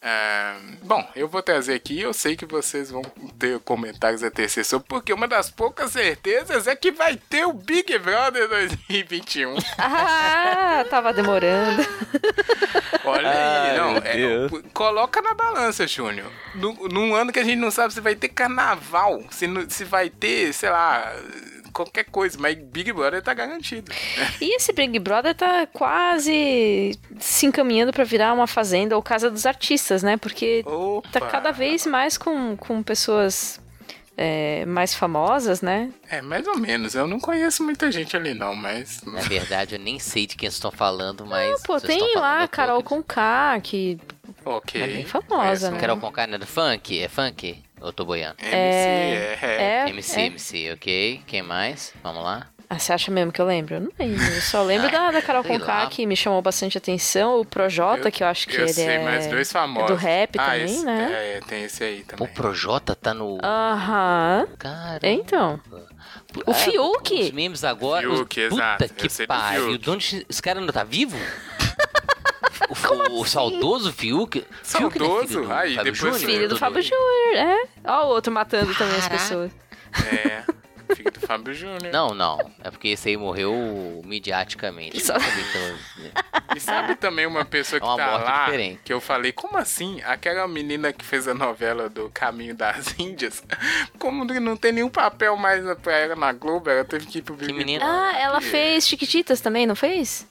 Ah, 0.00 0.56
bom, 0.82 1.06
eu 1.16 1.26
vou 1.28 1.42
trazer 1.42 1.74
aqui. 1.74 2.00
Eu 2.00 2.12
sei 2.14 2.36
que 2.36 2.46
vocês 2.46 2.90
vão 2.90 3.02
ter 3.38 3.58
comentários 3.60 4.22
a 4.22 4.30
tecer 4.30 4.64
sobre, 4.64 4.86
porque 4.88 5.12
uma 5.12 5.26
das 5.26 5.50
poucas 5.50 5.90
certezas 5.92 6.66
é 6.66 6.76
que 6.76 6.92
vai 6.92 7.16
ter 7.16 7.44
o 7.46 7.52
Big 7.52 7.98
Brother 7.98 8.48
2021. 8.48 9.56
Ah, 9.78 10.84
tava 10.88 11.12
demorando. 11.12 11.82
Olha 13.04 13.28
Ai, 13.28 13.70
aí, 13.70 13.76
não. 13.78 13.96
é, 13.96 14.48
coloca 14.72 15.20
na 15.22 15.34
balança, 15.34 15.86
Júnior. 15.86 16.30
No- 16.54 16.88
Num 16.88 17.14
ano 17.14 17.32
que 17.32 17.38
a 17.38 17.44
gente 17.44 17.56
não 17.58 17.70
sabe 17.70 17.92
se 17.94 18.00
vai 18.00 18.14
ter 18.14 18.28
carnaval, 18.28 19.22
se, 19.30 19.46
se 19.70 19.84
vai 19.84 20.10
ter, 20.10 20.52
sei 20.52 20.70
lá, 20.70 21.12
qualquer 21.78 22.04
coisa, 22.04 22.36
mas 22.40 22.56
Big 22.56 22.92
Brother 22.92 23.22
tá 23.22 23.32
garantido. 23.32 23.92
E 24.40 24.56
esse 24.56 24.72
Big 24.72 24.98
Brother 24.98 25.34
tá 25.34 25.66
quase 25.66 26.98
se 27.20 27.46
encaminhando 27.46 27.92
pra 27.92 28.02
virar 28.02 28.32
uma 28.32 28.48
fazenda 28.48 28.96
ou 28.96 29.02
casa 29.02 29.30
dos 29.30 29.46
artistas, 29.46 30.02
né? 30.02 30.16
Porque 30.16 30.64
Opa! 30.66 31.08
tá 31.08 31.20
cada 31.20 31.52
vez 31.52 31.86
mais 31.86 32.18
com, 32.18 32.56
com 32.56 32.82
pessoas 32.82 33.60
é, 34.16 34.66
mais 34.66 34.92
famosas, 34.92 35.62
né? 35.62 35.90
É, 36.10 36.20
mais 36.20 36.46
ou 36.48 36.58
menos. 36.58 36.96
Eu 36.96 37.06
não 37.06 37.20
conheço 37.20 37.62
muita 37.62 37.92
gente 37.92 38.16
ali, 38.16 38.34
não, 38.34 38.56
mas. 38.56 39.00
Na 39.02 39.20
verdade, 39.20 39.76
eu 39.76 39.78
nem 39.78 40.00
sei 40.00 40.26
de 40.26 40.36
quem 40.36 40.48
estão 40.48 40.72
falando, 40.72 41.24
mas. 41.24 41.62
Pô, 41.62 41.78
vocês 41.78 41.92
estão 41.92 42.08
tem 42.08 42.16
lá 42.16 42.42
a 42.42 42.48
Carol. 42.48 42.82
Conká, 42.82 43.60
que 43.60 44.00
Ok. 44.44 44.80
É 44.80 44.86
bem 44.86 45.04
famosa, 45.04 45.70
né? 45.70 45.78
Carol 45.78 45.98
Conká 45.98 46.26
não 46.26 46.34
é 46.34 46.38
do 46.38 46.46
funk? 46.46 46.98
É 46.98 47.08
funk? 47.08 47.62
Eu 47.80 47.92
tô 47.92 48.04
boiando. 48.04 48.36
MC, 48.40 48.56
é. 48.56 49.38
é. 49.42 49.62
é. 49.86 49.88
MC, 49.90 50.20
é. 50.20 50.26
MC, 50.26 50.72
ok. 50.72 51.22
Quem 51.26 51.42
mais? 51.42 51.92
Vamos 52.02 52.22
lá. 52.22 52.46
Ah, 52.70 52.78
você 52.78 52.92
acha 52.92 53.10
mesmo 53.10 53.32
que 53.32 53.40
eu 53.40 53.46
lembro? 53.46 53.76
Eu 53.76 53.80
não 53.80 53.90
lembro. 53.98 54.22
Eu 54.22 54.40
só 54.42 54.62
lembro 54.62 54.88
Ah, 54.94 55.06
da, 55.06 55.10
da 55.12 55.22
Carol 55.22 55.42
Conká, 55.42 55.84
lá. 55.84 55.86
que 55.86 56.04
me 56.06 56.14
chamou 56.14 56.42
bastante 56.42 56.76
atenção. 56.76 57.40
O 57.40 57.44
Projota, 57.44 58.08
Eu- 58.08 58.12
que 58.12 58.22
eu 58.22 58.26
acho 58.26 58.46
que 58.46 58.56
eu 58.56 58.64
ele 58.64 58.72
sei, 58.74 58.86
é 58.88 58.98
mais 58.98 59.26
dois 59.26 59.50
famosos. 59.50 59.88
do 59.90 59.94
rap 59.96 60.38
ah, 60.38 60.44
também, 60.44 60.64
esse- 60.64 60.84
né? 60.84 61.08
É, 61.36 61.40
tem 61.48 61.64
esse 61.64 61.82
aí 61.82 62.00
O 62.02 62.04
também. 62.04 62.34
Projota 62.34 62.94
tá 62.94 63.14
no. 63.14 63.38
Aham. 63.42 64.46
Cara. 64.58 65.00
Então. 65.02 65.58
O 66.46 66.52
Fiuk. 66.52 67.22
Os 67.22 67.30
memes 67.30 67.64
agora. 67.64 68.02
Fiuk, 68.02 68.40
os... 68.42 68.48
Puta 68.50 68.62
exato. 68.62 68.84
Eu 68.84 69.08
que 69.08 69.26
pariu. 69.26 69.78
De 69.78 69.90
onde 69.90 70.26
esse 70.28 70.42
cara 70.42 70.60
ainda 70.60 70.72
tá 70.72 70.84
vivo? 70.84 71.16
O, 72.68 72.72
assim? 72.72 73.12
o, 73.14 73.20
o 73.20 73.24
saudoso 73.24 73.92
Fiuk. 73.92 74.44
Fiuk 74.62 74.86
é 74.86 74.90
filho 74.90 75.06
Saudoso? 75.06 75.42
do 75.42 75.52
Aí, 75.52 75.74
Fábio 75.74 75.92
depois 75.92 76.14
Júnior? 76.20 76.30
Filho 76.30 76.48
do 76.48 76.56
Fábio. 76.58 76.82
Júnior, 76.82 77.34
é. 77.36 77.62
Ó 77.84 78.06
o 78.06 78.08
outro 78.08 78.32
matando 78.32 78.74
também 78.74 78.96
as 78.96 79.08
pessoas. 79.08 79.50
É. 80.12 80.42
Filho 80.94 81.10
do 81.10 81.20
Fábio 81.20 81.52
Júnior. 81.54 81.92
Não, 81.92 82.14
não. 82.14 82.38
É 82.64 82.70
porque 82.70 82.88
esse 82.88 83.08
aí 83.10 83.16
morreu 83.16 84.00
mediaticamente. 84.04 85.00
Só- 85.04 85.14
que 85.18 86.56
E 86.56 86.60
sabe 86.60 86.94
também 86.96 87.26
uma 87.26 87.44
pessoa 87.44 87.78
que 87.80 87.86
É 87.86 87.88
uma 87.88 87.96
tá 87.96 88.16
lá, 88.16 88.44
diferente. 88.46 88.80
que 88.84 88.92
eu 88.92 89.00
falei, 89.00 89.32
como 89.32 89.56
assim? 89.58 90.00
Aquela 90.02 90.46
menina 90.48 90.92
que 90.92 91.04
fez 91.04 91.28
a 91.28 91.34
novela 91.34 91.88
do 91.90 92.10
Caminho 92.10 92.54
das 92.54 92.94
Índias, 92.98 93.42
como 93.98 94.24
não 94.24 94.56
tem 94.56 94.72
nenhum 94.72 94.88
papel 94.88 95.36
mais 95.36 95.62
pra 95.78 95.96
ela 95.96 96.16
na 96.16 96.32
Globo, 96.32 96.70
ela 96.70 96.84
teve 96.84 97.06
que 97.06 97.18
ir 97.18 97.22
pro 97.22 97.34
Big 97.34 97.52
menina? 97.52 97.84
Ah, 97.84 98.18
ela 98.18 98.40
fez 98.40 98.86
Chiquititas 98.88 99.40
também, 99.40 99.66
não 99.66 99.76
fez? 99.76 100.26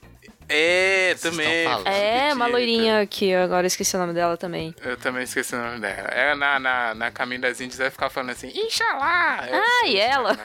É, 0.49 1.13
Vocês 1.15 1.21
também. 1.35 1.65
É, 1.85 2.33
uma 2.33 2.47
loirinha 2.47 3.05
que 3.05 3.25
eu 3.29 3.41
agora 3.43 3.67
esqueci 3.67 3.95
o 3.95 3.99
nome 3.99 4.13
dela 4.13 4.37
também. 4.37 4.73
Eu 4.81 4.95
também 4.95 5.23
esqueci 5.23 5.53
o 5.53 5.57
nome 5.57 5.79
dela. 5.79 6.07
Ela 6.09 6.35
na, 6.35 6.59
na, 6.59 6.95
na 6.95 7.11
Caminho 7.11 7.41
das 7.41 7.59
Índias 7.59 7.77
vai 7.79 7.89
ficar 7.89 8.09
falando 8.09 8.29
assim, 8.29 8.47
Inxalá! 8.55 9.45
Eu 9.49 9.55
Ah, 9.61 9.87
e 9.87 9.97
ela? 9.97 10.37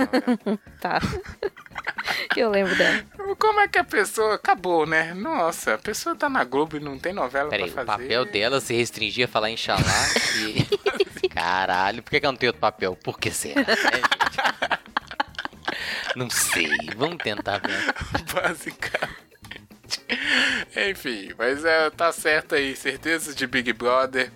não, 0.45 0.59
Tá. 0.81 0.99
eu 2.37 2.51
lembro 2.51 2.75
dela. 2.77 3.05
Como 3.38 3.61
é 3.61 3.69
que 3.69 3.79
a 3.79 3.85
pessoa 3.85 4.35
acabou, 4.35 4.85
né? 4.87 5.15
Nossa, 5.15 5.75
a 5.75 5.79
pessoa 5.79 6.17
tá 6.17 6.29
na 6.29 6.43
Globo 6.43 6.77
e 6.77 6.81
não 6.81 6.99
tem 6.99 7.12
novela 7.12 7.49
Peraí, 7.49 7.71
pra 7.71 7.83
o 7.83 7.87
fazer. 7.87 8.03
papel 8.03 8.25
dela 8.25 8.61
se 8.61 8.75
restringia 8.75 9.27
a 9.27 9.29
falar 9.29 9.51
Inxalá 9.51 9.81
e... 10.38 10.67
Caralho, 11.31 12.03
por 12.03 12.11
que 12.11 12.19
que 12.21 12.27
ela 12.27 12.33
não 12.33 12.38
tem 12.38 12.49
outro 12.49 12.61
papel? 12.61 12.97
Por 12.97 13.19
que 13.19 13.31
será, 13.31 13.62
gente? 13.62 14.12
Não 16.17 16.29
sei, 16.29 16.69
vamos 16.97 17.19
tentar 17.23 17.59
ver. 17.59 17.95
Basicamente. 18.35 19.32
Enfim, 20.90 21.31
mas 21.38 21.64
é, 21.64 21.90
tá 21.90 22.12
certo 22.12 22.55
aí. 22.55 22.74
Certezas 22.76 23.35
de 23.35 23.46
Big 23.46 23.72
Brother. 23.72 24.31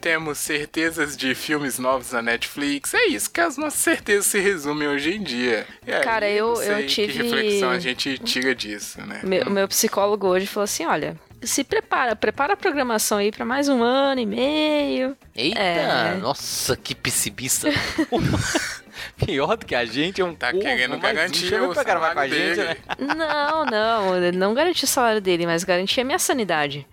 Temos 0.00 0.38
certezas 0.38 1.16
de 1.16 1.34
filmes 1.36 1.78
novos 1.78 2.10
na 2.12 2.20
Netflix. 2.20 2.94
É 2.94 3.06
isso 3.06 3.30
que 3.30 3.40
as 3.40 3.56
nossas 3.56 3.78
certezas 3.80 4.26
se 4.26 4.38
resumem 4.40 4.88
hoje 4.88 5.14
em 5.14 5.22
dia. 5.22 5.66
E 5.86 5.92
aí, 5.92 6.02
Cara, 6.02 6.28
eu- 6.28 6.48
não 6.48 6.56
sei 6.56 6.72
eu 6.84 6.86
tive- 6.86 7.12
Que 7.12 7.22
reflexão 7.22 7.70
a 7.70 7.78
gente 7.78 8.18
tira 8.18 8.54
disso, 8.54 9.00
né? 9.02 9.20
Meu, 9.22 9.44
o 9.44 9.50
meu 9.50 9.68
psicólogo 9.68 10.26
hoje 10.26 10.46
falou 10.46 10.64
assim: 10.64 10.84
olha, 10.84 11.16
se 11.42 11.62
prepara, 11.62 12.16
prepara 12.16 12.54
a 12.54 12.56
programação 12.56 13.18
aí 13.18 13.30
pra 13.30 13.44
mais 13.44 13.68
um 13.68 13.80
ano 13.82 14.20
e 14.20 14.26
meio. 14.26 15.16
Eita, 15.36 15.58
É. 15.60 16.14
nossa, 16.16 16.76
que 16.76 16.94
pessimista. 16.94 17.68
Pior 19.24 19.56
do 19.56 19.66
que 19.66 19.74
a 19.74 19.84
gente 19.84 20.20
é 20.20 20.24
um 20.24 20.34
Tá 20.34 20.50
povo, 20.50 20.62
querendo 20.62 20.98
garantir 20.98 21.54
o 21.60 21.72
pra 21.72 21.82
gravar 21.84 22.14
com 22.14 22.20
a 22.20 22.28
salário 22.28 22.34
gente, 22.34 22.56
dele. 22.56 22.68
né? 22.98 23.14
Não, 23.16 23.64
não, 23.64 24.16
ele 24.16 24.36
não 24.36 24.54
garantiu 24.54 24.84
o 24.84 24.88
salário 24.88 25.20
dele, 25.20 25.46
mas 25.46 25.64
garantia 25.64 26.02
a 26.02 26.06
minha 26.06 26.18
sanidade. 26.18 26.86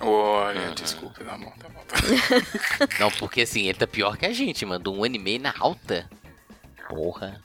Olha, 0.00 0.68
Ah. 0.70 0.74
desculpa, 0.74 1.22
tá 1.24 1.36
bom, 1.38 1.52
tá 1.58 1.68
bom. 1.68 1.82
Não, 2.98 3.10
porque 3.12 3.42
assim, 3.42 3.64
ele 3.68 3.78
tá 3.78 3.86
pior 3.86 4.16
que 4.16 4.24
a 4.26 4.32
gente, 4.32 4.64
mandou 4.64 4.96
um 4.96 5.04
ano 5.04 5.16
e 5.16 5.18
meio 5.18 5.40
na 5.40 5.54
alta. 5.58 6.08
Porra. 6.88 7.40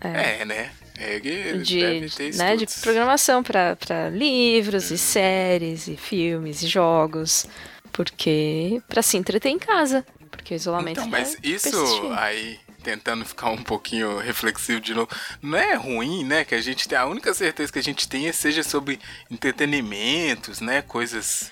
É, 0.00 0.44
né? 0.44 0.70
Ele 0.98 1.58
De, 1.62 1.80
deve 1.80 2.10
ter 2.10 2.34
né, 2.36 2.56
de 2.56 2.66
programação 2.80 3.42
pra, 3.42 3.76
pra 3.76 4.10
livros 4.10 4.90
e 4.90 4.98
séries 4.98 5.86
e 5.88 5.96
filmes 5.96 6.62
e 6.62 6.66
jogos. 6.68 7.46
Porque. 7.92 8.80
pra 8.88 9.00
se 9.02 9.16
entreter 9.16 9.50
em 9.50 9.58
casa. 9.58 10.04
Porque 10.30 10.54
o 10.54 10.56
isolamento. 10.56 10.98
Então, 11.00 11.08
mas 11.08 11.34
vai 11.40 11.50
isso 11.52 11.70
persistir. 11.70 12.12
aí, 12.18 12.58
tentando 12.82 13.24
ficar 13.24 13.50
um 13.50 13.62
pouquinho 13.62 14.18
reflexivo 14.18 14.80
de 14.80 14.94
novo, 14.94 15.08
não 15.42 15.58
é 15.58 15.74
ruim, 15.74 16.24
né? 16.24 16.44
Que 16.44 16.54
a 16.54 16.60
gente 16.60 16.88
tem. 16.88 16.96
A 16.98 17.06
única 17.06 17.32
certeza 17.34 17.72
que 17.72 17.78
a 17.78 17.82
gente 17.82 18.08
tem 18.08 18.28
é 18.28 18.32
seja 18.32 18.62
sobre 18.62 18.98
entretenimentos, 19.30 20.60
né? 20.60 20.82
Coisas 20.82 21.50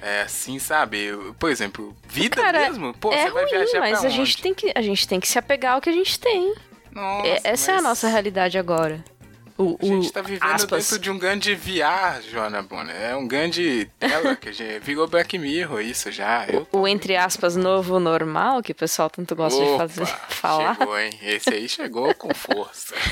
é, 0.00 0.22
assim, 0.22 0.58
sabe? 0.58 1.10
Por 1.38 1.50
exemplo, 1.50 1.96
vida 2.08 2.36
Cara, 2.40 2.60
mesmo? 2.60 2.94
Pô, 2.94 3.12
é 3.12 3.22
você 3.24 3.30
vai 3.30 3.42
ruim, 3.44 3.50
viajar 3.52 3.80
mas 3.80 3.98
pra 4.00 4.08
a 4.08 4.10
gente, 4.10 4.40
tem 4.42 4.54
que, 4.54 4.72
a 4.74 4.82
gente 4.82 5.08
tem 5.08 5.20
que 5.20 5.28
se 5.28 5.38
apegar 5.38 5.74
ao 5.74 5.80
que 5.80 5.90
a 5.90 5.92
gente 5.92 6.18
tem. 6.18 6.54
Nossa, 6.92 7.26
É- 7.26 7.40
Essa 7.44 7.72
é 7.72 7.74
a 7.74 7.76
mas 7.78 7.84
nossa 7.84 8.08
realidade 8.08 8.58
agora. 8.58 9.04
O, 9.58 9.76
A 9.82 9.84
gente 9.84 10.08
o- 10.08 10.12
tá 10.12 10.22
vivendo 10.22 10.44
aspas, 10.52 10.84
dentro 10.84 10.98
de 11.02 11.10
um 11.10 11.18
grande 11.18 11.52
VR, 11.56 12.22
Joana 12.30 12.62
Bonner. 12.62 12.94
É 12.94 13.16
um 13.16 13.26
grande 13.26 13.90
tela 13.98 14.36
que 14.36 14.50
a 14.50 14.52
gente 14.52 14.78
virou 14.84 15.08
Black 15.08 15.36
Mirror, 15.36 15.80
isso 15.80 16.12
já. 16.12 16.46
Eu 16.46 16.64
o, 16.70 16.86
entre 16.86 17.16
aspas, 17.16 17.56
novo 17.56 17.98
normal, 17.98 18.62
que 18.62 18.70
o 18.70 18.74
pessoal 18.74 19.10
tanto 19.10 19.34
gosta 19.34 19.60
de 19.64 19.76
fazer, 19.76 20.02
Opa, 20.04 20.16
falar. 20.30 20.76
Chegou, 20.76 20.98
hein? 20.98 21.10
Esse 21.22 21.50
aí 21.50 21.68
chegou 21.68 22.14
com 22.14 22.32
força. 22.32 22.94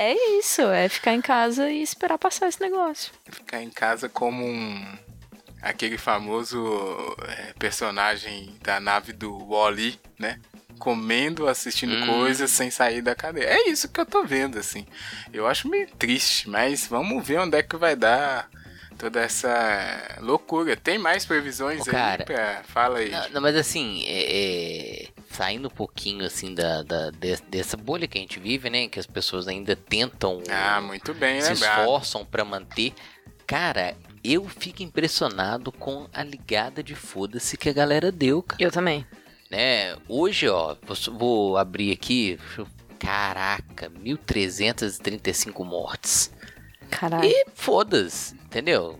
É 0.00 0.14
isso, 0.38 0.62
é 0.62 0.88
ficar 0.88 1.12
em 1.12 1.20
casa 1.20 1.68
e 1.72 1.82
esperar 1.82 2.18
passar 2.18 2.46
esse 2.46 2.60
negócio. 2.60 3.10
Ficar 3.28 3.60
em 3.60 3.68
casa 3.68 4.08
como 4.08 4.44
um. 4.46 4.96
Aquele 5.60 5.98
famoso 5.98 6.64
é, 7.26 7.52
personagem 7.58 8.54
da 8.62 8.78
nave 8.78 9.12
do 9.12 9.36
Wally, 9.48 9.98
né? 10.16 10.38
Comendo, 10.78 11.46
assistindo 11.48 11.94
Hum. 11.94 12.06
coisas 12.06 12.50
sem 12.50 12.70
sair 12.70 13.02
da 13.02 13.14
cadeira. 13.14 13.50
É 13.50 13.68
isso 13.68 13.88
que 13.88 14.00
eu 14.00 14.06
tô 14.06 14.24
vendo, 14.24 14.58
assim. 14.58 14.86
Eu 15.32 15.46
acho 15.46 15.68
meio 15.68 15.88
triste, 15.98 16.48
mas 16.48 16.86
vamos 16.86 17.26
ver 17.26 17.40
onde 17.40 17.56
é 17.58 17.62
que 17.62 17.76
vai 17.76 17.94
dar 17.96 18.48
toda 18.96 19.20
essa 19.20 20.16
loucura. 20.20 20.76
Tem 20.76 20.98
mais 20.98 21.24
previsões 21.24 21.80
Ô, 21.86 21.90
aí 21.90 21.90
cara, 21.90 22.24
pra... 22.24 22.62
Fala 22.64 22.98
aí. 22.98 23.10
Não, 23.10 23.28
não, 23.30 23.40
mas 23.40 23.54
assim, 23.56 24.02
é, 24.06 25.04
é, 25.04 25.08
saindo 25.30 25.68
um 25.68 25.70
pouquinho 25.70 26.24
assim 26.24 26.52
da, 26.54 26.82
da- 26.82 27.10
de- 27.10 27.42
dessa 27.48 27.76
bolha 27.76 28.08
que 28.08 28.18
a 28.18 28.20
gente 28.20 28.40
vive, 28.40 28.68
né? 28.70 28.88
Que 28.88 28.98
as 28.98 29.06
pessoas 29.06 29.46
ainda 29.46 29.76
tentam, 29.76 30.42
Ah, 30.50 30.80
muito 30.80 31.14
bem 31.14 31.40
se 31.40 31.52
lembrado. 31.52 31.80
esforçam 31.80 32.24
pra 32.24 32.44
manter. 32.44 32.92
Cara, 33.46 33.96
eu 34.22 34.46
fico 34.48 34.82
impressionado 34.82 35.70
com 35.72 36.06
a 36.12 36.22
ligada 36.22 36.82
de 36.82 36.94
foda-se 36.94 37.56
que 37.56 37.68
a 37.68 37.72
galera 37.72 38.10
deu, 38.12 38.42
cara. 38.42 38.60
Eu 38.62 38.70
também. 38.70 39.06
Né? 39.50 39.96
Hoje, 40.08 40.48
ó, 40.48 40.76
vou, 41.16 41.56
abrir 41.56 41.92
aqui. 41.92 42.38
Caraca, 42.98 43.88
1335 43.88 45.64
mortes. 45.64 46.32
Caralho. 46.90 47.24
E 47.24 47.46
foda-se, 47.54 48.34
entendeu? 48.34 48.98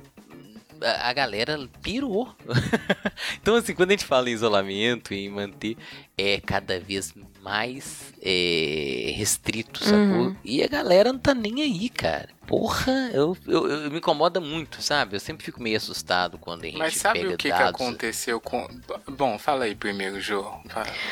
A, 0.83 1.13
galera 1.13 1.59
pirou. 1.83 2.35
então, 3.41 3.57
assim, 3.57 3.75
quando 3.75 3.91
a 3.91 3.93
gente 3.93 4.05
fala 4.05 4.29
em 4.31 4.33
isolamento 4.33 5.13
e 5.13 5.27
em 5.27 5.29
manter, 5.29 5.77
é 6.17 6.41
cada 6.41 6.79
vez 6.79 7.13
mais 7.43 8.13
é, 8.23 9.13
restrito, 9.17 9.83
sacou? 9.83 9.99
Uhum. 9.99 10.37
E 10.45 10.63
a 10.63 10.69
galera 10.69 11.13
não 11.13 11.19
tá 11.21 11.35
nem 11.35 11.63
aí, 11.63 11.89
cara. 11.89 12.29
Porra, 12.47 13.11
eu, 13.13 13.37
eu, 13.47 13.69
eu- 13.69 13.91
me 13.91 13.99
incomoda 13.99 14.41
muito, 14.41 14.81
sabe? 14.81 15.15
Eu 15.17 15.21
sempre 15.21 15.45
fico 15.45 15.63
meio 15.63 15.77
assustado 15.77 16.39
quando 16.39 16.63
a 16.65 16.67
gente 16.67 16.79
Mas 16.79 16.97
sabe 16.97 17.21
pega 17.21 17.35
o 17.35 17.37
que, 17.37 17.51
que 17.51 17.57
dados. 17.57 17.69
aconteceu 17.81 18.41
com. 18.41 18.67
Bom, 19.07 19.39
fala 19.39 19.65
aí 19.67 19.75
primeiro, 19.75 20.19
Jô. 20.21 20.47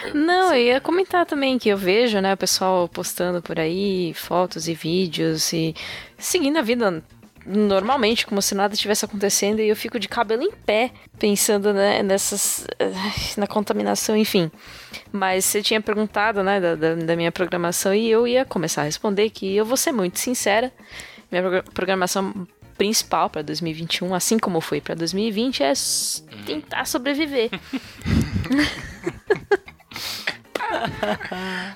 Eu- 0.05 0.15
Não, 0.15 0.55
eu 0.55 0.63
ia 0.67 0.81
comentar 0.81 1.27
também 1.27 1.59
que 1.59 1.69
eu 1.69 1.77
vejo, 1.77 2.21
né, 2.21 2.33
o 2.33 2.37
pessoal 2.39 2.89
postando 2.89 3.43
por 3.43 3.61
aí 3.61 4.15
fotos 4.15 4.67
e 4.67 4.75
vídeos 4.75 5.53
e 5.53 5.75
seguindo 6.19 6.57
a 6.59 6.63
vida 6.63 7.05
normalmente, 7.47 8.27
como 8.27 8.43
se 8.43 8.55
nada 8.55 8.75
tivesse 8.77 9.05
acontecendo, 9.05 9.61
e 9.61 9.69
eu 9.69 9.77
fico 9.77 9.99
de 9.99 10.09
cabelo 10.09 10.43
em 10.43 10.51
pé 10.51 10.91
pensando 11.19 11.73
né, 11.73 12.03
nessas. 12.03 12.67
eh, 12.79 12.91
na 13.37 13.47
contaminação, 13.47 14.17
enfim. 14.17 14.51
Mas 15.13 15.45
você 15.45 15.63
tinha 15.63 15.81
perguntado, 15.81 16.43
né, 16.43 16.61
da, 16.61 16.75
da, 16.75 17.17
minha 17.17 17.31
programação, 17.33 17.95
e 17.95 18.11
eu 18.11 18.27
ia 18.27 18.45
começar 18.45 18.83
a 18.83 18.85
responder 18.85 19.31
que 19.31 19.55
eu 19.57 19.65
vou 19.65 19.77
ser 19.77 19.93
muito 19.93 20.19
sincera. 20.19 20.73
Minha 21.31 21.43
progra- 21.43 21.65
programação 21.73 22.47
principal 22.77 23.31
para 23.31 23.41
2021, 23.43 24.15
assim 24.15 24.39
como 24.39 24.61
foi 24.61 24.81
para 24.83 24.95
2020, 24.95 25.63
é 25.63 25.71
s- 25.71 26.23
tentar 26.45 26.85
sobreviver. 26.87 27.51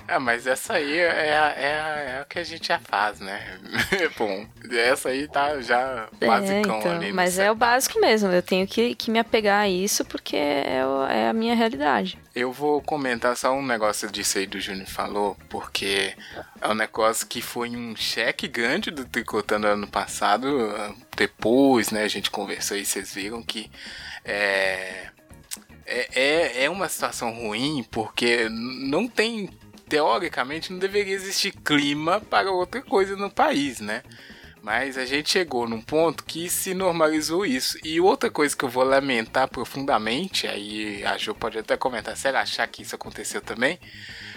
Ah, 0.07 0.19
mas 0.19 0.45
essa 0.47 0.73
aí 0.73 0.97
é, 0.99 1.37
a- 1.37 1.53
é, 1.57 1.79
a- 1.81 1.99
é 2.17 2.21
o 2.21 2.25
que 2.25 2.39
a 2.39 2.43
gente 2.43 2.67
já 2.67 2.79
faz, 2.79 3.19
né? 3.19 3.59
Bom, 4.17 4.45
essa 4.71 5.09
aí 5.09 5.27
tá 5.27 5.59
já 5.61 6.07
É, 6.19 6.25
basicão 6.27 6.79
então, 6.79 6.91
ali. 6.91 7.11
mas 7.13 7.37
é 7.39 7.51
o 7.51 7.55
básico 7.55 7.99
mesmo. 7.99 8.29
Eu 8.31 8.41
tenho 8.41 8.67
que, 8.67 8.95
que 8.95 9.11
me 9.11 9.19
apegar 9.19 9.61
a 9.61 9.69
isso 9.69 10.03
porque 10.05 10.35
é, 10.35 10.81
é 11.09 11.29
a 11.29 11.33
minha 11.33 11.55
realidade. 11.55 12.17
Eu 12.33 12.51
vou 12.51 12.81
comentar 12.81 13.35
só 13.35 13.51
um 13.53 13.65
negócio 13.65 14.09
disso 14.09 14.37
aí 14.37 14.47
do 14.47 14.59
Júnior 14.59 14.87
falou, 14.87 15.35
porque 15.49 16.15
é 16.61 16.67
um 16.69 16.73
negócio 16.73 17.27
que 17.27 17.41
foi 17.41 17.69
um 17.71 17.93
cheque 17.95 18.47
grande 18.47 18.89
do 18.89 19.03
Tricotando 19.03 19.67
ano 19.67 19.85
passado. 19.87 20.47
Depois, 21.17 21.91
né, 21.91 22.03
a 22.03 22.07
gente 22.07 22.31
conversou 22.31 22.77
e 22.77 22.85
vocês 22.85 23.13
viram 23.13 23.43
que 23.43 23.69
é, 24.23 25.07
é, 25.85 26.07
é, 26.13 26.63
é 26.65 26.69
uma 26.69 26.87
situação 26.89 27.33
ruim, 27.33 27.85
porque 27.91 28.47
não 28.49 29.07
tem, 29.07 29.49
teoricamente, 29.87 30.71
não 30.71 30.79
deveria 30.79 31.13
existir 31.13 31.51
clima 31.51 32.21
para 32.21 32.51
outra 32.51 32.81
coisa 32.81 33.15
no 33.15 33.29
país, 33.29 33.79
né? 33.79 34.03
Mas 34.61 34.95
a 34.95 35.05
gente 35.05 35.31
chegou 35.31 35.67
num 35.67 35.81
ponto 35.81 36.23
que 36.23 36.47
se 36.47 36.73
normalizou 36.75 37.45
isso. 37.45 37.79
E 37.83 37.99
outra 37.99 38.29
coisa 38.29 38.55
que 38.55 38.63
eu 38.63 38.69
vou 38.69 38.83
lamentar 38.83 39.47
profundamente, 39.47 40.47
aí 40.47 41.03
a 41.03 41.17
Jo 41.17 41.33
pode 41.33 41.57
até 41.57 41.75
comentar 41.75 42.15
se 42.15 42.27
ela 42.27 42.41
achar 42.41 42.67
que 42.67 42.83
isso 42.83 42.93
aconteceu 42.93 43.41
também, 43.41 43.79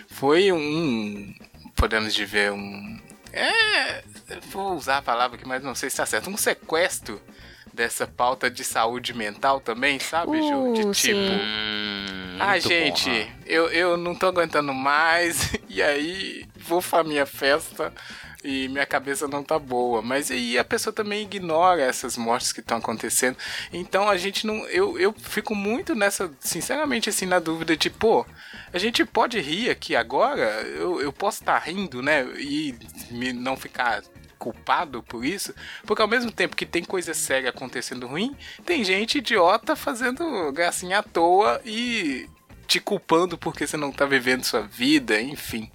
foi 0.08 0.50
um. 0.50 1.34
Podemos 1.76 2.14
dizer 2.14 2.52
um. 2.52 2.98
É. 3.32 4.02
Vou 4.50 4.74
usar 4.74 4.98
a 4.98 5.02
palavra 5.02 5.36
aqui, 5.36 5.46
mas 5.46 5.62
não 5.62 5.74
sei 5.74 5.90
se 5.90 5.94
está 5.94 6.06
certo. 6.06 6.30
Um 6.30 6.38
sequestro 6.38 7.20
dessa 7.74 8.06
pauta 8.06 8.50
de 8.50 8.64
saúde 8.64 9.12
mental 9.14 9.60
também, 9.60 9.98
sabe, 9.98 10.42
Ju? 10.42 10.70
De 10.72 10.82
Uh, 10.82 10.92
tipo. 10.92 10.94
sim. 10.94 11.14
Hum, 11.28 12.36
Ah, 12.38 12.58
bom, 12.58 12.60
gente, 12.60 13.10
ah. 13.10 13.28
eu, 13.46 13.68
eu 13.70 13.96
não 13.96 14.14
tô 14.14 14.26
aguentando 14.26 14.72
mais, 14.74 15.52
e 15.68 15.82
aí 15.82 16.46
vou 16.56 16.80
pra 16.82 17.04
minha 17.04 17.26
festa 17.26 17.92
e 18.42 18.68
minha 18.68 18.86
cabeça 18.86 19.26
não 19.28 19.42
tá 19.42 19.58
boa. 19.58 20.02
Mas 20.02 20.30
aí 20.30 20.58
a 20.58 20.64
pessoa 20.64 20.92
também 20.92 21.22
ignora 21.22 21.82
essas 21.82 22.16
mortes 22.16 22.52
que 22.52 22.60
estão 22.60 22.78
acontecendo. 22.78 23.36
Então 23.72 24.08
a 24.08 24.16
gente 24.16 24.46
não. 24.46 24.56
Eu, 24.68 24.98
eu 24.98 25.12
fico 25.12 25.54
muito 25.54 25.94
nessa, 25.94 26.30
sinceramente, 26.40 27.08
assim, 27.08 27.26
na 27.26 27.38
dúvida 27.38 27.76
de, 27.76 27.88
pô, 27.90 28.26
a 28.72 28.78
gente 28.78 29.04
pode 29.04 29.40
rir 29.40 29.70
aqui 29.70 29.96
agora? 29.96 30.42
Eu, 30.62 31.00
eu 31.00 31.12
posso 31.12 31.40
estar 31.42 31.58
rindo, 31.58 32.02
né? 32.02 32.22
E 32.38 32.74
me 33.10 33.32
não 33.32 33.56
ficar 33.56 34.02
culpado 34.44 35.02
por 35.02 35.24
isso, 35.24 35.54
porque 35.86 36.02
ao 36.02 36.08
mesmo 36.08 36.30
tempo 36.30 36.54
que 36.54 36.66
tem 36.66 36.84
coisa 36.84 37.14
séria 37.14 37.48
acontecendo 37.48 38.06
ruim, 38.06 38.36
tem 38.66 38.84
gente 38.84 39.16
idiota 39.16 39.74
fazendo 39.74 40.52
gracinha 40.52 40.98
à 40.98 41.02
toa 41.02 41.62
e 41.64 42.28
te 42.66 42.80
culpando 42.80 43.36
porque 43.38 43.66
você 43.66 43.76
não 43.76 43.92
tá 43.92 44.04
vivendo 44.06 44.44
sua 44.44 44.62
vida, 44.62 45.20
enfim. 45.20 45.70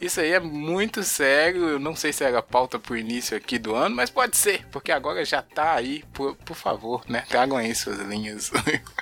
Isso 0.00 0.20
aí 0.20 0.32
é 0.32 0.40
muito 0.40 1.02
sério, 1.02 1.68
eu 1.68 1.78
não 1.78 1.96
sei 1.96 2.12
se 2.12 2.22
era 2.22 2.40
pauta 2.40 2.78
pro 2.78 2.96
início 2.96 3.36
aqui 3.36 3.58
do 3.58 3.74
ano, 3.74 3.96
mas 3.96 4.10
pode 4.10 4.36
ser, 4.36 4.64
porque 4.70 4.92
agora 4.92 5.24
já 5.24 5.42
tá 5.42 5.74
aí, 5.74 6.04
por, 6.12 6.36
por 6.36 6.56
favor, 6.56 7.02
né? 7.08 7.24
Tragam 7.28 7.56
aí 7.56 7.74
suas 7.74 7.98
linhas 7.98 8.50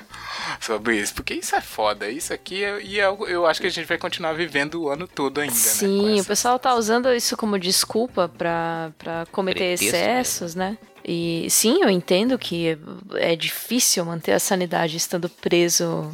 sobre 0.61 0.99
isso, 1.01 1.15
porque 1.15 1.35
isso 1.35 1.55
é 1.55 1.61
foda, 1.61 2.09
isso 2.09 2.33
aqui, 2.33 2.65
é- 2.65 2.81
e 2.83 2.99
eu, 2.99 3.27
eu 3.29 3.47
acho 3.47 3.61
que 3.61 3.67
a 3.67 3.71
gente 3.71 3.87
vai 3.87 3.99
continuar 3.99 4.33
vivendo 4.33 4.83
o 4.83 4.89
ano 4.89 5.07
todo 5.07 5.41
ainda, 5.41 5.53
né? 5.55 5.59
Sim, 5.59 6.13
o 6.15 6.19
essa 6.19 6.25
pessoal 6.29 6.59
tá 6.59 6.75
usando 6.75 7.13
isso 7.13 7.37
como 7.37 7.59
desculpa 7.59 8.29
pra, 8.29 8.91
pra 8.99 9.27
cometer 9.31 9.59
Pretexto 9.77 9.85
excessos, 9.87 10.55
né? 10.55 10.79
E 11.05 11.47
sim, 11.51 11.83
eu 11.83 11.89
entendo 11.91 12.37
que 12.39 12.77
é 13.15 13.37
difícil 13.37 14.05
manter 14.05 14.33
a 14.33 14.41
sanidade 14.41 14.97
estando 14.97 15.29
preso. 15.29 16.11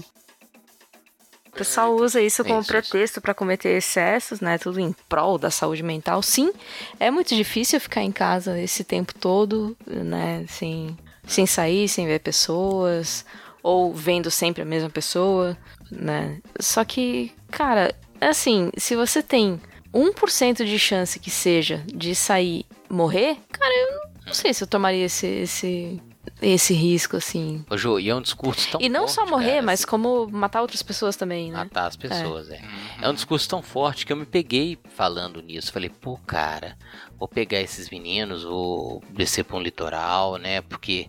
O 1.53 1.57
pessoal 1.57 1.95
usa 1.95 2.21
isso 2.21 2.43
como 2.43 2.65
pretexto 2.65 3.21
pra 3.21 3.35
cometer 3.35 3.77
excessos, 3.77 4.41
né? 4.41 4.57
Tudo 4.57 4.81
em 4.81 4.95
prol 5.07 5.37
da 5.37 5.51
saúde 5.51 5.83
mental. 5.83 6.23
Sim, 6.23 6.51
é 6.99 7.11
muito 7.11 7.35
difícil 7.37 7.79
ficar 7.79 8.03
em 8.03 8.11
casa 8.11 8.59
esse 8.59 8.83
tempo 8.83 9.13
todo, 9.15 9.77
né? 9.87 10.47
Sem, 10.49 10.97
sem 11.27 11.45
sair, 11.45 11.89
sem 11.89 12.07
ver 12.07 12.21
pessoas, 12.21 13.25
ou 13.63 13.93
vendo 13.93 14.31
sempre 14.31 14.63
a 14.63 14.65
mesma 14.65 14.89
pessoa, 14.89 15.57
né? 15.91 16.41
Só 16.59 16.85
que, 16.85 17.31
cara, 17.51 17.95
assim, 18.19 18.71
se 18.79 18.97
você 18.97 19.23
tem 19.23 19.61
1% 19.93 20.65
de 20.65 20.79
chance 20.79 21.19
que 21.19 21.31
seja 21.31 21.85
de 21.87 22.15
sair 22.15 22.65
morrer, 22.89 23.37
cara, 23.53 23.75
eu 23.75 24.11
não 24.27 24.33
sei 24.33 24.55
se 24.55 24.65
eu 24.65 24.69
tomaria 24.69 25.05
esse, 25.05 25.27
esse, 25.27 26.03
esse 26.41 26.75
risco, 26.75 27.17
assim. 27.17 27.65
Ô, 27.69 27.77
Jô, 27.77 27.99
e 27.99 28.09
é 28.09 28.15
um 28.15 28.21
discurso 28.21 28.71
tão 28.71 28.81
E 28.81 28.89
não 28.89 29.09
só 29.09 29.23
forte, 29.23 29.31
morrer, 29.31 29.51
cara, 29.51 29.63
mas 29.63 29.81
assim, 29.81 29.89
como 29.89 30.29
matar 30.29 30.61
outras 30.61 30.83
pessoas 30.83 31.17
também, 31.17 31.51
né? 31.51 31.59
matar 31.59 31.87
as 31.87 31.97
pessoas, 31.97 32.51
é. 32.51 32.61
É 33.01 33.09
um 33.09 33.15
discurso 33.15 33.49
tão 33.49 33.63
forte 33.63 34.07
que 34.07 34.13
eu 34.13 34.17
me 34.17 34.27
peguei 34.27 34.79
falando 34.95 35.43
nisso. 35.43 35.73
Falei, 35.73 35.89
pô, 35.89 36.17
cara, 36.27 36.77
vou 37.19 37.29
pegar 37.29 37.61
esses 37.61 37.91
meninos, 37.91 38.45
vou 38.45 39.03
descer 39.11 39.45
pra 39.45 39.57
um 39.57 39.63
litoral, 39.63 40.37
né? 40.37 40.61
Porque 40.63 41.09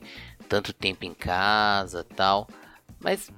tanto 0.49 0.73
tempo 0.73 1.05
em 1.05 1.13
casa 1.13 2.03
tal. 2.15 2.47
Mas, 2.99 3.29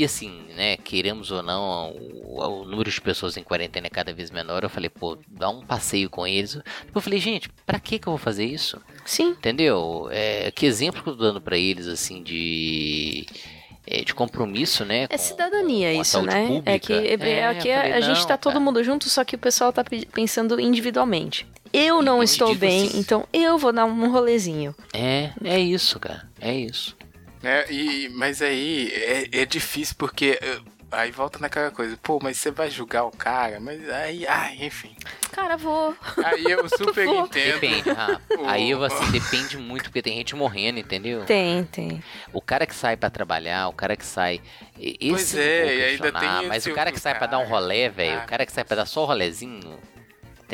e 0.00 0.04
assim, 0.04 0.42
né? 0.56 0.76
Queremos 0.76 1.30
ou 1.30 1.42
não, 1.42 1.92
o, 1.92 2.40
o 2.40 2.64
número 2.64 2.90
de 2.90 3.00
pessoas 3.00 3.36
em 3.36 3.42
quarentena 3.42 3.86
é 3.86 3.90
cada 3.90 4.12
vez 4.12 4.30
menor. 4.30 4.62
Eu 4.64 4.68
falei, 4.70 4.90
pô, 4.90 5.16
dá 5.28 5.48
um 5.48 5.64
passeio 5.64 6.10
com 6.10 6.26
eles. 6.26 6.58
Eu 6.94 7.00
falei, 7.00 7.18
gente, 7.20 7.48
pra 7.64 7.78
que 7.78 7.98
que 7.98 8.06
eu 8.06 8.12
vou 8.12 8.18
fazer 8.18 8.44
isso? 8.44 8.80
Sim. 9.04 9.28
Entendeu? 9.30 10.08
É, 10.10 10.50
que 10.50 10.66
exemplo 10.66 11.02
que 11.02 11.08
eu 11.08 11.16
tô 11.16 11.22
dando 11.22 11.40
pra 11.40 11.56
eles, 11.56 11.86
assim, 11.86 12.22
de. 12.22 13.24
é, 13.86 14.02
de 14.02 14.14
compromisso, 14.14 14.84
né? 14.84 15.06
É 15.10 15.16
cidadania 15.16 15.92
com 15.92 15.98
a 15.98 16.02
isso, 16.02 16.22
né? 16.22 16.46
pública. 16.46 16.70
É 16.70 16.78
que 16.78 16.92
é, 16.92 17.12
É, 17.30 17.46
aqui 17.46 17.68
eu 17.68 17.74
falei, 17.76 17.92
a 17.92 18.00
gente 18.00 18.20
não, 18.20 18.26
tá 18.26 18.36
todo 18.36 18.60
mundo 18.60 18.82
junto, 18.82 19.08
só 19.08 19.24
que 19.24 19.36
o 19.36 19.38
pessoal 19.38 19.72
tá 19.72 19.84
pe- 19.84 20.06
pensando 20.12 20.58
individualmente. 20.60 21.46
Eu 21.72 22.00
não 22.02 22.18
Eu 22.18 22.22
estou 22.22 22.54
bem, 22.54 22.86
assim- 22.86 22.98
então 23.00 23.26
eu 23.32 23.58
vou 23.58 23.72
dar 23.72 23.84
um 23.84 24.10
rolezinho. 24.10 24.74
É, 24.92 25.30
é 25.44 25.58
isso, 25.58 25.98
cara. 25.98 26.28
É 26.40 26.54
isso. 26.54 26.96
É, 27.44 27.70
e, 27.72 28.08
mas 28.10 28.40
aí 28.42 28.90
é, 28.92 29.40
é 29.42 29.44
difícil 29.44 29.94
porque 29.98 30.38
eh, 30.40 30.58
aí 30.90 31.10
volta 31.10 31.38
naquela 31.38 31.70
coisa, 31.70 31.96
pô, 32.02 32.18
mas 32.22 32.36
você 32.38 32.50
vai 32.50 32.70
julgar 32.70 33.04
o 33.04 33.10
cara, 33.10 33.58
mas 33.60 33.88
aí, 33.90 34.26
ai, 34.26 34.56
enfim. 34.60 34.94
Cara, 35.32 35.56
vou. 35.56 35.94
Aí 36.24 36.44
eu 36.44 36.68
super 36.70 37.04
Vou. 37.06 37.26
entendo. 37.26 37.60
Depende, 37.60 37.90
Rafa. 37.92 38.20
Aí 38.46 38.70
eu 38.70 38.82
assim, 38.84 39.10
depende 39.10 39.58
muito, 39.58 39.84
porque 39.84 40.00
tem 40.02 40.16
gente 40.16 40.34
morrendo, 40.36 40.78
entendeu? 40.78 41.24
Tem, 41.24 41.64
tem. 41.64 42.02
O 42.32 42.40
cara 42.40 42.64
que 42.66 42.74
sai 42.74 42.96
pra 42.96 43.10
trabalhar, 43.10 43.68
o 43.68 43.72
cara 43.72 43.96
que 43.96 44.06
sai. 44.06 44.40
Esse 44.78 45.08
Pois 45.10 45.34
é, 45.36 45.76
e 45.76 45.84
ainda 45.84 46.12
tem 46.12 46.48
Mas 46.48 46.58
esse 46.62 46.70
o 46.70 46.74
cara 46.74 46.88
outro 46.90 46.94
que 46.94 47.00
sai 47.00 47.16
pra 47.18 47.26
dar 47.26 47.38
um 47.38 47.44
rolé, 47.46 47.88
velho, 47.88 48.20
Ah. 48.20 48.24
o 48.24 48.26
cara 48.28 48.46
que 48.46 48.52
sai 48.52 48.64
pra 48.64 48.76
dar 48.76 48.86
só 48.86 49.02
o 49.02 49.06
rolezinho. 49.06 49.78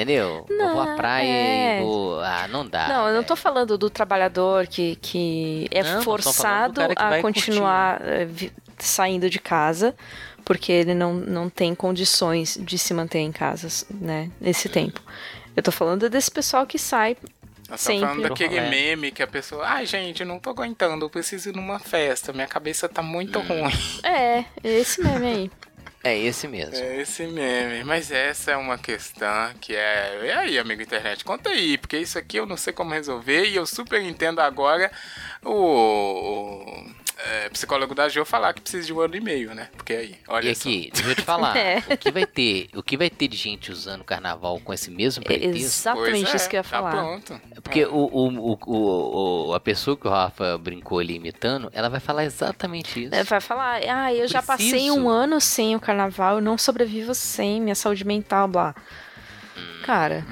Entendeu? 0.03 0.47
eu 0.49 0.71
vou 0.73 0.81
à 0.81 0.87
Não, 0.87 0.97
praia 0.97 1.27
é. 1.29 1.79
e 1.81 1.83
vou. 1.83 2.21
Ah, 2.21 2.49
não 2.49 2.67
dá. 2.67 2.89
não, 2.89 3.09
eu 3.09 3.15
não 3.17 3.23
tô 3.23 3.35
velho. 3.35 3.43
falando 3.43 3.77
do 3.77 3.91
trabalhador 3.91 4.67
que, 4.67 4.97
que 4.97 5.67
é 5.71 5.83
Não, 5.83 5.99
tô 5.99 6.03
forçado 6.05 6.81
que 6.87 6.93
a 6.97 7.21
continuar 7.21 8.01
eh, 8.03 8.25
vi- 8.25 8.53
saindo 8.79 9.29
de 9.29 9.39
casa 9.39 9.95
porque 10.45 10.73
ele 10.73 10.95
não, 10.95 11.13
não 11.15 11.51
tem 11.51 11.75
condições 11.75 12.59
de 12.61 12.79
se 12.79 12.93
manter 12.95 13.19
em 13.19 13.31
casa, 13.31 13.69
né, 14.01 14.31
nesse 14.41 14.69
tempo. 14.69 15.01
Eu 15.55 15.63
tô 15.63 15.71
falando 15.71 16.09
desse 16.09 16.31
pessoal 16.31 16.67
que 16.67 16.79
sai 16.79 17.17
Nós 17.69 17.81
Sempre. 17.83 18.07
falando 18.09 18.23
daquele 18.23 18.57
É. 18.57 18.69
meme 18.69 19.11
que 19.13 19.23
a 19.23 19.27
pessoa, 19.29 19.65
ai 19.67 19.87
gente, 19.87 20.23
eu 20.23 20.27
não 20.27 20.39
tô 20.41 20.51
aguentando, 20.51 21.05
eu 21.05 21.11
preciso 21.11 21.51
ir 21.51 21.55
numa 21.55 21.79
festa, 21.79 22.33
minha 22.33 22.47
cabeça 22.49 22.89
tá 22.89 23.01
muito 23.03 23.39
Hum. 23.39 23.43
ruim. 23.47 23.73
É, 24.03 24.45
esse 24.65 25.01
meme 25.03 25.27
aí. 25.27 25.51
É 26.03 26.17
esse 26.17 26.49
mesmo. 26.49 26.77
É 26.77 27.03
esse 27.03 27.27
meme. 27.27 27.85
Mas 27.85 28.11
essa 28.11 28.53
é 28.53 28.57
uma 28.57 28.79
questão 28.79 29.53
que 29.61 29.77
é. 29.77 30.21
E 30.25 30.31
aí, 30.31 30.59
amigo 30.59 30.81
internet? 30.81 31.25
Conta 31.25 31.51
aí, 31.51 31.77
porque 31.77 31.99
isso 31.99 32.19
aqui 32.19 32.39
eu 32.39 32.47
não 32.47 32.57
sei 32.57 32.73
como 32.73 32.95
resolver 32.95 33.47
e 33.47 33.57
eu 33.57 33.67
super 33.67 34.01
entendo 34.03 34.41
agora 34.41 34.91
o. 35.45 36.85
o, 37.27 37.29
é, 37.29 37.49
psicólogo 37.51 37.95
da 37.95 38.09
Jo 38.09 38.25
falar 38.25 38.53
que 38.55 38.61
precisa 38.61 38.87
de 38.87 38.93
um 38.93 39.01
ano 39.01 39.17
e 39.17 39.21
meio, 39.21 39.55
né? 39.55 39.69
Porque 39.77 39.93
aí, 39.93 40.17
olha 40.29 40.51
E 40.51 40.55
só. 40.55 40.69
aqui, 40.69 40.91
deixa 40.93 41.09
eu 41.11 41.15
te 41.15 41.23
falar, 41.23 41.57
É. 41.59 41.79
o 41.91 41.97
que 41.99 42.11
vai 42.11 42.27
ter, 42.27 42.69
o 42.75 42.83
que 42.83 42.97
vai 42.97 43.11
ter 43.11 43.29
de 43.29 43.37
gente 43.37 43.71
usando 43.73 44.05
carnaval 44.05 44.59
com 44.61 44.73
esse 44.73 44.91
mesmo 44.91 45.23
É 45.25 45.27
pretexto? 45.27 45.57
exatamente 45.57 46.33
é, 46.33 46.37
isso 46.37 46.49
que 46.49 46.57
eu 46.57 46.61
ia 46.61 46.65
tá 46.65 46.69
falar. 46.69 46.91
pronto. 46.93 47.41
Porque 47.63 47.85
o, 47.85 47.95
o, 47.95 48.29
o, 48.53 48.59
o- 48.67 49.49
o- 49.51 49.55
a 49.55 49.61
pessoa 49.61 49.97
que 49.97 50.07
o 50.07 50.11
Rafa 50.11 50.57
brincou 50.59 50.99
ali 50.99 51.17
imitando, 51.17 51.71
ela 51.73 51.89
vai 51.89 52.01
falar 52.01 52.25
exatamente 52.25 53.05
isso. 53.05 53.15
É, 53.15 53.23
Vai 53.25 53.41
falar, 53.41 53.81
ah, 53.89 54.13
eu 54.15 54.27
já 54.27 54.43
passei 54.43 54.91
um 54.91 55.09
ano 55.09 55.41
sem 55.41 55.75
o 55.77 55.81
carnaval, 55.81 56.37
eu 56.37 56.41
não 56.41 56.57
sobrevivo 56.59 57.15
sem 57.15 57.61
minha 57.61 57.75
saúde 57.75 58.05
mental, 58.05 58.49
blá. 58.49 58.75
Hum. 59.57 59.83
Cara, 59.85 60.25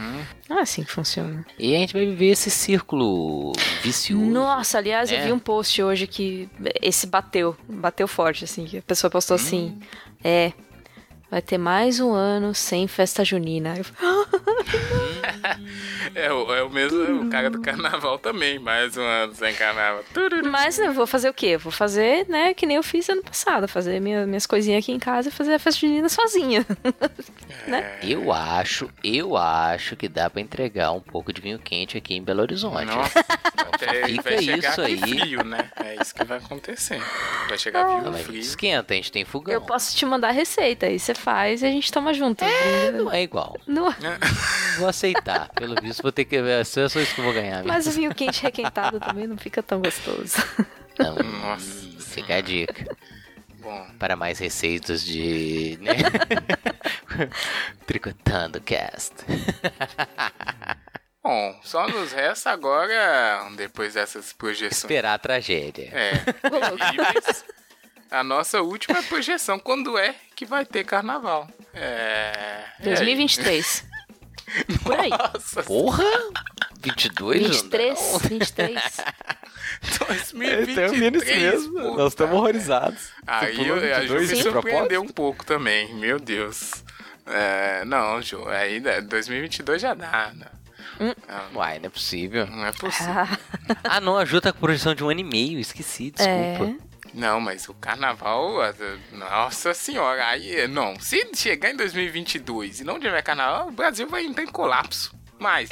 não 0.48 0.58
é 0.58 0.62
assim 0.62 0.84
que 0.84 0.90
funciona. 0.92 1.44
E 1.58 1.74
a 1.74 1.78
gente 1.78 1.92
vai 1.92 2.04
viver 2.06 2.26
esse 2.30 2.50
círculo 2.50 3.52
vicioso. 3.82 4.24
Nossa, 4.24 4.78
aliás, 4.78 5.10
eu 5.10 5.18
É. 5.18 5.24
vi 5.26 5.32
um 5.32 5.38
post 5.38 5.82
hoje 5.82 6.06
que 6.06 6.48
esse 6.80 7.06
bateu, 7.06 7.56
bateu 7.68 8.06
forte, 8.06 8.44
assim, 8.44 8.64
que 8.66 8.78
a 8.78 8.82
pessoa 8.82 9.10
postou 9.10 9.36
Hum. 9.36 9.40
assim, 9.40 9.78
é, 10.22 10.52
vai 11.30 11.42
ter 11.42 11.58
mais 11.58 12.00
um 12.00 12.12
ano 12.12 12.54
sem 12.54 12.86
festa 12.88 13.24
junina. 13.24 13.74
Eu 13.76 13.84
falei, 13.84 14.28
É, 16.14 16.32
o- 16.32 16.54
é 16.54 16.62
o 16.62 16.70
mesmo, 16.70 17.22
o 17.26 17.30
cara 17.30 17.50
do 17.50 17.60
carnaval 17.60 18.18
também, 18.18 18.58
mais 18.58 18.96
um 18.96 19.02
ano 19.02 19.34
sem 19.34 19.54
carnaval. 19.54 20.02
Mas 20.50 20.78
eu 20.78 20.92
vou 20.92 21.06
fazer 21.06 21.28
o 21.28 21.34
quê? 21.34 21.48
Eu 21.48 21.58
vou 21.58 21.70
fazer, 21.72 22.26
né, 22.28 22.54
que 22.54 22.64
nem 22.66 22.76
eu 22.76 22.82
fiz 22.82 23.08
ano 23.08 23.22
passado, 23.22 23.68
fazer 23.68 24.00
minha- 24.00 24.26
minhas 24.26 24.46
coisinhas 24.46 24.82
aqui 24.82 24.90
em 24.92 24.98
casa 24.98 25.28
e 25.28 25.32
fazer 25.32 25.54
a 25.54 25.58
festa 25.58 25.80
junina 25.80 26.08
sozinha. 26.08 26.64
né? 27.68 27.98
Eu 28.02 28.32
acho, 28.32 28.88
eu 29.04 29.36
acho 29.36 29.96
que 29.96 30.08
dá 30.08 30.30
pra 30.30 30.40
entregar 30.40 30.92
um 30.92 31.00
pouco 31.00 31.32
de 31.32 31.40
vinho 31.40 31.58
quente 31.58 31.98
aqui 31.98 32.14
em 32.14 32.22
Belo 32.22 32.40
Horizonte. 32.40 32.86
Nossa, 32.86 33.20
até 33.72 34.06
Fica 34.06 34.22
vai 34.22 34.42
chegar 34.42 34.70
isso 34.70 34.80
aí. 34.80 34.96
frio, 34.98 35.44
né? 35.44 35.70
É 35.84 36.00
isso 36.00 36.14
que 36.14 36.24
vai 36.24 36.38
acontecer. 36.38 37.00
Vai 37.48 37.58
chegar 37.58 37.86
mas 38.10 38.22
frio. 38.22 38.40
esquenta, 38.40 38.94
a 38.94 38.96
gente 38.96 39.12
tem 39.12 39.24
fogão. 39.24 39.52
Eu 39.52 39.60
posso 39.60 39.94
te 39.96 40.06
mandar 40.06 40.28
a 40.28 40.32
receita, 40.32 40.86
aí 40.86 40.98
você 40.98 41.14
faz 41.18 41.62
e 41.62 41.66
a 41.66 41.70
gente 41.70 41.90
toma 41.92 42.14
junto. 42.14 42.44
brinda. 42.44 42.92
Não 43.04 43.12
é 43.12 43.22
igual. 43.22 43.56
Não- 43.66 43.94
Vou 44.78 44.88
aceitar. 44.88 45.48
Pelo 45.50 45.74
visto, 45.80 46.02
vou 46.02 46.12
ter 46.12 46.24
que 46.24 46.40
ver. 46.40 46.64
Só 46.64 46.88
só 46.88 47.00
isso 47.00 47.14
que 47.14 47.20
eu 47.20 47.24
vou 47.24 47.34
ganhar. 47.34 47.64
mas 47.64 47.86
o 47.86 47.90
vinho 47.90 48.14
quente 48.14 48.42
requentado 48.42 48.98
também 49.00 49.26
não 49.26 49.36
fica 49.36 49.62
tão 49.62 49.80
gostoso. 49.82 50.36
Não, 50.98 51.14
Nossa 51.16 51.88
fica 52.00 52.36
a 52.36 52.40
dica. 52.40 52.96
Bom, 53.60 53.86
Para 53.98 54.16
mais 54.16 54.38
receitas 54.38 55.04
de. 55.04 55.78
Né? 55.82 55.94
Tricotando 57.86 58.60
cast. 58.60 59.14
bom, 61.22 61.60
só 61.62 61.86
nos 61.88 62.12
resta 62.12 62.50
agora, 62.50 63.46
depois 63.56 63.94
dessas 63.94 64.32
projeções. 64.32 64.78
Esperar 64.84 65.14
a 65.14 65.18
tragédia. 65.18 65.90
É, 65.92 66.12
a 68.10 68.22
nossa 68.24 68.60
última 68.62 69.02
projeção, 69.04 69.58
quando 69.58 69.96
é 69.98 70.14
que 70.34 70.44
vai 70.46 70.64
ter 70.64 70.84
carnaval? 70.84 71.48
É. 71.74 72.64
2023. 72.82 73.84
Por 74.82 74.98
aí. 74.98 75.10
Nossa, 75.10 75.62
Porra! 75.62 76.04
22 76.80 77.42
23, 77.60 77.98
não. 78.12 78.18
23. 78.20 78.80
2023. 80.08 80.68
Então, 80.68 81.10
nisso 81.10 81.26
mesmo. 81.26 81.72
puta. 81.74 81.96
Nós 82.02 82.12
estamos 82.12 82.34
horrorizados. 82.36 83.10
Aí 83.26 83.66
eu, 83.68 83.74
a 83.76 84.00
Ju 84.06 84.18
22 84.18 84.30
me 84.30 84.36
de 84.36 84.42
surpreendeu 84.42 85.02
um 85.02 85.08
pouco 85.08 85.44
também, 85.44 85.94
meu 85.94 86.18
Deus. 86.18 86.84
É, 87.26 87.84
não, 87.84 88.22
Ju, 88.22 88.48
ainda 88.48 89.02
2022 89.02 89.82
já 89.82 89.92
dá. 89.94 90.32
né? 90.34 90.46
Não, 90.98 91.14
Uai, 91.60 91.78
não 91.78 91.86
é 91.86 91.90
possível. 91.90 92.46
não 92.46 92.64
é 92.66 92.72
possível. 92.72 93.12
Ah, 93.12 93.38
Ah, 93.84 94.00
não, 94.00 94.16
ajuda 94.16 94.52
com 94.52 94.58
a 94.58 94.60
projeção 94.60 94.94
de 94.94 95.04
um 95.04 95.10
ano 95.10 95.20
e 95.20 95.24
meio. 95.24 95.58
Esqueci, 95.60 96.10
desculpa. 96.10 96.64
é. 96.84 96.87
Não, 97.14 97.40
mas 97.40 97.68
o 97.68 97.74
carnaval, 97.74 98.56
nossa 99.12 99.74
senhora, 99.74 100.26
aí 100.26 100.66
não. 100.68 100.98
Se 101.00 101.28
chegar 101.34 101.70
em 101.70 101.76
2022 101.76 102.80
e 102.80 102.84
não 102.84 103.00
tiver 103.00 103.22
carnaval, 103.22 103.68
o 103.68 103.72
Brasil 103.72 104.08
vai 104.08 104.24
entrar 104.24 104.44
em 104.44 104.48
colapso. 104.48 105.16
Mas, 105.38 105.68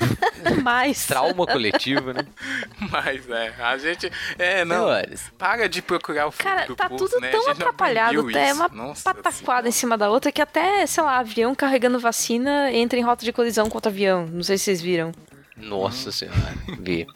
Mas. 0.62 1.06
Trauma 1.06 1.46
coletivo, 1.46 2.12
né? 2.12 2.24
mas 2.90 3.28
é, 3.28 3.54
a 3.58 3.76
gente, 3.76 4.10
é, 4.38 4.64
não. 4.64 4.86
Senhores, 4.86 5.32
Para 5.36 5.68
de 5.68 5.82
procurar 5.82 6.26
o 6.26 6.30
fundo 6.30 6.42
Cara, 6.42 6.74
tá 6.74 6.88
tudo 6.88 7.20
né? 7.20 7.30
Tão 7.30 7.48
atrapalhado, 7.50 8.20
aprendeu 8.20 8.40
é 8.40 8.50
isso. 8.50 8.54
uma 8.56 8.68
Nossa 8.68 9.14
pataquada 9.14 9.68
em 9.68 9.72
cima 9.72 9.98
da 9.98 10.08
outra 10.08 10.32
que 10.32 10.40
até, 10.40 10.86
sei 10.86 11.02
lá, 11.02 11.18
avião 11.18 11.54
carregando 11.54 11.98
vacina 11.98 12.72
entra 12.72 12.98
em 12.98 13.02
rota 13.02 13.24
de 13.24 13.32
colisão 13.32 13.68
com 13.68 13.76
outro 13.76 13.90
avião. 13.90 14.26
Não 14.26 14.42
sei 14.42 14.56
se 14.56 14.64
vocês 14.64 14.80
viram. 14.80 15.12
nossa 15.56 16.10
senhora. 16.10 16.54
Vi. 16.80 17.06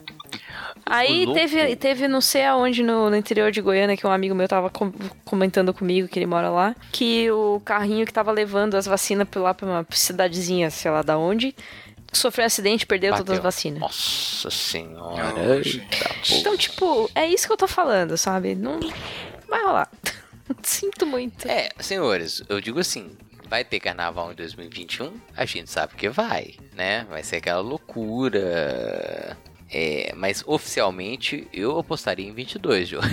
Aí 0.89 1.27
teve, 1.35 1.75
teve 1.77 2.07
não 2.09 2.21
sei 2.21 2.45
aonde 2.45 2.81
no, 2.83 3.11
no 3.11 3.17
interior 3.17 3.51
de 3.51 3.61
Goiânia, 3.61 3.97
que 3.97 4.07
um 4.07 4.11
amigo 4.11 4.35
meu 4.37 4.47
tava 4.47 4.71
com- 4.71 4.93
comentando 5.25 5.75
comigo, 5.75 6.07
que 6.07 6.17
ele 6.19 6.27
mora 6.27 6.49
lá, 6.49 6.77
que 6.93 7.29
o 7.31 7.61
carrinho 7.65 8.07
que 8.07 8.13
tava 8.13 8.31
levando 8.31 8.77
as 8.77 8.87
vacinas 8.87 9.27
lá 9.35 9.53
pra 9.53 9.67
uma 9.67 9.87
cidadezinha, 9.91 10.71
sei 10.71 10.91
lá 10.91 11.03
da 11.03 11.19
onde, 11.19 11.55
sofreu 12.13 12.45
um 12.45 12.47
acidente 12.47 12.83
e 12.85 12.87
perdeu 12.87 13.11
todas 13.13 13.23
as 13.31 13.39
Bateu. 13.39 13.43
vacinas. 13.43 13.81
Nossa 13.81 14.51
senhora. 14.51 15.35
Pô. 15.35 16.35
Então, 16.37 16.57
tipo, 16.57 17.11
é 17.17 17.27
isso 17.27 17.47
que 17.49 17.53
eu 17.53 17.57
tô 17.57 17.67
falando, 17.67 18.17
sabe? 18.17 18.55
Não 18.55 18.79
vai 19.49 19.63
rolar. 19.65 19.91
Sinto 20.63 21.05
muito. 21.05 21.49
É, 21.49 21.69
senhores, 21.81 22.45
eu 22.49 22.61
digo 22.61 22.79
assim, 22.79 23.11
vai 23.49 23.65
ter 23.65 23.81
carnaval 23.81 24.31
em 24.31 24.37
2021? 24.37 25.13
A 25.37 25.45
gente 25.45 25.69
sabe 25.69 25.95
que 25.97 26.09
vai, 26.09 26.55
né? 26.77 27.05
Vai 27.11 27.25
ser 27.25 27.37
aquela 27.37 27.61
loucura. 27.61 29.37
É, 29.71 30.13
mas 30.17 30.43
oficialmente 30.47 31.47
eu 31.53 31.79
apostaria 31.79 32.27
em 32.27 32.33
22, 32.33 32.89
Jô. 32.89 33.01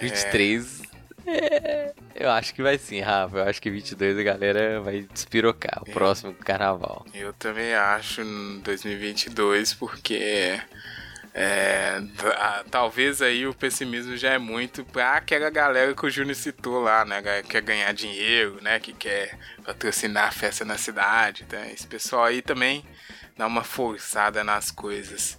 23. 0.00 0.82
é, 1.26 1.92
eu 2.14 2.30
acho 2.30 2.54
que 2.54 2.62
vai 2.62 2.78
sim, 2.78 3.00
Rafa. 3.00 3.38
Eu 3.38 3.44
acho 3.48 3.60
que 3.60 3.70
22 3.70 4.18
a 4.18 4.22
galera 4.22 4.80
vai 4.80 5.02
despirocar. 5.12 5.82
O 5.82 5.90
próximo 5.90 6.32
carnaval. 6.34 7.04
Eu 7.14 7.32
também 7.32 7.74
acho 7.74 8.22
em 8.22 8.60
2022, 8.60 9.74
porque 9.74 10.60
é, 11.34 12.00
ta- 12.16 12.64
talvez 12.70 13.22
aí 13.22 13.46
o 13.46 13.54
pessimismo 13.54 14.16
já 14.16 14.32
é 14.32 14.38
muito 14.38 14.84
pra 14.84 15.14
aquela 15.16 15.50
galera 15.50 15.94
que 15.94 16.06
o 16.06 16.10
Júnior 16.10 16.34
citou 16.36 16.80
lá, 16.80 17.04
né? 17.04 17.22
Que 17.42 17.48
quer 17.48 17.62
ganhar 17.62 17.92
dinheiro, 17.92 18.58
né? 18.62 18.78
Que 18.80 18.92
quer 18.92 19.36
patrocinar 19.64 20.28
a 20.28 20.32
festa 20.32 20.64
na 20.64 20.78
cidade, 20.78 21.44
né? 21.50 21.70
Esse 21.72 21.86
pessoal 21.86 22.24
aí 22.24 22.42
também 22.42 22.84
dá 23.42 23.46
uma 23.48 23.64
forçada 23.64 24.44
nas 24.44 24.70
coisas. 24.70 25.36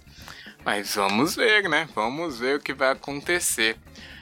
Mas 0.62 0.94
vamos 0.94 1.34
ver, 1.34 1.68
né? 1.70 1.88
Vamos 1.94 2.38
ver 2.38 2.56
o 2.58 2.60
que 2.60 2.74
vai 2.74 2.90
acontecer. 2.90 3.78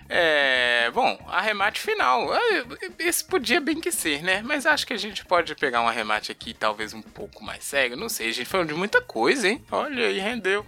É, 0.09 0.89
bom, 0.95 1.19
arremate 1.27 1.81
final. 1.81 2.33
É, 2.33 2.65
Esse 3.01 3.25
podia 3.25 3.61
bem 3.61 3.81
que 3.81 3.91
ser, 3.91 4.23
né? 4.23 4.41
Mas 4.45 4.67
acho 4.67 4.87
que 4.87 4.93
a 4.93 4.97
gente 4.97 5.25
pode 5.25 5.57
pegar 5.57 5.81
um 5.81 5.89
arremate 5.89 6.31
aqui, 6.31 6.55
talvez 6.55 6.95
um 6.95 7.03
pouco 7.03 7.43
mais 7.43 7.65
sério. 7.65 7.97
Não 7.97 8.09
sei, 8.09 8.29
a 8.29 8.33
gente 8.33 8.49
falou 8.49 8.67
de 8.67 8.75
muita 8.75 9.01
coisa, 9.01 9.49
hein? 9.49 9.65
Olha 9.71 10.07
aí, 10.07 10.21
rendeu. 10.21 10.65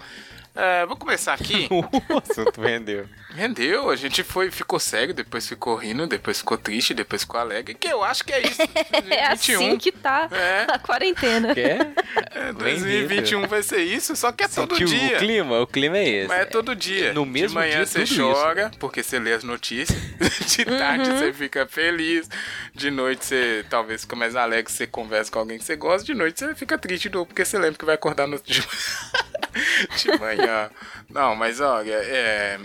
É, 0.52 0.84
vou 0.84 0.96
começar 0.96 1.34
aqui. 1.34 1.68
o 1.70 2.18
assunto 2.18 2.60
rendeu. 2.60 3.08
Rendeu, 3.34 3.90
a 3.90 3.96
gente 3.96 4.22
foi, 4.22 4.50
ficou 4.50 4.78
sério, 4.78 5.12
depois 5.12 5.48
ficou 5.48 5.74
rindo, 5.74 6.06
depois 6.06 6.38
ficou 6.38 6.56
triste, 6.56 6.94
depois 6.94 7.22
ficou 7.22 7.40
alegre. 7.40 7.74
Que 7.74 7.88
eu 7.88 8.04
acho 8.04 8.24
que 8.24 8.32
é 8.32 8.40
isso. 8.46 8.62
É 9.10 9.26
assim 9.26 9.76
que 9.76 9.90
tá 9.92 10.28
É. 10.30 10.66
a 10.72 10.78
quarentena. 10.78 11.52
Quer? 11.54 11.92
É, 12.32 12.52
Vem 12.52 12.74
2021 12.80 13.46
vai 13.46 13.62
ser 13.62 13.82
isso, 13.82 14.14
só 14.16 14.30
que 14.32 14.44
é 14.44 14.48
todo 14.48 14.76
Sentiu 14.76 14.86
dia. 14.86 15.16
o 15.16 15.18
clima? 15.18 15.60
O 15.60 15.66
clima 15.66 15.98
é 15.98 16.08
esse. 16.08 16.28
Mas 16.28 16.40
é 16.40 16.44
todo 16.44 16.74
dia. 16.76 17.12
No 17.12 17.24
de 17.24 17.30
mesmo 17.30 17.58
manhã 17.58 17.84
dia, 17.84 17.86
você 17.86 18.04
chora, 18.16 18.70
porque 18.78 19.02
você 19.02 19.18
lê 19.18 19.32
as 19.32 19.42
notícias. 19.44 19.98
De 20.54 20.64
tarde 20.64 21.10
você 21.10 21.32
fica 21.32 21.66
feliz. 21.66 22.28
De 22.74 22.90
noite 22.90 23.24
você 23.24 23.64
talvez 23.68 24.02
fica 24.02 24.14
mais 24.14 24.36
alegre, 24.36 24.70
você 24.72 24.86
conversa 24.86 25.30
com 25.30 25.38
alguém 25.40 25.58
que 25.58 25.64
você 25.64 25.74
gosta. 25.76 26.04
De 26.06 26.14
noite 26.14 26.38
você 26.38 26.54
fica 26.54 26.78
triste 26.78 27.08
de 27.08 27.14
novo, 27.14 27.26
porque 27.26 27.44
você 27.44 27.58
lembra 27.58 27.78
que 27.78 27.84
vai 27.84 27.94
acordar 27.96 28.26
no 28.28 28.38
de, 28.40 28.60
de 29.96 30.18
manhã. 30.18 30.70
Não, 31.10 31.34
mas 31.34 31.60
olha, 31.60 31.92
é, 31.94 32.04
é, 32.04 32.60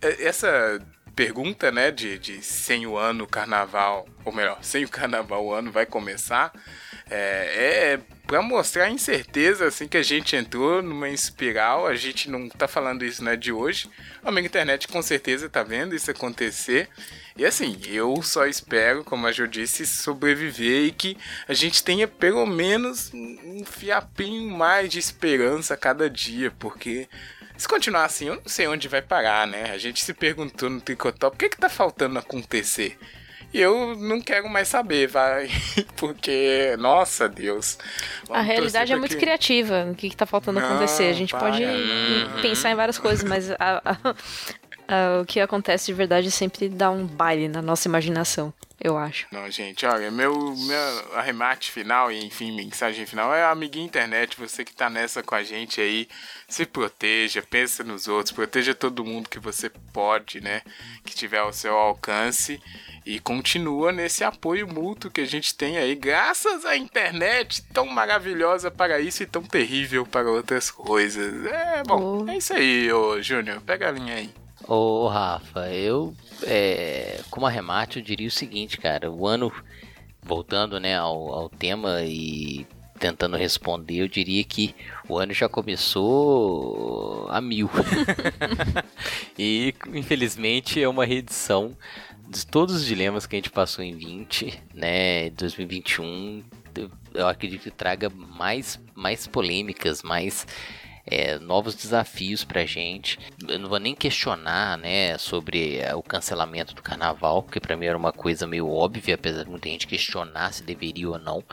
essa 0.00 0.80
pergunta, 1.16 1.72
né, 1.72 1.90
de, 1.90 2.18
de 2.18 2.42
sem 2.42 2.86
o 2.86 2.98
ano 2.98 3.24
o 3.24 3.26
carnaval, 3.26 4.06
ou 4.22 4.32
melhor, 4.32 4.58
sem 4.62 4.84
o 4.84 4.88
carnaval 4.88 5.44
o 5.46 5.52
ano 5.52 5.72
vai 5.72 5.86
começar, 5.86 6.52
é, 7.08 7.94
é 7.94 8.00
pra 8.26 8.42
mostrar 8.42 8.84
a 8.84 8.90
incerteza, 8.90 9.66
assim, 9.66 9.88
que 9.88 9.96
a 9.96 10.02
gente 10.02 10.36
entrou 10.36 10.82
numa 10.82 11.08
espiral, 11.08 11.86
a 11.86 11.94
gente 11.94 12.28
não 12.28 12.48
tá 12.50 12.68
falando 12.68 13.02
isso, 13.02 13.24
né, 13.24 13.34
de 13.34 13.50
hoje, 13.50 13.88
a 14.22 14.30
minha 14.30 14.44
internet 14.44 14.88
com 14.88 15.00
certeza 15.00 15.48
tá 15.48 15.62
vendo 15.62 15.94
isso 15.94 16.10
acontecer, 16.10 16.88
e 17.34 17.46
assim, 17.46 17.78
eu 17.86 18.22
só 18.22 18.46
espero, 18.46 19.02
como 19.02 19.26
a 19.26 19.32
Jo 19.32 19.46
disse, 19.46 19.86
sobreviver 19.86 20.84
e 20.86 20.90
que 20.90 21.16
a 21.48 21.54
gente 21.54 21.82
tenha 21.82 22.08
pelo 22.08 22.44
menos 22.44 23.10
um 23.14 23.64
fiapinho 23.64 24.50
mais 24.50 24.90
de 24.90 24.98
esperança 24.98 25.74
a 25.74 25.76
cada 25.78 26.10
dia, 26.10 26.50
porque 26.58 27.08
se 27.56 27.66
continuar 27.68 28.04
assim, 28.04 28.26
eu 28.28 28.34
não 28.36 28.42
sei 28.46 28.66
onde 28.66 28.88
vai 28.88 29.02
parar, 29.02 29.46
né? 29.46 29.70
A 29.72 29.78
gente 29.78 30.04
se 30.04 30.12
perguntou 30.14 30.68
no 30.70 30.80
Tricotop 30.80 31.34
o 31.34 31.38
que 31.38 31.48
que 31.48 31.56
tá 31.56 31.68
faltando 31.68 32.18
acontecer. 32.18 32.98
E 33.54 33.60
eu 33.60 33.94
não 33.96 34.20
quero 34.20 34.48
mais 34.48 34.68
saber, 34.68 35.06
vai. 35.06 35.48
Porque, 35.96 36.74
nossa 36.78 37.28
Deus. 37.28 37.78
A 38.24 38.34
Vamos 38.34 38.46
realidade 38.46 38.90
torcer 38.90 38.96
é 38.96 38.98
muito 38.98 39.16
criativa 39.16 39.84
no 39.84 39.94
que, 39.94 40.10
que 40.10 40.16
tá 40.16 40.26
faltando 40.26 40.60
Não, 40.60 40.66
acontecer. 40.68 41.04
A 41.04 41.12
gente 41.12 41.30
para, 41.30 41.50
pode 41.52 41.62
pensar 42.42 42.70
em 42.70 42.74
várias 42.74 42.98
coisas, 42.98 43.24
mas 43.24 43.50
a- 43.52 43.56
a- 43.58 43.96
a- 44.88 45.20
o 45.22 45.24
que 45.24 45.40
acontece 45.40 45.86
de 45.86 45.94
verdade 45.94 46.30
sempre 46.30 46.68
dá 46.68 46.90
um 46.90 47.06
baile 47.06 47.48
na 47.48 47.62
nossa 47.62 47.88
imaginação, 47.88 48.52
eu 48.80 48.96
acho. 48.98 49.26
Não, 49.32 49.50
gente, 49.50 49.86
olha, 49.86 50.10
meu, 50.10 50.54
meu 50.54 51.14
arremate 51.16 51.70
final 51.72 52.12
e, 52.12 52.24
enfim, 52.24 52.54
mensagem 52.54 53.06
final 53.06 53.34
é 53.34 53.44
amiguinho 53.44 53.86
internet, 53.86 54.36
você 54.38 54.64
que 54.64 54.74
tá 54.74 54.90
nessa 54.90 55.22
com 55.22 55.34
a 55.34 55.42
gente 55.42 55.80
aí, 55.80 56.08
se 56.48 56.66
proteja, 56.66 57.42
pensa 57.42 57.82
nos 57.82 58.06
outros, 58.08 58.32
proteja 58.32 58.74
todo 58.74 59.04
mundo 59.04 59.28
que 59.28 59.38
você 59.38 59.70
pode, 59.92 60.40
né, 60.40 60.62
que 61.04 61.14
tiver 61.14 61.38
ao 61.38 61.52
seu 61.52 61.74
alcance 61.76 62.60
e 63.04 63.18
continua 63.20 63.92
nesse 63.92 64.24
apoio 64.24 64.66
mútuo 64.66 65.10
que 65.10 65.20
a 65.20 65.26
gente 65.26 65.54
tem 65.54 65.78
aí, 65.78 65.94
graças 65.94 66.64
à 66.64 66.76
internet 66.76 67.62
tão 67.72 67.86
maravilhosa 67.86 68.70
para 68.70 69.00
isso 69.00 69.22
e 69.22 69.26
tão 69.26 69.42
terrível 69.42 70.04
para 70.04 70.30
outras 70.30 70.70
coisas. 70.70 71.46
É, 71.46 71.82
bom, 71.84 72.24
Oh. 72.26 72.28
é 72.30 72.36
isso 72.36 72.52
aí, 72.52 72.92
ô 72.92 73.20
Júnior, 73.22 73.60
pega 73.62 73.88
a 73.88 73.92
linha 73.92 74.14
aí. 74.16 74.30
Ô, 74.68 75.06
Rafa, 75.08 75.68
eu, 75.72 76.14
é, 76.42 77.22
como 77.30 77.46
arremate, 77.46 77.98
eu 77.98 78.04
diria 78.04 78.26
o 78.26 78.30
seguinte, 78.30 78.78
cara. 78.78 79.10
O 79.10 79.26
ano, 79.26 79.52
voltando, 80.22 80.80
né, 80.80 80.96
ao, 80.98 81.32
ao 81.32 81.48
tema 81.48 82.02
e 82.02 82.66
tentando 82.98 83.36
responder, 83.36 83.98
eu 83.98 84.08
diria 84.08 84.42
que 84.44 84.74
o 85.08 85.18
ano 85.18 85.32
já 85.32 85.48
começou 85.48 87.28
a 87.30 87.40
mil. 87.40 87.70
e 89.38 89.74
infelizmente 89.94 90.82
é 90.82 90.88
uma 90.88 91.04
reedição 91.04 91.76
de 92.28 92.44
todos 92.46 92.74
os 92.74 92.84
dilemas 92.86 93.26
que 93.26 93.36
a 93.36 93.38
gente 93.38 93.50
passou 93.50 93.84
em 93.84 93.94
20, 93.94 94.60
né? 94.74 95.30
2021, 95.30 96.42
eu- 96.76 96.90
eu 97.14 97.28
acredito 97.28 97.62
que 97.62 97.70
traga 97.70 98.10
mais, 98.10 98.80
mais 98.94 99.26
polêmicas, 99.26 100.02
mais 100.02 100.46
é, 101.06 101.38
novos 101.38 101.74
desafios 101.74 102.44
pra 102.44 102.66
gente. 102.66 103.18
Eu 103.46 103.58
não 103.58 103.68
vou 103.68 103.78
nem 103.78 103.94
questionar, 103.94 104.76
né, 104.76 105.16
sobre 105.18 105.78
é, 105.78 105.94
o 105.94 106.02
cancelamento 106.02 106.74
do 106.74 106.82
carnaval, 106.82 107.42
porque 107.42 107.60
pra 107.60 107.76
mim 107.76 107.86
era 107.86 107.96
uma 107.96 108.12
coisa 108.12 108.46
meio 108.46 108.68
óbvia, 108.68 109.14
apesar 109.14 109.44
de 109.44 109.50
muita 109.50 109.68
gente 109.68 109.86
questionar 109.86 110.52
se 110.52 110.62
deveria 110.62 111.08
ou 111.08 111.18
não. 111.18 111.44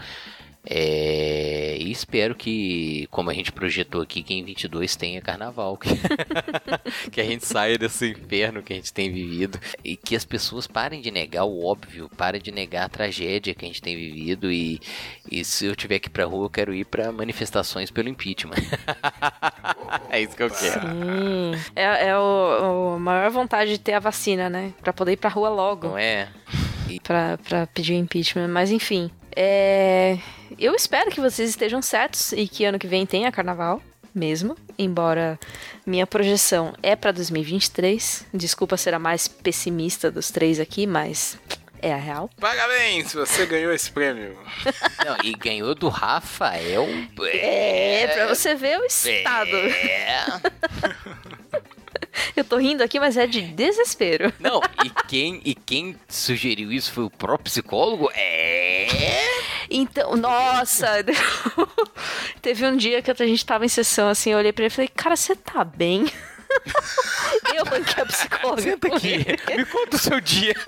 É, 0.66 1.76
e 1.78 1.92
espero 1.92 2.34
que, 2.34 3.08
como 3.12 3.30
a 3.30 3.34
gente 3.34 3.52
projetou 3.52 4.02
aqui, 4.02 4.24
que 4.24 4.34
em 4.34 4.44
22 4.44 4.96
tenha 4.96 5.22
carnaval. 5.22 5.78
Que, 5.78 5.90
que 7.12 7.20
a 7.20 7.24
gente 7.24 7.46
saia 7.46 7.78
desse 7.78 8.12
inferno 8.12 8.64
que 8.64 8.72
a 8.72 8.76
gente 8.76 8.94
tem 8.94 9.12
vivido. 9.12 9.60
E 9.84 9.98
que 9.98 10.16
as 10.16 10.24
pessoas 10.24 10.66
parem 10.66 11.02
de 11.02 11.12
negar 11.12 11.44
o 11.44 11.66
óbvio, 11.66 12.10
parem 12.16 12.42
de 12.42 12.52
negar 12.52 12.86
a 12.86 12.90
tragédia 12.90 13.54
que 13.54 13.66
a 13.66 13.68
gente 13.68 13.82
tem 13.82 13.96
vivido. 13.96 14.52
E, 14.52 14.80
e 15.30 15.44
se 15.44 15.66
eu 15.66 15.76
tiver 15.76 16.00
que 16.00 16.08
ir 16.08 16.12
pra 16.12 16.26
rua, 16.26 16.46
eu 16.46 16.50
quero 16.50 16.74
ir 16.74 16.86
pra 16.86 17.12
manifestações 17.12 17.92
pelo 17.92 18.08
impeachment. 18.08 18.56
é 20.10 20.22
isso 20.22 20.36
que 20.36 20.44
eu 20.44 20.50
quero. 20.50 20.88
Hum, 20.88 21.52
é 21.76 22.08
é 22.08 22.18
o, 22.18 22.96
o 22.96 23.00
maior 23.00 23.30
vontade 23.30 23.72
de 23.72 23.80
ter 23.80 23.94
a 23.94 24.00
vacina, 24.00 24.50
né? 24.50 24.74
Pra 24.82 24.94
poder 24.94 25.14
ir 25.14 25.18
pra 25.18 25.30
rua 25.30 25.50
logo. 25.50 25.90
Não 25.90 25.98
é? 25.98 26.30
pra, 27.02 27.38
pra 27.38 27.68
pedir 27.68 27.94
o 27.94 27.98
impeachment. 27.98 28.48
Mas 28.48 28.72
enfim, 28.72 29.10
é, 29.36 30.18
eu 30.58 30.76
espero 30.76 31.12
que 31.12 31.20
vocês 31.22 31.50
estejam 31.50 31.82
certos 31.82 32.32
e 32.32 32.48
que 32.48 32.66
ano 32.66 32.80
que 32.80 32.88
vem 32.88 33.06
tenha 33.06 33.32
carnaval 33.32 33.82
mesmo. 34.14 34.56
Embora 34.78 35.40
minha 35.86 36.06
projeção 36.06 36.74
é 36.82 36.96
pra 36.96 37.12
2023. 37.12 38.26
Desculpa 38.34 38.78
ser 38.78 38.94
a 38.94 39.00
mais 39.00 39.28
pessimista 39.28 40.12
dos 40.12 40.32
três 40.32 40.60
aqui, 40.60 40.86
mas 40.86 41.38
é 41.82 41.94
a 41.94 41.98
real. 41.98 42.30
Parabéns, 42.40 43.14
você 43.14 43.46
ganhou 43.46 43.74
esse 43.74 43.92
prêmio. 43.92 44.38
Não, 45.06 45.18
e 45.24 45.34
ganhou 45.34 45.76
do 45.76 45.90
Rafael. 45.90 46.88
É, 47.34 48.08
pra 48.08 48.28
você 48.28 48.56
ver 48.56 48.80
o 48.80 48.86
estado. 48.86 49.56
É. 49.56 50.26
Eu 52.36 52.44
tô 52.44 52.58
rindo 52.58 52.84
aqui, 52.84 53.00
mas 53.00 53.18
é 53.18 53.26
de 53.26 53.42
desespero. 53.42 54.32
Não, 54.40 54.62
e 54.86 54.90
quem, 55.08 55.42
e 55.44 55.56
quem 55.56 55.96
sugeriu 56.08 56.72
isso 56.72 56.92
foi 56.92 57.04
o 57.04 57.10
próprio 57.10 57.46
psicólogo? 57.46 58.10
É. 58.14 59.33
Então, 59.76 60.16
nossa, 60.16 60.88
teve 62.44 62.64
um 62.68 62.78
dia 62.78 63.02
que 63.02 63.10
a 63.10 63.16
gente 63.16 63.44
tava 63.44 63.66
em 63.66 63.70
sessão 63.70 64.08
assim, 64.08 64.30
eu 64.32 64.38
olhei 64.38 64.54
pra 64.54 64.66
ele 64.66 64.72
e 64.72 64.76
falei, 64.76 64.88
cara, 64.88 65.16
você 65.16 65.36
tá 65.36 65.64
bem? 65.64 66.06
Eu 67.56 67.66
banquei 67.66 68.04
a 68.04 68.06
psicóloga. 68.06 68.62
Senta 68.62 68.88
aqui, 68.88 69.18
me 69.58 69.66
conta 69.66 69.96
o 69.96 70.00
seu 70.00 70.22
dia. 70.22 70.54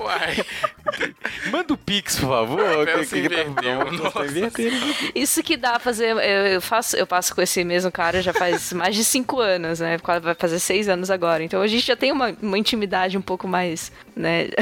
Uai, 0.00 0.44
Manda 1.50 1.74
o 1.74 1.76
Pix, 1.76 2.18
por 2.18 2.28
favor. 2.28 2.86
Que- 2.86 3.06
que 3.06 3.06
tá- 3.06 3.18
inverteu, 3.18 3.92
nossa. 3.92 4.10
tá. 4.20 4.62
Isso 5.14 5.42
que 5.42 5.56
dá 5.56 5.76
a 5.76 5.78
fazer. 5.78 6.10
Eu, 6.10 6.18
eu 6.18 6.60
faço, 6.60 6.96
eu 6.96 7.06
passo 7.06 7.34
com 7.34 7.42
esse 7.42 7.62
mesmo 7.64 7.90
cara 7.90 8.22
já 8.22 8.32
faz 8.32 8.72
mais 8.74 8.94
de 8.94 9.04
cinco 9.04 9.40
anos, 9.40 9.80
né? 9.80 9.98
Vai 10.22 10.34
fazer 10.34 10.58
seis 10.58 10.88
anos 10.88 11.10
agora. 11.10 11.42
Então 11.42 11.60
a 11.62 11.66
gente 11.66 11.86
já 11.86 11.96
tem 11.96 12.12
uma, 12.12 12.34
uma 12.40 12.58
intimidade 12.58 13.16
um 13.18 13.22
pouco 13.22 13.46
mais, 13.48 13.90
né? 14.16 14.48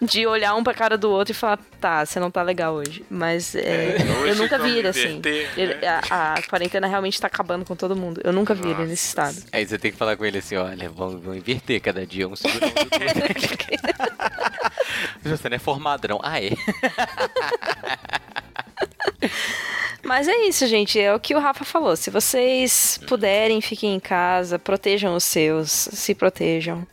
De 0.00 0.26
olhar 0.26 0.54
um 0.54 0.62
pra 0.64 0.74
cara 0.74 0.96
do 0.98 1.10
outro 1.10 1.32
e 1.32 1.34
falar, 1.34 1.58
tá, 1.80 2.04
você 2.04 2.18
não 2.20 2.30
tá 2.30 2.42
legal 2.42 2.74
hoje. 2.74 3.04
Mas 3.10 3.54
é, 3.54 3.96
hoje 4.20 4.28
eu 4.30 4.36
nunca 4.36 4.58
vi 4.58 4.78
ele 4.78 4.88
assim. 4.88 5.16
inverter, 5.16 5.50
Ele- 5.58 5.74
né? 5.74 6.00
a, 6.10 6.34
a 6.34 6.42
quarentena 6.42 6.86
realmente 6.86 7.20
tá 7.20 7.26
acabando 7.26 7.64
com 7.64 7.74
todo 7.76 7.94
mundo. 7.96 8.20
Eu 8.24 8.32
nunca 8.32 8.54
vi 8.54 8.68
ele 8.68 8.84
nesse 8.84 9.06
estado. 9.06 9.36
Aí 9.52 9.66
você 9.66 9.78
tem 9.78 9.90
que 9.92 9.96
falar 9.98 10.16
com 10.16 10.24
ele 10.24 10.38
assim, 10.38 10.56
olha, 10.56 10.88
vamos, 10.90 11.22
vamos 11.22 11.36
inverter 11.38 11.80
cada 11.80 12.04
dia 12.06 12.28
um 12.28 12.34
segura 12.36 12.66
não 15.24 15.38
é 15.52 15.58
formadrão. 15.58 16.20
Ah, 16.22 16.42
é? 16.42 16.50
Mas 20.02 20.28
é 20.28 20.36
isso, 20.46 20.66
gente. 20.66 21.00
É 21.00 21.14
o 21.14 21.20
que 21.20 21.34
o 21.34 21.38
Rafa 21.38 21.64
falou. 21.64 21.96
Se 21.96 22.10
vocês 22.10 22.98
puderem, 23.06 23.60
fiquem 23.60 23.94
em 23.94 24.00
casa, 24.00 24.58
protejam 24.58 25.14
os 25.14 25.24
seus, 25.24 25.70
se 25.70 26.14
protejam. 26.14 26.86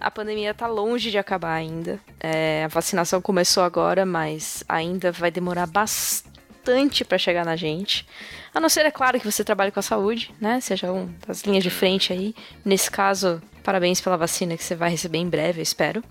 A 0.00 0.10
pandemia 0.10 0.54
tá 0.54 0.66
longe 0.66 1.10
de 1.10 1.18
acabar 1.18 1.54
ainda. 1.54 2.00
É, 2.18 2.64
a 2.64 2.68
vacinação 2.68 3.20
começou 3.20 3.62
agora, 3.62 4.06
mas 4.06 4.64
ainda 4.68 5.12
vai 5.12 5.30
demorar 5.30 5.66
bastante 5.66 6.29
pra 7.06 7.18
chegar 7.18 7.44
na 7.44 7.56
gente. 7.56 8.06
A 8.54 8.60
não 8.60 8.68
ser, 8.68 8.84
é 8.86 8.90
claro, 8.90 9.18
que 9.18 9.30
você 9.30 9.44
trabalhe 9.44 9.70
com 9.70 9.80
a 9.80 9.82
saúde, 9.82 10.34
né? 10.40 10.60
Seja 10.60 10.90
um 10.92 11.12
das 11.26 11.42
linhas 11.42 11.62
de 11.62 11.70
frente 11.70 12.12
aí. 12.12 12.34
Nesse 12.64 12.90
caso, 12.90 13.40
parabéns 13.62 14.00
pela 14.00 14.16
vacina 14.16 14.56
que 14.56 14.64
você 14.64 14.74
vai 14.74 14.90
receber 14.90 15.18
em 15.18 15.28
breve, 15.28 15.60
eu 15.60 15.62
espero. 15.62 16.02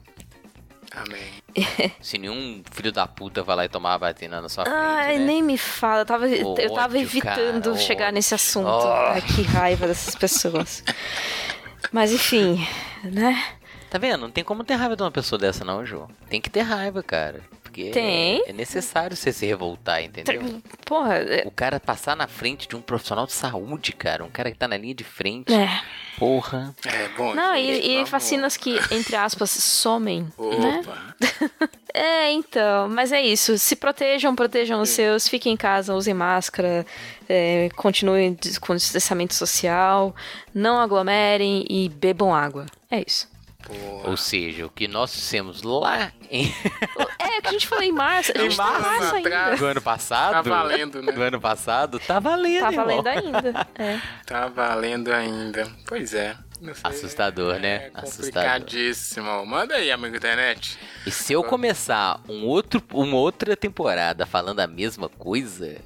amém. 0.96 1.40
Se 2.00 2.18
nenhum 2.18 2.62
filho 2.72 2.92
da 2.92 3.08
puta 3.08 3.42
vai 3.44 3.56
lá 3.56 3.66
e 3.66 3.70
tomar 3.70 3.96
a 3.96 3.98
vacina 3.98 4.40
na 4.40 4.48
sua 4.50 4.64
frente, 4.66 4.78
Ai, 4.78 5.18
né? 5.18 5.26
nem 5.26 5.42
me 5.44 5.58
fala. 5.58 6.02
Eu 6.02 6.06
tava, 6.06 6.28
eu 6.30 6.56
tava 6.74 6.94
Ódio, 6.94 7.02
evitando 7.02 7.64
cara, 7.72 7.78
chegar 7.78 8.14
nesse 8.14 8.34
ódio. 8.34 8.44
assunto. 8.46 8.68
Oh. 8.68 8.88
Ai, 9.14 9.22
que 9.22 9.42
raiva 9.42 9.88
dessas 9.88 10.16
pessoas. 10.16 10.84
Mas 11.92 12.12
enfim, 12.12 12.66
né? 13.04 13.44
Tá 13.90 13.98
vendo? 13.98 14.22
Não 14.22 14.30
tem 14.32 14.44
como 14.44 14.64
ter 14.64 14.76
raiva 14.76 14.96
de 14.96 15.02
uma 15.02 15.10
pessoa 15.12 15.40
dessa 15.40 15.66
não, 15.66 15.84
João. 15.86 16.08
Tem 16.30 16.40
que 16.40 16.50
ter 16.50 16.62
raiva, 16.62 17.02
cara. 17.02 17.42
Porque 17.86 17.92
Tem. 17.92 18.44
é 18.46 18.54
necessário 18.54 19.16
você 19.16 19.32
se 19.32 19.46
revoltar, 19.46 20.04
entendeu? 20.04 20.62
Porra, 20.86 21.16
é. 21.16 21.44
O 21.46 21.52
cara 21.52 21.80
passar 21.80 22.16
na 22.16 22.28
frente 22.28 22.68
de 22.68 22.76
um 22.76 22.82
profissional 22.82 23.26
de 23.26 23.32
saúde, 23.32 23.94
cara. 23.94 24.24
Um 24.24 24.30
cara 24.30 24.52
que 24.52 24.58
tá 24.58 24.68
na 24.68 24.78
linha 24.78 24.94
de 24.94 25.04
frente. 25.04 25.54
é. 25.54 25.82
Porra. 26.18 26.76
É 26.86 27.08
bom. 27.16 27.34
Não, 27.34 27.56
gente, 27.56 27.88
e, 27.88 28.02
e 28.02 28.04
vacinas 28.04 28.58
que, 28.58 28.78
entre 28.92 29.16
aspas, 29.16 29.50
somem, 29.52 30.24
né? 30.60 30.82
Opa. 30.84 31.16
É, 31.92 32.32
então, 32.32 32.88
mas 32.88 33.12
é 33.12 33.20
isso. 33.20 33.58
Se 33.58 33.76
protejam, 33.76 34.36
protejam 34.36 34.80
os 34.80 34.90
seus, 34.90 35.28
fiquem 35.28 35.54
em 35.54 35.58
casa, 35.58 35.96
usem 35.96 36.14
máscara, 36.14 36.86
é, 37.28 37.68
continuem 37.76 38.38
com 38.62 38.76
distanciamento 38.76 39.34
social, 39.34 40.16
não 40.54 40.80
aglomerem 40.80 41.66
e 41.68 41.90
bebam 41.90 42.34
água. 42.34 42.68
É 42.92 43.04
isso. 43.06 43.28
Ou 44.06 44.18
seja, 44.18 44.66
o 44.66 44.70
que 44.70 44.88
nós 44.88 45.14
fizemos 45.14 45.62
lá 45.64 46.12
em... 46.32 46.54
É, 47.20 47.38
o 47.38 47.42
que 47.42 47.48
a 47.48 47.52
gente 47.52 47.68
falou 47.68 47.84
em 47.84 47.92
março. 47.92 48.32
A 48.36 48.40
Em 48.40 48.44
gente 48.50 48.58
tá 48.58 48.64
em 48.64 48.68
março 48.82 48.82
março 49.00 49.16
ainda. 49.16 49.56
do 49.56 49.66
ano 49.66 49.82
passado. 49.82 50.32
Tá 50.34 50.42
valendo, 50.42 51.02
né? 51.02 51.12
Do 51.12 51.22
ano 51.22 51.40
passado, 51.42 52.00
tá 52.00 52.20
valendo, 52.20 52.62
Tá 52.62 52.72
irmão. 52.72 52.86
valendo 53.04 53.08
ainda. 53.08 53.68
É. 53.78 54.00
Tá 54.26 54.48
valendo 54.48 55.14
ainda. 55.14 55.68
Pois 55.88 56.14
é. 56.14 56.36
Sei. 56.62 56.74
Assustador, 56.84 57.60
né? 57.60 57.76
É 57.76 57.92
Assustador. 57.94 58.34
complicadíssimo. 58.34 59.46
Manda 59.46 59.76
aí, 59.76 59.92
amigo 59.92 60.16
internet. 60.16 60.78
E 61.06 61.12
se 61.12 61.34
eu 61.34 61.44
começar 61.44 62.20
um 62.28 62.46
outro, 62.46 62.84
uma 62.94 63.16
outra 63.16 63.56
temporada 63.56 64.26
falando 64.26 64.60
a 64.60 64.68
mesma 64.68 65.08
coisa... 65.10 65.78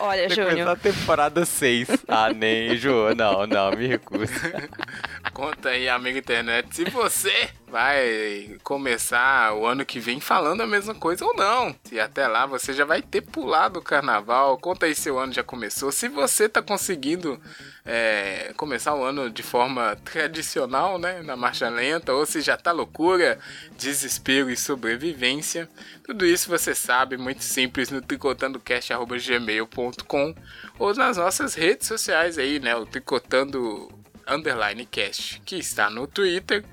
Olha, 0.00 0.28
Júnior. 0.32 0.78
temporada 0.78 1.44
6. 1.44 1.88
Ah, 2.08 2.32
nem, 2.32 2.76
Jô. 2.76 3.14
Não, 3.14 3.46
não, 3.46 3.70
me 3.72 3.86
recuso. 3.86 4.32
Conta 5.32 5.70
aí, 5.70 5.88
amigo 5.88 6.18
internet, 6.18 6.74
se 6.74 6.84
você 6.84 7.48
vai 7.74 8.56
começar 8.62 9.52
o 9.52 9.66
ano 9.66 9.84
que 9.84 9.98
vem 9.98 10.20
falando 10.20 10.60
a 10.60 10.66
mesma 10.66 10.94
coisa 10.94 11.24
ou 11.24 11.34
não. 11.34 11.74
Se 11.82 11.98
até 11.98 12.28
lá 12.28 12.46
você 12.46 12.72
já 12.72 12.84
vai 12.84 13.02
ter 13.02 13.20
pulado 13.20 13.80
o 13.80 13.82
carnaval. 13.82 14.56
Conta 14.58 14.86
aí 14.86 14.94
se 14.94 15.10
o 15.10 15.18
ano 15.18 15.32
já 15.32 15.42
começou. 15.42 15.90
Se 15.90 16.08
você 16.08 16.48
tá 16.48 16.62
conseguindo 16.62 17.36
é, 17.84 18.52
começar 18.56 18.94
o 18.94 19.02
ano 19.02 19.28
de 19.28 19.42
forma 19.42 19.96
tradicional, 20.04 21.00
né? 21.00 21.20
Na 21.22 21.34
marcha 21.34 21.68
lenta, 21.68 22.12
ou 22.12 22.24
se 22.24 22.40
já 22.40 22.56
tá 22.56 22.70
loucura, 22.70 23.40
desespero 23.76 24.50
e 24.50 24.56
sobrevivência. 24.56 25.68
Tudo 26.04 26.24
isso 26.24 26.48
você 26.48 26.76
sabe, 26.76 27.16
muito 27.16 27.42
simples, 27.42 27.90
no 27.90 28.00
tricotandocast.gmail.com 28.00 30.34
ou 30.78 30.94
nas 30.94 31.16
nossas 31.16 31.54
redes 31.54 31.88
sociais 31.88 32.38
aí, 32.38 32.60
né? 32.60 32.76
O 32.76 32.86
Tricotando 32.86 33.90
underline 34.28 34.86
cast, 34.86 35.40
que 35.40 35.56
está 35.56 35.90
no 35.90 36.06
Twitter 36.06 36.64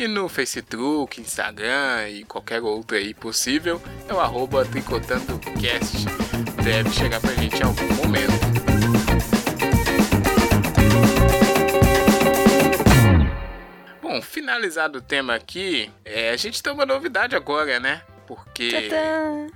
e 0.00 0.08
no 0.08 0.30
Facebook, 0.30 1.20
Instagram 1.20 2.08
e 2.08 2.24
qualquer 2.24 2.62
outro 2.62 2.96
aí 2.96 3.12
possível, 3.12 3.82
é 4.08 4.14
o 4.14 4.18
arroba 4.18 4.64
tricotandocast. 4.64 6.06
Deve 6.64 6.90
chegar 6.90 7.20
pra 7.20 7.34
gente 7.34 7.60
em 7.60 7.62
algum 7.62 7.94
momento. 7.96 8.32
Bom, 14.00 14.22
finalizado 14.22 15.00
o 15.00 15.02
tema 15.02 15.34
aqui, 15.34 15.90
é, 16.02 16.30
a 16.30 16.36
gente 16.36 16.62
tem 16.62 16.72
uma 16.72 16.86
novidade 16.86 17.36
agora, 17.36 17.78
né? 17.78 18.00
Porque. 18.26 18.88
Tadã. 18.88 19.48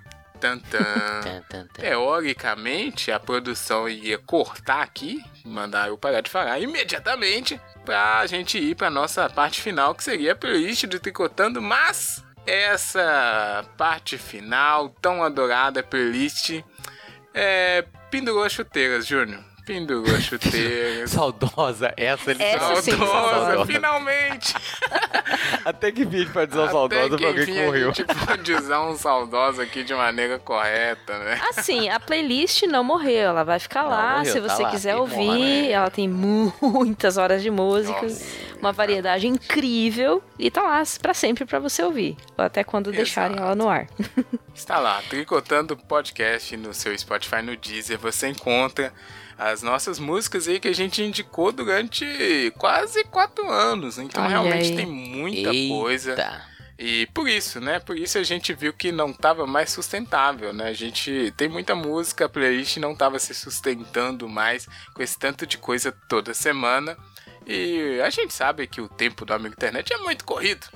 Tan, 0.45 0.59
tan. 0.59 1.67
Teoricamente, 1.69 3.11
a 3.11 3.19
produção 3.19 3.89
ia 3.89 4.19
cortar 4.19 4.83
aqui, 4.83 5.25
mandar 5.45 5.89
eu 5.89 5.97
parar 5.97 6.21
de 6.21 6.31
falar 6.31 6.59
imediatamente, 6.61 7.59
pra 7.85 8.27
gente 8.27 8.59
ir 8.59 8.75
pra 8.75 8.91
nossa 8.91 9.29
parte 9.31 9.63
final, 9.63 9.95
que 9.95 10.05
seria 10.05 10.33
a 10.33 10.37
playlist 10.37 10.85
do 10.85 11.01
Tricotando, 11.01 11.63
mas 11.63 12.23
essa 12.47 13.65
parte 13.79 14.19
final, 14.19 14.91
tão 15.01 15.23
adorada 15.23 15.83
playlist, 15.83 16.63
é, 17.33 17.85
pendurou 18.11 18.45
as 18.45 18.53
chuteiras, 18.53 19.07
Júnior. 19.07 19.54
Pendurou 19.65 20.15
as 20.15 20.23
chuteiras. 20.25 21.09
Saudosa, 21.12 21.95
essa 21.97 22.31
ele 22.33 22.43
Essa 22.43 22.83
sim, 22.83 22.91
saudosa, 22.91 23.47
saudosa. 23.47 23.67
finalmente! 23.67 24.55
Até 25.65 25.91
que 25.91 26.05
fim 26.05 26.27
pode 26.27 26.51
dizer 26.51 26.62
um 26.62 26.71
saudosa 26.71 27.17
pra 27.17 27.27
alguém 27.29 27.47
que 27.47 27.65
morreu. 27.65 27.91
A 27.91 27.93
gente 27.93 28.15
pode 28.27 28.53
usar 28.53 28.83
um 28.83 28.97
saudosa 28.97 29.62
aqui 29.62 29.83
de 29.83 29.95
maneira 29.95 30.39
correta, 30.39 31.19
né? 31.19 31.41
Assim, 31.49 31.89
a 31.89 31.99
playlist 31.99 32.65
não 32.65 32.85
morreu, 32.85 33.31
ela 33.31 33.43
vai 33.45 33.59
ficar 33.59 33.85
Não 33.85 33.91
lá. 33.91 34.19
morreu, 34.19 34.33
se 34.33 34.41
tá 34.41 34.49
você 34.49 34.62
lá, 34.62 34.71
quiser 34.71 34.97
ouvir, 34.97 35.62
né? 35.67 35.71
ela 35.71 35.91
tem 35.91 36.07
muitas 36.09 37.17
horas 37.17 37.43
de 37.43 37.51
músicas, 37.51 38.21
Nossa. 38.21 38.59
uma 38.61 38.73
variedade 38.73 39.27
incrível 39.27 40.23
e 40.39 40.51
tá 40.51 40.61
lá 40.62 40.83
pra 41.01 41.15
sempre 41.15 41.47
pra 41.47 41.59
você 41.59 41.83
ouvir, 41.83 42.17
ou 42.37 42.45
até 42.45 42.62
quando 42.62 42.93
deixarem 42.93 43.39
ela 43.39 43.55
no 43.55 43.69
ar. 43.69 43.87
Está 44.55 44.79
lá, 44.79 45.01
Tricotando 45.09 45.75
Podcast 45.77 46.55
no 46.57 46.73
seu 46.75 46.97
Spotify, 46.99 47.43
no 47.43 47.57
Deezer. 47.57 47.99
Você 47.99 48.29
encontra 48.29 48.93
as 49.39 49.62
nossas 49.62 49.99
músicas 49.99 50.49
aí 50.49 50.61
que 50.61 50.68
a 50.68 50.74
gente 50.74 51.03
indicou 51.03 51.53
durante 51.53 52.53
quase 52.59 53.05
quatro 53.05 53.51
anos. 53.51 53.99
Então 53.99 54.22
Olha 54.22 54.30
realmente 54.30 54.70
aí. 54.70 54.76
tem 54.76 54.87
muita 54.87 55.51
coisa. 55.68 56.11
Eita. 56.11 56.55
E 56.78 57.07
por 57.14 57.28
isso, 57.28 57.61
né? 57.61 57.78
Por 57.78 57.97
isso 57.97 58.18
a 58.18 58.22
gente 58.22 58.53
viu 58.53 58.72
que 58.72 58.91
não 58.91 59.11
estava 59.11 59.47
mais 59.47 59.70
sustentável, 59.70 60.53
né? 60.53 60.68
A 60.68 60.72
gente 60.72 61.32
tem 61.37 61.49
muita 61.49 61.74
música, 61.74 62.24
a 62.24 62.28
playlist 62.28 62.78
não 62.78 62.93
estava 62.93 63.18
se 63.18 63.32
sustentando 63.32 64.28
mais 64.28 64.66
com 64.93 65.03
esse 65.03 65.16
tanto 65.16 65.47
de 65.47 65.57
coisa 65.57 65.93
toda 66.09 66.35
semana. 66.35 66.97
E 67.47 68.01
a 68.01 68.11
gente 68.11 68.35
sabe 68.35 68.66
que 68.66 68.80
o 68.80 68.89
tempo 68.89 69.24
do 69.24 69.32
amigo 69.32 69.55
internet 69.55 69.93
é 69.93 69.99
muito 69.99 70.24
corrido. 70.24 70.66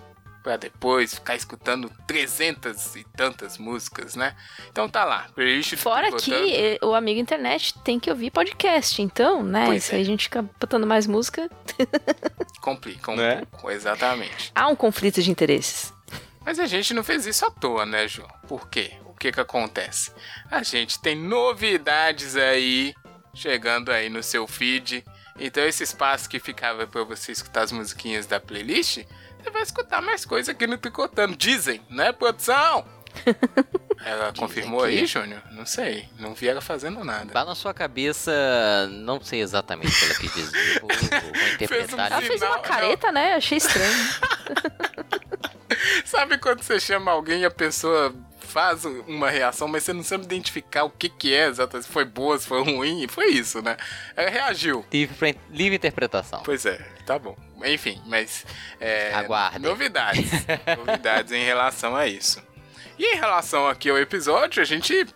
Pra 0.48 0.56
depois 0.56 1.12
ficar 1.16 1.36
escutando 1.36 1.92
300 2.06 2.96
e 2.96 3.04
tantas 3.04 3.58
músicas, 3.58 4.14
né? 4.14 4.34
Então 4.70 4.88
tá 4.88 5.04
lá, 5.04 5.26
playlist 5.34 5.76
Fora 5.76 6.10
que 6.16 6.78
o 6.82 6.94
amigo 6.94 7.20
internet 7.20 7.78
tem 7.80 8.00
que 8.00 8.08
ouvir 8.08 8.30
podcast, 8.30 9.02
então, 9.02 9.42
né? 9.42 9.66
Pois 9.66 9.84
Se 9.84 9.94
é. 9.94 9.98
a 9.98 10.02
gente 10.02 10.22
fica 10.24 10.40
botando 10.58 10.86
mais 10.86 11.06
música, 11.06 11.50
complica 12.62 13.10
um 13.10 13.16
Né? 13.16 13.42
pouco, 13.50 13.70
exatamente. 13.70 14.50
há 14.54 14.68
um 14.68 14.74
conflito 14.74 15.20
de 15.20 15.30
interesses. 15.30 15.92
Mas 16.42 16.58
a 16.58 16.64
gente 16.64 16.94
não 16.94 17.04
fez 17.04 17.26
isso 17.26 17.44
à 17.44 17.50
toa, 17.50 17.84
né, 17.84 18.08
João? 18.08 18.30
Por 18.48 18.70
quê? 18.70 18.92
O 19.04 19.12
que 19.12 19.30
que 19.30 19.40
acontece? 19.40 20.10
A 20.50 20.62
gente 20.62 20.98
tem 20.98 21.14
novidades 21.14 22.36
aí 22.36 22.94
chegando 23.34 23.92
aí 23.92 24.08
no 24.08 24.22
seu 24.22 24.46
feed. 24.46 25.04
Então 25.38 25.62
esse 25.62 25.82
espaço 25.84 26.26
que 26.26 26.40
ficava 26.40 26.86
pra 26.86 27.04
você 27.04 27.32
escutar 27.32 27.62
as 27.64 27.70
musiquinhas 27.70 28.26
da 28.26 28.40
playlist, 28.40 29.04
você 29.42 29.50
vai 29.50 29.62
escutar 29.62 30.00
mais 30.02 30.24
coisa 30.24 30.52
aqui 30.52 30.66
no 30.66 30.76
Tricotando. 30.78 31.36
Dizem, 31.36 31.80
né, 31.90 32.12
produção? 32.12 32.86
Ela 34.04 34.32
confirmou 34.32 34.80
que- 34.82 34.86
aí, 34.86 35.06
Júnior? 35.06 35.42
Não 35.50 35.66
sei. 35.66 36.08
Não 36.18 36.32
vi 36.34 36.46
ela 36.48 36.60
fazendo 36.60 37.02
nada. 37.04 37.32
Tá 37.32 37.44
na 37.44 37.54
sua 37.56 37.74
cabeça, 37.74 38.30
não 38.92 39.20
sei 39.20 39.40
exatamente 39.40 39.88
o 39.88 39.98
que 39.98 40.04
ela 40.04 40.14
quis 40.14 40.34
dizer. 40.34 40.80
Vou, 40.80 40.88
vou 40.88 41.48
interpretar. 41.54 42.12
Ela 42.12 42.20
Sim, 42.20 42.26
fez 42.28 42.42
uma 42.42 42.60
careta, 42.60 43.10
né? 43.10 43.34
Achei 43.34 43.58
estranho. 43.58 43.92
Sabe 46.04 46.38
quando 46.38 46.62
você 46.62 46.78
chama 46.80 47.10
alguém 47.10 47.40
e 47.40 47.44
a 47.44 47.50
pessoa 47.50 48.14
faz 48.40 48.84
uma 48.84 49.28
reação, 49.30 49.68
mas 49.68 49.82
você 49.82 49.92
não 49.92 50.02
sabe 50.02 50.24
identificar 50.24 50.84
o 50.84 50.90
que 50.90 51.08
que 51.08 51.34
é 51.34 51.46
exatamente, 51.48 51.86
se 51.86 51.92
foi 51.92 52.04
boa, 52.04 52.38
se 52.38 52.46
foi 52.46 52.62
ruim, 52.64 53.02
e 53.02 53.08
foi 53.08 53.26
isso, 53.32 53.60
né? 53.60 53.76
Ela 54.16 54.30
reagiu. 54.30 54.86
Livre, 54.90 55.36
livre 55.50 55.76
interpretação. 55.76 56.40
Pois 56.44 56.64
é, 56.64 56.78
tá 57.04 57.18
bom. 57.18 57.36
Enfim, 57.64 58.00
mas. 58.06 58.44
É, 58.80 59.12
Aguardem. 59.14 59.60
Novidades. 59.60 60.30
novidades 60.76 61.32
em 61.32 61.44
relação 61.44 61.94
a 61.96 62.06
isso. 62.06 62.42
E 62.98 63.14
em 63.14 63.16
relação 63.16 63.66
aqui 63.68 63.88
ao 63.90 63.98
episódio, 63.98 64.60
a 64.62 64.64
gente 64.66 65.06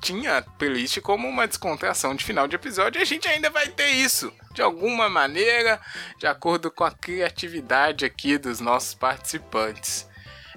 tinha 0.00 0.38
a 0.38 0.42
playlist 0.42 1.00
como 1.00 1.28
uma 1.28 1.46
descontração 1.46 2.14
de 2.14 2.24
final 2.24 2.48
de 2.48 2.56
episódio 2.56 2.98
e 2.98 3.02
a 3.02 3.06
gente 3.06 3.28
ainda 3.28 3.50
vai 3.50 3.68
ter 3.68 3.88
isso. 3.88 4.32
De 4.52 4.60
alguma 4.60 5.08
maneira, 5.08 5.80
de 6.18 6.26
acordo 6.26 6.70
com 6.70 6.84
a 6.84 6.90
criatividade 6.90 8.04
aqui 8.04 8.36
dos 8.36 8.60
nossos 8.60 8.94
participantes. 8.94 10.06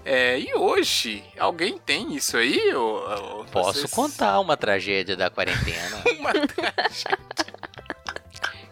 É, 0.04 0.38
e 0.40 0.54
hoje, 0.54 1.24
alguém 1.40 1.78
tem 1.80 2.16
isso 2.16 2.38
aí? 2.38 2.74
Ou, 2.76 3.10
ou 3.10 3.46
Posso 3.46 3.80
vocês- 3.80 3.92
contar 3.92 4.40
uma 4.40 4.56
tragédia 4.56 5.16
da 5.16 5.30
quarentena. 5.32 6.04
Uma 6.20 6.32
tragédia. 6.34 7.18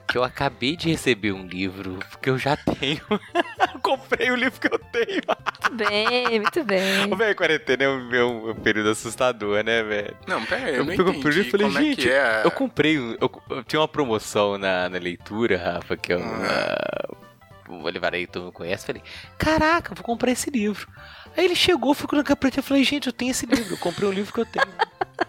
Que 0.07 0.17
eu 0.17 0.23
acabei 0.23 0.75
de 0.75 0.89
receber 0.89 1.31
um 1.31 1.45
livro 1.47 1.97
que 2.21 2.29
eu 2.29 2.37
já 2.37 2.55
tenho. 2.57 3.01
Eu 3.09 3.79
Comprei 3.81 4.31
o 4.31 4.35
livro 4.35 4.59
que 4.59 4.67
eu 4.67 4.77
tenho. 4.79 5.21
Muito 5.61 5.75
bem, 5.89 6.39
muito 6.39 6.63
bem. 6.63 7.11
Ô, 7.11 7.15
velho, 7.15 7.35
quarentena 7.35 7.83
é 7.83 7.89
um, 7.89 8.13
é 8.13 8.23
um- 8.25 8.49
é 8.49 8.51
um 8.51 8.55
período 8.55 8.89
assustador, 8.89 9.63
né, 9.63 9.81
velho? 9.83 10.15
Não, 10.27 10.45
pera 10.45 10.65
aí, 10.67 10.75
eu, 10.75 10.79
Eu, 10.79 10.85
não 10.85 10.95
peguei 10.95 11.05
o 11.05 11.09
entendi 11.17 11.29
livro 11.29 11.47
e 11.47 11.51
falei, 11.51 11.67
como 11.67 11.79
gente, 11.79 12.01
é 12.01 12.03
que 12.03 12.09
é. 12.09 12.41
eu 12.45 12.51
comprei. 12.51 12.97
Eu, 12.97 13.41
eu 13.49 13.63
tinha 13.63 13.79
uma 13.79 13.87
promoção 13.87 14.57
na, 14.57 14.87
na 14.89 14.97
leitura, 14.99 15.57
Rafa, 15.57 15.97
que 15.97 16.13
eu. 16.13 16.19
Ah. 16.21 17.07
Uh, 17.09 17.23
o 17.69 17.83
Olivareio 17.83 18.27
todo 18.27 18.43
mundo 18.43 18.53
conhece. 18.53 18.85
Falei, 18.85 19.01
caraca, 19.37 19.95
vou 19.95 20.03
comprar 20.03 20.31
esse 20.31 20.49
livro. 20.49 20.87
Aí 21.35 21.45
ele 21.45 21.55
chegou, 21.55 21.93
ficou 21.93 22.17
na 22.17 22.23
capeta 22.23 22.59
e 22.59 22.63
falei, 22.63 22.83
gente, 22.83 23.07
eu 23.07 23.13
tenho 23.13 23.31
esse 23.31 23.45
livro, 23.45 23.73
eu 23.73 23.77
comprei 23.77 24.07
um 24.07 24.11
livro 24.11 24.31
que 24.33 24.39
eu 24.41 24.45
tenho. 24.45 24.67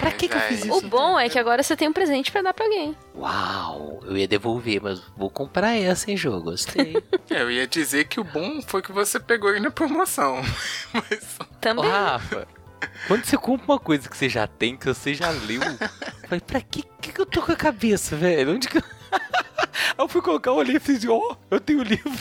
pra 0.00 0.10
que, 0.12 0.28
que 0.28 0.36
eu 0.36 0.40
fiz 0.40 0.64
isso? 0.64 0.72
O 0.76 0.80
bom 0.82 1.18
é 1.18 1.28
que 1.28 1.38
agora 1.38 1.62
você 1.62 1.76
tem 1.76 1.88
um 1.88 1.92
presente 1.92 2.30
pra 2.30 2.42
dar 2.42 2.54
pra 2.54 2.64
alguém. 2.64 2.96
Uau, 3.14 4.00
eu 4.04 4.16
ia 4.16 4.28
devolver, 4.28 4.80
mas 4.82 5.00
vou 5.16 5.30
comprar 5.30 5.74
essa, 5.76 6.10
hein, 6.10 6.16
Jô? 6.16 6.40
Gostei. 6.40 6.96
Eu 7.30 7.50
ia 7.50 7.66
dizer 7.66 8.04
que 8.04 8.20
o 8.20 8.24
bom 8.24 8.60
foi 8.62 8.82
que 8.82 8.92
você 8.92 9.18
pegou 9.18 9.50
ele 9.50 9.60
na 9.60 9.70
promoção. 9.70 10.40
Mas 10.92 11.36
Ô, 11.40 11.44
Também. 11.60 11.90
Rafa, 11.90 12.46
quando 13.08 13.24
você 13.24 13.36
compra 13.36 13.72
uma 13.72 13.78
coisa 13.78 14.08
que 14.08 14.16
você 14.16 14.28
já 14.28 14.46
tem, 14.46 14.76
que 14.76 14.86
você 14.86 15.14
já 15.14 15.30
leu, 15.30 15.60
eu 15.62 16.28
falei, 16.28 16.40
pra 16.40 16.60
que, 16.60 16.84
que, 17.00 17.12
que 17.12 17.20
eu 17.20 17.26
tô 17.26 17.42
com 17.42 17.52
a 17.52 17.56
cabeça, 17.56 18.14
velho? 18.14 18.54
Onde 18.54 18.68
que 18.68 18.78
eu... 18.78 18.82
Aí 19.96 20.04
eu 20.04 20.08
fui 20.08 20.20
colocar 20.22 20.52
o 20.52 20.62
livro 20.62 20.90
e 20.90 20.94
disse, 20.94 21.08
ó, 21.08 21.36
eu 21.50 21.60
tenho 21.60 21.80
o 21.80 21.82
livro. 21.82 22.12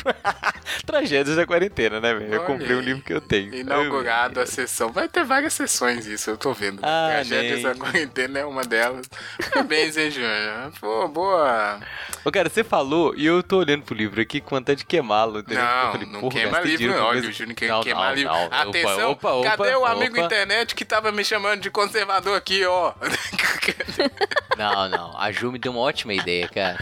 Tragédias 0.85 1.35
da 1.35 1.45
quarentena, 1.45 1.99
né, 1.99 2.13
velho? 2.13 2.33
Eu 2.33 2.43
comprei 2.43 2.75
um 2.75 2.79
livro 2.81 3.03
que 3.03 3.13
eu 3.13 3.21
tenho. 3.21 3.53
inaugurado 3.53 4.39
a 4.39 4.45
sessão. 4.45 4.91
Vai 4.91 5.07
ter 5.07 5.23
várias 5.23 5.53
sessões 5.53 6.05
isso, 6.05 6.29
eu 6.29 6.37
tô 6.37 6.53
vendo. 6.53 6.79
Ah, 6.83 7.09
Tragédias 7.11 7.55
nem. 7.55 7.63
da 7.63 7.75
quarentena 7.75 8.39
é 8.39 8.45
uma 8.45 8.63
delas. 8.63 9.07
Parabéns, 9.51 9.97
hein, 9.97 10.11
Júnior? 10.11 10.71
Pô, 10.79 11.07
boa. 11.07 11.79
Ô, 12.25 12.31
cara, 12.31 12.49
você 12.49 12.63
falou 12.63 13.13
e 13.15 13.25
eu 13.25 13.41
tô 13.43 13.57
olhando 13.59 13.83
pro 13.83 13.95
livro 13.95 14.21
aqui 14.21 14.39
com 14.41 14.55
vontade 14.55 14.79
de 14.79 14.85
queimá-lo, 14.85 15.39
entendeu? 15.39 15.63
Eu 15.63 15.85
Não, 15.85 15.91
falei, 15.91 16.07
não 16.07 16.29
queima 16.29 16.59
livro, 16.61 16.87
não. 16.93 17.03
Olha, 17.05 17.29
o 17.29 17.31
Júnior 17.31 17.55
quer 17.55 17.79
queimar 17.81 18.09
não, 18.09 18.15
livro. 18.15 18.33
não. 18.33 18.45
Opa, 18.45 18.61
Atenção, 18.61 19.11
opa, 19.11 19.31
opa, 19.31 19.57
cadê 19.57 19.75
o 19.75 19.85
amigo 19.85 20.15
opa. 20.17 20.25
internet 20.25 20.75
que 20.75 20.85
tava 20.85 21.11
me 21.11 21.23
chamando 21.23 21.61
de 21.61 21.69
conservador 21.69 22.37
aqui, 22.37 22.65
ó? 22.65 22.93
Não, 24.57 24.89
não. 24.89 25.17
A 25.17 25.31
Ju 25.31 25.51
me 25.51 25.59
deu 25.59 25.71
uma 25.71 25.81
ótima 25.81 26.13
ideia, 26.13 26.47
cara. 26.47 26.77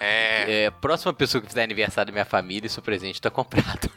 É, 0.00 0.64
É, 0.66 0.70
próxima 0.70 1.12
pessoa 1.12 1.40
que 1.42 1.48
fizer 1.48 1.62
aniversário 1.62 2.06
da 2.10 2.12
minha 2.12 2.24
família, 2.24 2.68
seu 2.68 2.82
presente 2.82 3.20
tá 3.20 3.30
comprado. 3.30 3.90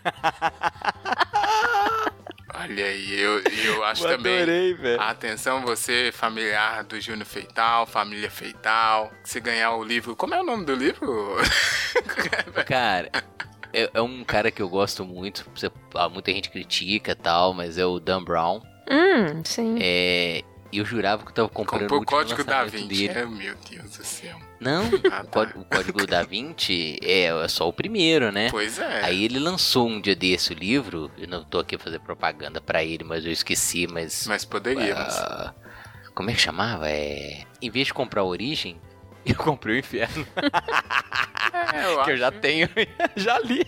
olha 2.55 2.85
aí, 2.85 3.19
eu, 3.19 3.39
eu 3.43 3.83
acho 3.83 4.05
Eu 4.07 4.17
também. 4.17 4.37
adorei, 4.37 4.73
velho. 4.73 5.01
Atenção, 5.01 5.61
você, 5.61 6.11
familiar 6.13 6.83
do 6.83 6.99
Júnior 6.99 7.25
Feital, 7.25 7.85
família 7.85 8.29
Feital. 8.29 9.11
Se 9.23 9.39
ganhar 9.39 9.73
o 9.75 9.83
livro. 9.83 10.15
Como 10.15 10.33
é 10.33 10.39
o 10.41 10.43
nome 10.45 10.65
do 10.65 10.75
livro? 10.75 11.37
Cara, 12.65 13.09
é, 13.73 13.89
é 13.93 14.01
um 14.01 14.23
cara 14.23 14.51
que 14.51 14.61
eu 14.61 14.69
gosto 14.69 15.05
muito. 15.05 15.45
ah, 15.95 16.09
muita 16.09 16.31
gente 16.31 16.49
critica 16.49 17.11
e 17.11 17.15
tal, 17.15 17.53
mas 17.53 17.77
é 17.77 17.85
o 17.85 17.99
Dan 17.99 18.23
Brown. 18.23 18.61
Hum, 18.89 19.43
sim. 19.45 19.77
É, 19.79 20.41
eu 20.77 20.85
jurava 20.85 21.23
que 21.23 21.29
eu 21.31 21.33
tava 21.35 21.49
comprando 21.49 21.81
Comprou 21.89 22.01
o 22.01 22.05
código 22.05 22.43
da 22.43 22.61
lançamento 22.61 22.87
Vinci. 22.89 23.07
dele. 23.07 23.19
É, 23.19 23.25
meu 23.25 23.55
Deus 23.69 23.97
do 23.97 24.03
céu. 24.05 24.37
Não, 24.59 24.83
Ah, 25.11 25.21
o, 25.21 25.23
tá. 25.23 25.23
código, 25.25 25.59
o 25.61 25.65
código 25.65 26.05
da 26.05 26.21
20 26.23 26.99
é, 27.03 27.25
é 27.27 27.47
só 27.47 27.67
o 27.67 27.73
primeiro, 27.73 28.31
né? 28.31 28.49
Pois 28.51 28.77
é. 28.77 29.03
Aí 29.05 29.23
ele 29.23 29.39
lançou 29.39 29.87
um 29.87 29.99
dia 30.01 30.15
desse 30.15 30.53
o 30.53 30.55
livro. 30.55 31.09
Eu 31.17 31.27
não 31.27 31.43
tô 31.43 31.59
aqui 31.59 31.75
a 31.75 31.79
fazer 31.79 31.99
propaganda 31.99 32.59
pra 32.61 32.83
ele, 32.83 33.03
mas 33.03 33.25
eu 33.25 33.31
esqueci, 33.31 33.87
mas. 33.87 34.27
Mas 34.27 34.43
poderíamos. 34.45 35.15
ah, 35.17 35.53
como 36.13 36.29
é 36.29 36.33
que 36.33 36.41
chamava? 36.41 36.89
É. 36.89 37.43
Em 37.61 37.69
vez 37.69 37.87
de 37.87 37.93
comprar 37.93 38.21
a 38.21 38.25
origem, 38.25 38.79
eu 39.25 39.35
comprei 39.35 39.75
o 39.75 39.79
inferno. 39.79 40.27
É, 41.73 41.85
eu 41.85 42.03
que 42.03 42.11
eu 42.11 42.17
já 42.17 42.27
acho 42.29 42.39
tenho, 42.39 42.69
já 43.15 43.39
li. 43.39 43.65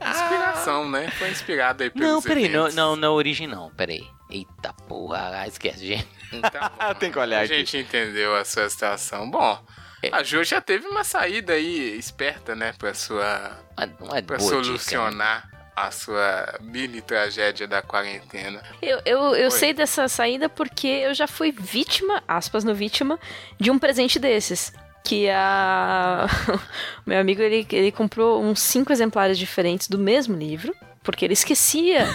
Inspiração, 0.00 0.88
né? 0.88 1.10
Foi 1.18 1.30
inspirado 1.30 1.82
aí 1.82 1.90
pelos 1.90 2.08
Não, 2.08 2.22
peraí, 2.22 2.48
não, 2.48 2.68
não, 2.70 2.96
não, 2.96 3.14
origem 3.14 3.46
não, 3.46 3.70
peraí. 3.70 4.06
Eita 4.30 4.72
porra, 4.88 5.30
ah, 5.40 5.46
esquece, 5.46 5.86
gente. 5.86 6.08
Tá. 6.52 6.94
Tem 6.98 7.10
que 7.10 7.18
olhar 7.18 7.40
A 7.40 7.44
aqui. 7.44 7.54
gente 7.58 7.76
entendeu 7.78 8.34
a 8.36 8.44
sua 8.44 8.68
situação. 8.68 9.30
Bom, 9.30 9.58
É. 10.02 10.10
a 10.12 10.22
Jo 10.22 10.42
já 10.44 10.60
teve 10.60 10.86
uma 10.88 11.04
saída 11.04 11.52
aí 11.54 11.96
esperta, 11.98 12.54
né? 12.54 12.72
Pra 12.76 12.92
sua... 12.94 13.52
Não 14.00 14.14
é 14.14 14.22
Pra 14.22 14.36
boa 14.38 14.48
dica, 14.50 14.56
né? 14.58 14.64
solucionar 14.64 15.50
a 15.76 15.90
sua 15.90 16.54
mini 16.60 17.00
tragédia 17.02 17.68
da 17.68 17.82
quarentena. 17.82 18.62
Eu, 18.80 19.00
eu, 19.04 19.18
eu 19.36 19.44
Oi. 19.44 19.50
sei 19.50 19.72
dessa 19.74 20.08
saída 20.08 20.48
porque 20.48 20.86
eu 20.86 21.12
já 21.14 21.26
fui 21.28 21.52
vítima, 21.52 22.22
aspas 22.26 22.64
no 22.64 22.74
vítima, 22.74 23.20
de 23.60 23.70
um 23.70 23.78
presente 23.78 24.18
desses. 24.18 24.72
Que 25.06 25.30
a. 25.30 26.26
o 27.06 27.08
meu 27.08 27.20
amigo 27.20 27.40
ele, 27.42 27.66
ele 27.70 27.92
comprou 27.92 28.42
uns 28.42 28.60
cinco 28.60 28.92
exemplares 28.92 29.38
diferentes 29.38 29.88
do 29.88 29.98
mesmo 29.98 30.36
livro, 30.36 30.74
porque 31.02 31.24
ele 31.24 31.34
esquecia 31.34 32.08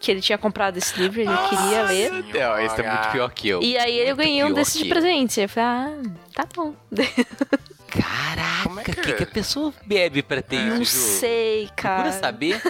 que 0.00 0.10
ele 0.10 0.20
tinha 0.20 0.36
comprado 0.36 0.76
esse 0.76 0.98
livro, 0.98 1.20
ele 1.20 1.30
queria 1.48 1.82
ler. 1.82 2.10
Não, 2.12 2.58
esse 2.58 2.80
é 2.80 2.90
muito 2.90 3.08
pior 3.12 3.30
que 3.30 3.48
eu. 3.48 3.62
E 3.62 3.78
aí 3.78 4.00
eu 4.00 4.06
Muito 4.06 4.18
ganhei 4.18 4.44
um 4.44 4.52
desses 4.52 4.76
que 4.76 4.82
de 4.82 4.88
presente. 4.88 5.40
Eu 5.40 5.48
falei, 5.48 5.68
ah, 5.68 6.02
tá 6.34 6.48
bom. 6.54 6.74
Caraca, 7.88 8.62
Como 8.64 8.80
é 8.80 8.82
o 8.82 8.84
que 8.86 8.94
que, 8.94 9.12
que 9.12 9.22
a 9.22 9.26
pessoa 9.26 9.72
bebe 9.84 10.22
pra 10.22 10.40
ter 10.40 10.60
Não 10.60 10.80
isso, 10.80 10.96
Ju? 10.96 11.20
sei, 11.20 11.70
cara. 11.76 12.10
Procura 12.10 12.20
saber. 12.20 12.62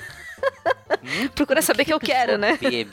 Procura 1.35 1.63
saber 1.63 1.85
que 1.85 1.93
eu 1.93 2.01
quero, 2.01 2.37
né? 2.37 2.59
Bebe. 2.61 2.91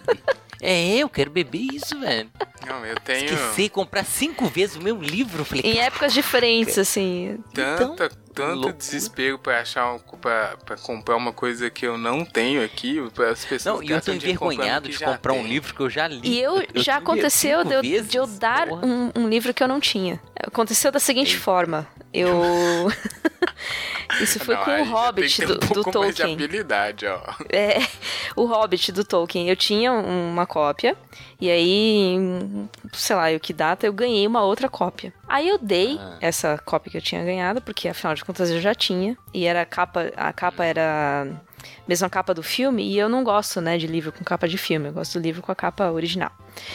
É, 0.62 0.97
eu 0.97 1.10
quero 1.10 1.32
beber 1.32 1.68
isso, 1.74 1.99
velho. 1.99 2.30
Não, 2.68 2.86
eu 2.86 2.95
tenho 2.99 3.34
Esqueci 3.34 3.70
comprar 3.70 4.03
cinco 4.03 4.45
vezes 4.47 4.76
o 4.76 4.82
meu 4.82 4.97
livro. 5.01 5.45
Falei, 5.45 5.64
Em 5.64 5.80
épocas 5.80 6.14
diferentes, 6.14 6.78
assim. 6.78 7.38
tanta, 7.53 8.10
tanto 8.34 8.53
loucura. 8.55 8.74
desespero 8.74 9.39
pra 9.39 9.62
achar 9.62 9.93
um, 9.93 9.99
pra, 9.99 10.57
pra 10.66 10.76
comprar 10.78 11.16
uma 11.16 11.32
coisa 11.32 11.70
que 11.70 11.86
eu 11.88 11.97
não 11.97 12.26
tenho 12.26 12.64
aqui. 12.64 12.99
As 13.32 13.45
pessoas 13.45 13.78
não, 13.78 13.84
e 13.84 13.91
eu 13.91 14.01
tô 14.01 14.12
envergonhado 14.12 14.89
de 14.89 14.97
já 14.97 15.14
comprar 15.14 15.34
um 15.34 15.38
tem. 15.43 15.47
livro 15.47 15.74
que 15.74 15.80
eu 15.80 15.89
já 15.89 16.07
li. 16.07 16.20
E 16.24 16.41
eu, 16.41 16.57
já 16.60 16.66
tive 16.66 16.91
aconteceu 16.91 17.64
de 17.64 17.74
eu, 17.74 18.03
de 18.03 18.18
eu 18.18 18.28
dar 18.28 18.68
um, 18.68 19.12
um 19.16 19.30
livro 19.30 19.53
que 19.53 19.64
eu 19.64 19.68
não 19.68 19.80
tinha. 19.80 20.20
Aconteceu 20.45 20.91
da 20.91 20.99
seguinte 20.99 21.38
forma. 21.38 21.88
Eu. 22.14 22.88
Isso 24.22 24.39
foi 24.39 24.55
Não, 24.55 24.64
com 24.66 24.72
o 24.82 24.84
Hobbit 24.86 25.45
do, 25.45 25.53
um 25.53 25.74
do 25.74 25.84
Tolkien. 25.84 26.38
É, 27.51 27.78
o 28.36 28.45
Hobbit 28.45 28.91
do 28.91 29.03
Tolkien. 29.03 29.47
Eu 29.47 29.55
tinha 29.55 29.91
uma 29.93 30.45
cópia, 30.47 30.95
e 31.39 31.49
aí, 31.49 32.18
sei 32.93 33.16
lá, 33.16 33.32
eu 33.32 33.39
que 33.39 33.53
data, 33.53 33.86
eu 33.86 33.93
ganhei 33.93 34.26
uma 34.26 34.41
outra 34.43 34.68
cópia. 34.68 35.14
Aí 35.28 35.47
eu 35.47 35.57
dei 35.60 35.97
Ah. 36.01 36.18
essa 36.22 36.57
cópia 36.66 36.91
que 36.91 36.97
eu 36.97 37.01
tinha 37.01 37.24
ganhado, 37.24 37.62
porque 37.62 37.88
afinal 37.88 38.16
de 38.16 38.26
contas 38.26 38.49
eu 38.49 38.60
já 38.60 38.74
tinha, 38.74 39.16
e 39.34 39.45
era 39.45 39.62
a 39.62 39.66
capa, 39.66 40.12
a 40.18 40.34
capa 40.34 40.66
era 40.66 41.28
a 41.28 41.88
mesma 41.88 42.10
capa 42.10 42.34
do 42.34 42.41
filme, 42.41 42.84
e 42.91 42.97
eu 42.97 43.07
não 43.07 43.24
gosto, 43.24 43.62
né, 43.62 43.78
de 43.78 43.86
livro 43.86 44.12
com 44.12 44.24
capa 44.24 44.47
de 44.47 44.57
filme, 44.57 44.88
eu 44.88 44.93
gosto 44.93 45.20
do 45.20 45.24
livro 45.24 45.41
com 45.43 45.51
a 45.51 45.55
capa 45.55 45.91
original. 45.91 46.32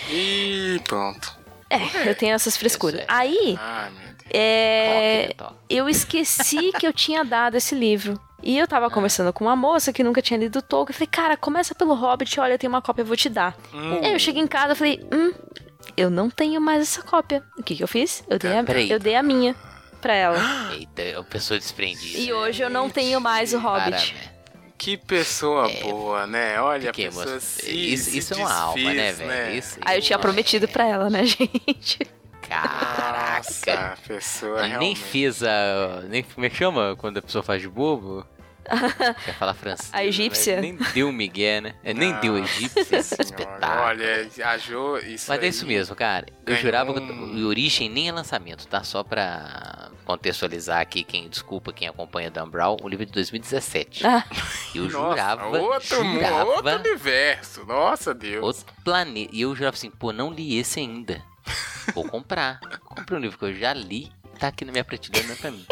E 0.09 0.81
pronto. 0.85 1.37
É, 1.69 2.09
eu 2.09 2.15
tenho 2.15 2.33
essas 2.35 2.57
frescuras. 2.57 3.01
É. 3.01 3.05
Aí, 3.09 3.59
Ah. 3.59 3.89
É, 4.33 5.35
eu 5.69 5.89
esqueci 5.89 6.73
que 6.73 6.87
eu 6.87 6.93
tinha 6.93 7.25
dado 7.25 7.57
esse 7.57 7.75
livro. 7.75 8.19
E 8.43 8.59
eu 8.59 8.69
tava 8.69 8.91
conversando 8.91 9.33
com 9.33 9.45
uma 9.45 9.57
moça 9.57 9.91
que 9.93 10.05
nunca 10.05 10.21
tinha 10.21 10.39
lido 10.39 10.61
Tolkien. 10.61 10.93
Eu 10.93 10.99
falei, 10.99 11.09
cara, 11.11 11.37
começa 11.37 11.75
pelo 11.75 11.95
Hobbit, 11.95 12.39
olha, 12.39 12.59
tem 12.59 12.69
uma 12.69 12.83
cópia, 12.83 13.01
eu 13.03 13.07
vou 13.07 13.17
te 13.17 13.31
dar. 13.31 13.57
Hum. 13.73 14.01
Aí 14.03 14.13
eu 14.13 14.19
cheguei 14.19 14.43
em 14.43 14.47
casa 14.47 14.75
e 14.75 14.77
falei, 14.77 15.01
hum, 15.11 15.33
eu 15.97 16.11
não 16.11 16.29
tenho 16.29 16.61
mais 16.61 16.83
essa 16.83 17.03
cópia. 17.03 17.43
O 17.59 17.63
que 17.63 17.75
que 17.75 17.83
eu 17.83 17.89
fiz? 17.89 18.23
Eu 18.29 18.39
dei 18.39 18.59
a, 18.59 18.63
Peraí. 18.63 18.91
eu 18.91 18.99
dei 18.99 19.17
a 19.17 19.23
minha 19.23 19.57
pra 20.03 20.15
ela. 20.15 20.39
Eita, 20.77 21.01
é 21.01 21.17
uma 21.17 21.25
pessoa 21.25 21.59
desprendida. 21.59 22.19
E 22.19 22.31
hoje 22.35 22.63
eu 22.63 22.69
não 22.69 22.91
tenho 22.91 23.19
mais 23.19 23.55
o 23.55 23.59
Hobbit. 23.59 24.13
Para, 24.15 24.35
Que 24.77 24.99
pessoa 24.99 25.67
boa, 25.83 26.27
né? 26.27 26.61
Olha, 26.61 26.91
a 26.91 26.93
que 26.93 27.07
pessoa 27.07 27.41
se, 27.41 27.71
isso, 27.71 28.11
se 28.11 28.19
isso 28.19 28.35
é 28.35 28.37
uma 28.37 28.53
alma, 28.53 28.93
né, 28.93 29.13
velho? 29.13 29.57
Isso- 29.57 29.79
Aí 29.81 29.97
eu 29.97 30.03
tinha 30.03 30.19
prometido 30.19 30.69
pra 30.69 30.85
ela, 30.85 31.09
né, 31.09 31.25
gente? 31.25 32.01
Caraca. 32.49 33.37
Nossa, 33.39 33.73
a 33.73 33.97
pessoa 34.07 34.59
E 34.59 34.63
nem 34.63 34.71
realmente... 34.71 35.01
fiz 35.03 35.43
a. 35.43 36.03
Nem, 36.09 36.23
como 36.23 36.47
é 36.47 36.51
que 36.51 36.57
chama 36.57 36.95
quando 36.97 37.19
a 37.19 37.23
pessoa 37.23 37.43
faz 37.43 37.61
de 37.63 37.69
bobo? 37.69 38.25
Quer 39.27 39.35
falar 39.35 39.53
francês. 39.53 39.91
A 39.93 40.03
egípcia. 40.03 40.55
mas 40.55 40.63
Nem 40.63 40.79
deu 40.95 41.13
Miguel, 41.13 41.61
né? 41.63 41.75
É, 41.85 41.93
nem 41.93 42.15
deu 42.21 42.39
egípcia. 42.39 42.97
Espetáculo. 42.99 43.83
Olha, 43.83 44.27
a 44.43 44.57
Jo, 44.57 44.97
isso 44.97 45.27
Mas 45.31 45.43
é 45.43 45.47
isso 45.49 45.67
mesmo, 45.67 45.95
cara. 45.95 46.25
Eu 46.47 46.57
jurava 46.57 46.95
que 46.95 47.01
um- 47.01 47.45
o 47.45 47.47
Origem 47.47 47.91
nem 47.91 48.09
é 48.09 48.13
lançamento, 48.13 48.67
tá? 48.67 48.83
Só 48.83 49.03
pra 49.05 49.91
contextualizar 50.07 50.81
aqui, 50.81 51.05
quem 51.05 51.29
desculpa 51.29 51.75
quem 51.75 51.89
acompanha 51.89 52.31
Dan 52.31 52.49
Brown, 52.49 52.77
o 52.83 52.89
livro 52.89 53.03
é 53.03 53.07
de 53.07 53.13
2017. 53.13 54.07
Ah, 54.07 54.25
Eu 54.75 54.85
Nossa, 54.85 55.11
jurava, 55.11 55.59
outro, 55.59 55.97
jurava, 56.05 56.45
outro 56.45 56.75
universo. 56.77 57.67
Nossa, 57.67 58.15
Deus. 58.15 58.43
outro 58.43 58.65
planeta. 58.83 59.31
E 59.31 59.43
eu 59.43 59.55
jurava 59.55 59.75
assim, 59.77 59.91
pô, 59.91 60.11
não 60.11 60.33
li 60.33 60.57
esse 60.59 60.81
ainda. 60.81 61.23
Vou 61.93 62.09
comprar. 62.09 62.61
Comprei 62.85 63.19
um 63.19 63.23
livro 63.23 63.39
que 63.39 63.45
eu 63.45 63.55
já 63.55 63.73
li, 63.73 64.11
tá 64.39 64.49
aqui 64.49 64.65
na 64.65 64.73
minha 64.73 64.85
prateleira, 64.85 65.27
não 65.27 65.35
é 65.35 65.39
pra 65.39 65.51
mim. 65.51 65.67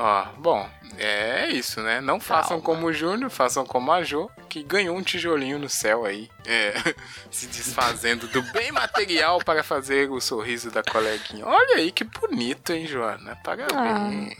Ó, 0.00 0.24
bom, 0.36 0.68
é 0.96 1.48
isso, 1.48 1.80
né? 1.80 2.00
Não 2.00 2.20
façam 2.20 2.60
Calma. 2.60 2.64
como 2.64 2.86
o 2.86 2.92
Júnior, 2.92 3.30
façam 3.30 3.66
como 3.66 3.90
a 3.90 4.04
Jo, 4.04 4.30
que 4.48 4.62
ganhou 4.62 4.96
um 4.96 5.02
tijolinho 5.02 5.58
no 5.58 5.68
céu 5.68 6.04
aí. 6.04 6.30
É, 6.46 6.72
se 7.32 7.48
desfazendo 7.48 8.28
do 8.28 8.40
bem 8.52 8.70
material 8.70 9.40
para 9.40 9.64
fazer 9.64 10.08
o 10.08 10.20
sorriso 10.20 10.70
da 10.70 10.84
coleguinha. 10.84 11.44
Olha 11.44 11.76
aí 11.76 11.90
que 11.90 12.04
bonito, 12.04 12.72
hein, 12.72 12.86
Joana? 12.86 13.36
Parabéns. 13.42 14.36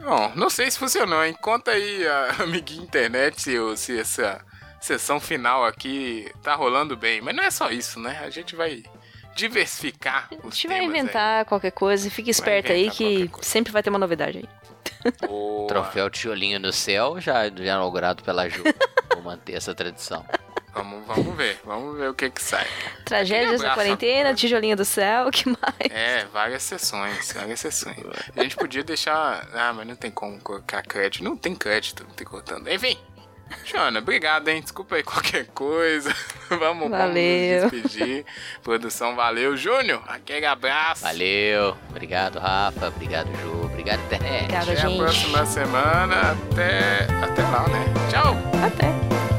Bom, 0.00 0.32
não 0.36 0.50
sei 0.50 0.70
se 0.70 0.78
funcionou, 0.78 1.24
hein? 1.24 1.34
Conta 1.40 1.70
aí, 1.70 2.06
a 2.06 2.42
amiguinha 2.42 2.82
internet, 2.82 3.40
se, 3.40 3.56
se 3.78 3.98
essa 3.98 4.44
sessão 4.86 5.18
final 5.20 5.64
aqui 5.64 6.30
tá 6.42 6.54
rolando 6.54 6.96
bem. 6.96 7.20
Mas 7.20 7.34
não 7.34 7.44
é 7.44 7.50
só 7.50 7.70
isso, 7.70 7.98
né? 7.98 8.20
A 8.24 8.30
gente 8.30 8.54
vai 8.54 8.82
diversificar 9.34 10.28
a 10.30 10.46
os 10.46 10.54
gente 10.54 10.68
vai 10.68 10.78
temas 10.80 10.94
aí. 10.94 11.00
inventar 11.00 11.44
qualquer 11.44 11.72
coisa. 11.72 12.10
Fique 12.10 12.30
esperto 12.30 12.72
aí 12.72 12.86
inventar 12.86 12.96
que 12.96 13.30
sempre 13.46 13.72
vai 13.72 13.82
ter 13.82 13.90
uma 13.90 13.98
novidade 13.98 14.38
aí. 14.38 15.18
Boa. 15.28 15.68
Troféu 15.68 16.08
tijolinho 16.08 16.58
no 16.58 16.72
céu, 16.72 17.20
já, 17.20 17.46
inaugurado 17.46 18.22
pela 18.22 18.48
Ju. 18.48 18.62
Vou 19.12 19.22
manter 19.22 19.54
essa 19.54 19.74
tradição. 19.74 20.24
Vamos, 20.72 21.06
vamos 21.06 21.34
ver, 21.36 21.58
vamos 21.64 21.96
ver 21.96 22.10
o 22.10 22.14
que 22.14 22.28
que 22.28 22.42
sai. 22.42 22.66
Tragédias 23.04 23.62
da 23.62 23.72
quarentena, 23.72 24.34
tijolinho 24.34 24.76
do 24.76 24.84
céu, 24.84 25.28
o 25.28 25.30
que 25.30 25.46
mais? 25.48 25.90
É, 25.90 26.26
várias 26.26 26.62
sessões, 26.62 27.32
várias 27.32 27.60
sessões. 27.60 27.96
A 28.36 28.42
gente 28.42 28.56
podia 28.56 28.84
deixar. 28.84 29.48
Ah, 29.54 29.72
mas 29.72 29.86
não 29.86 29.96
tem 29.96 30.10
como 30.10 30.38
colocar 30.40 30.82
crédito. 30.82 31.24
Não 31.24 31.34
tem 31.36 31.54
crédito, 31.54 32.04
não 32.06 32.14
tem 32.14 32.26
cortando. 32.26 32.68
Enfim. 32.68 32.98
Joana, 33.64 33.98
obrigado, 34.00 34.48
hein? 34.48 34.60
Desculpa 34.60 34.96
aí 34.96 35.02
qualquer 35.02 35.46
coisa. 35.46 36.14
Vamos, 36.48 36.88
Valeu. 36.90 37.60
vamos 37.62 37.72
nos 37.72 37.82
despedir. 37.82 38.24
Produção, 38.62 39.16
valeu. 39.16 39.56
Júnior, 39.56 40.00
aquele 40.06 40.46
abraço. 40.46 41.02
Valeu. 41.02 41.76
Obrigado, 41.90 42.38
Rafa. 42.38 42.86
Obrigado, 42.88 43.28
Ju. 43.40 43.64
Obrigado, 43.64 43.98
internet. 44.04 44.44
Obrigada, 44.44 44.72
Até 44.72 44.80
a 44.80 44.88
gente. 44.88 44.98
próxima 44.98 45.46
semana. 45.46 46.36
Até, 46.52 47.04
até 47.22 47.42
lá, 47.42 47.68
né? 47.68 47.84
Tchau. 48.10 48.36
Até. 48.64 49.35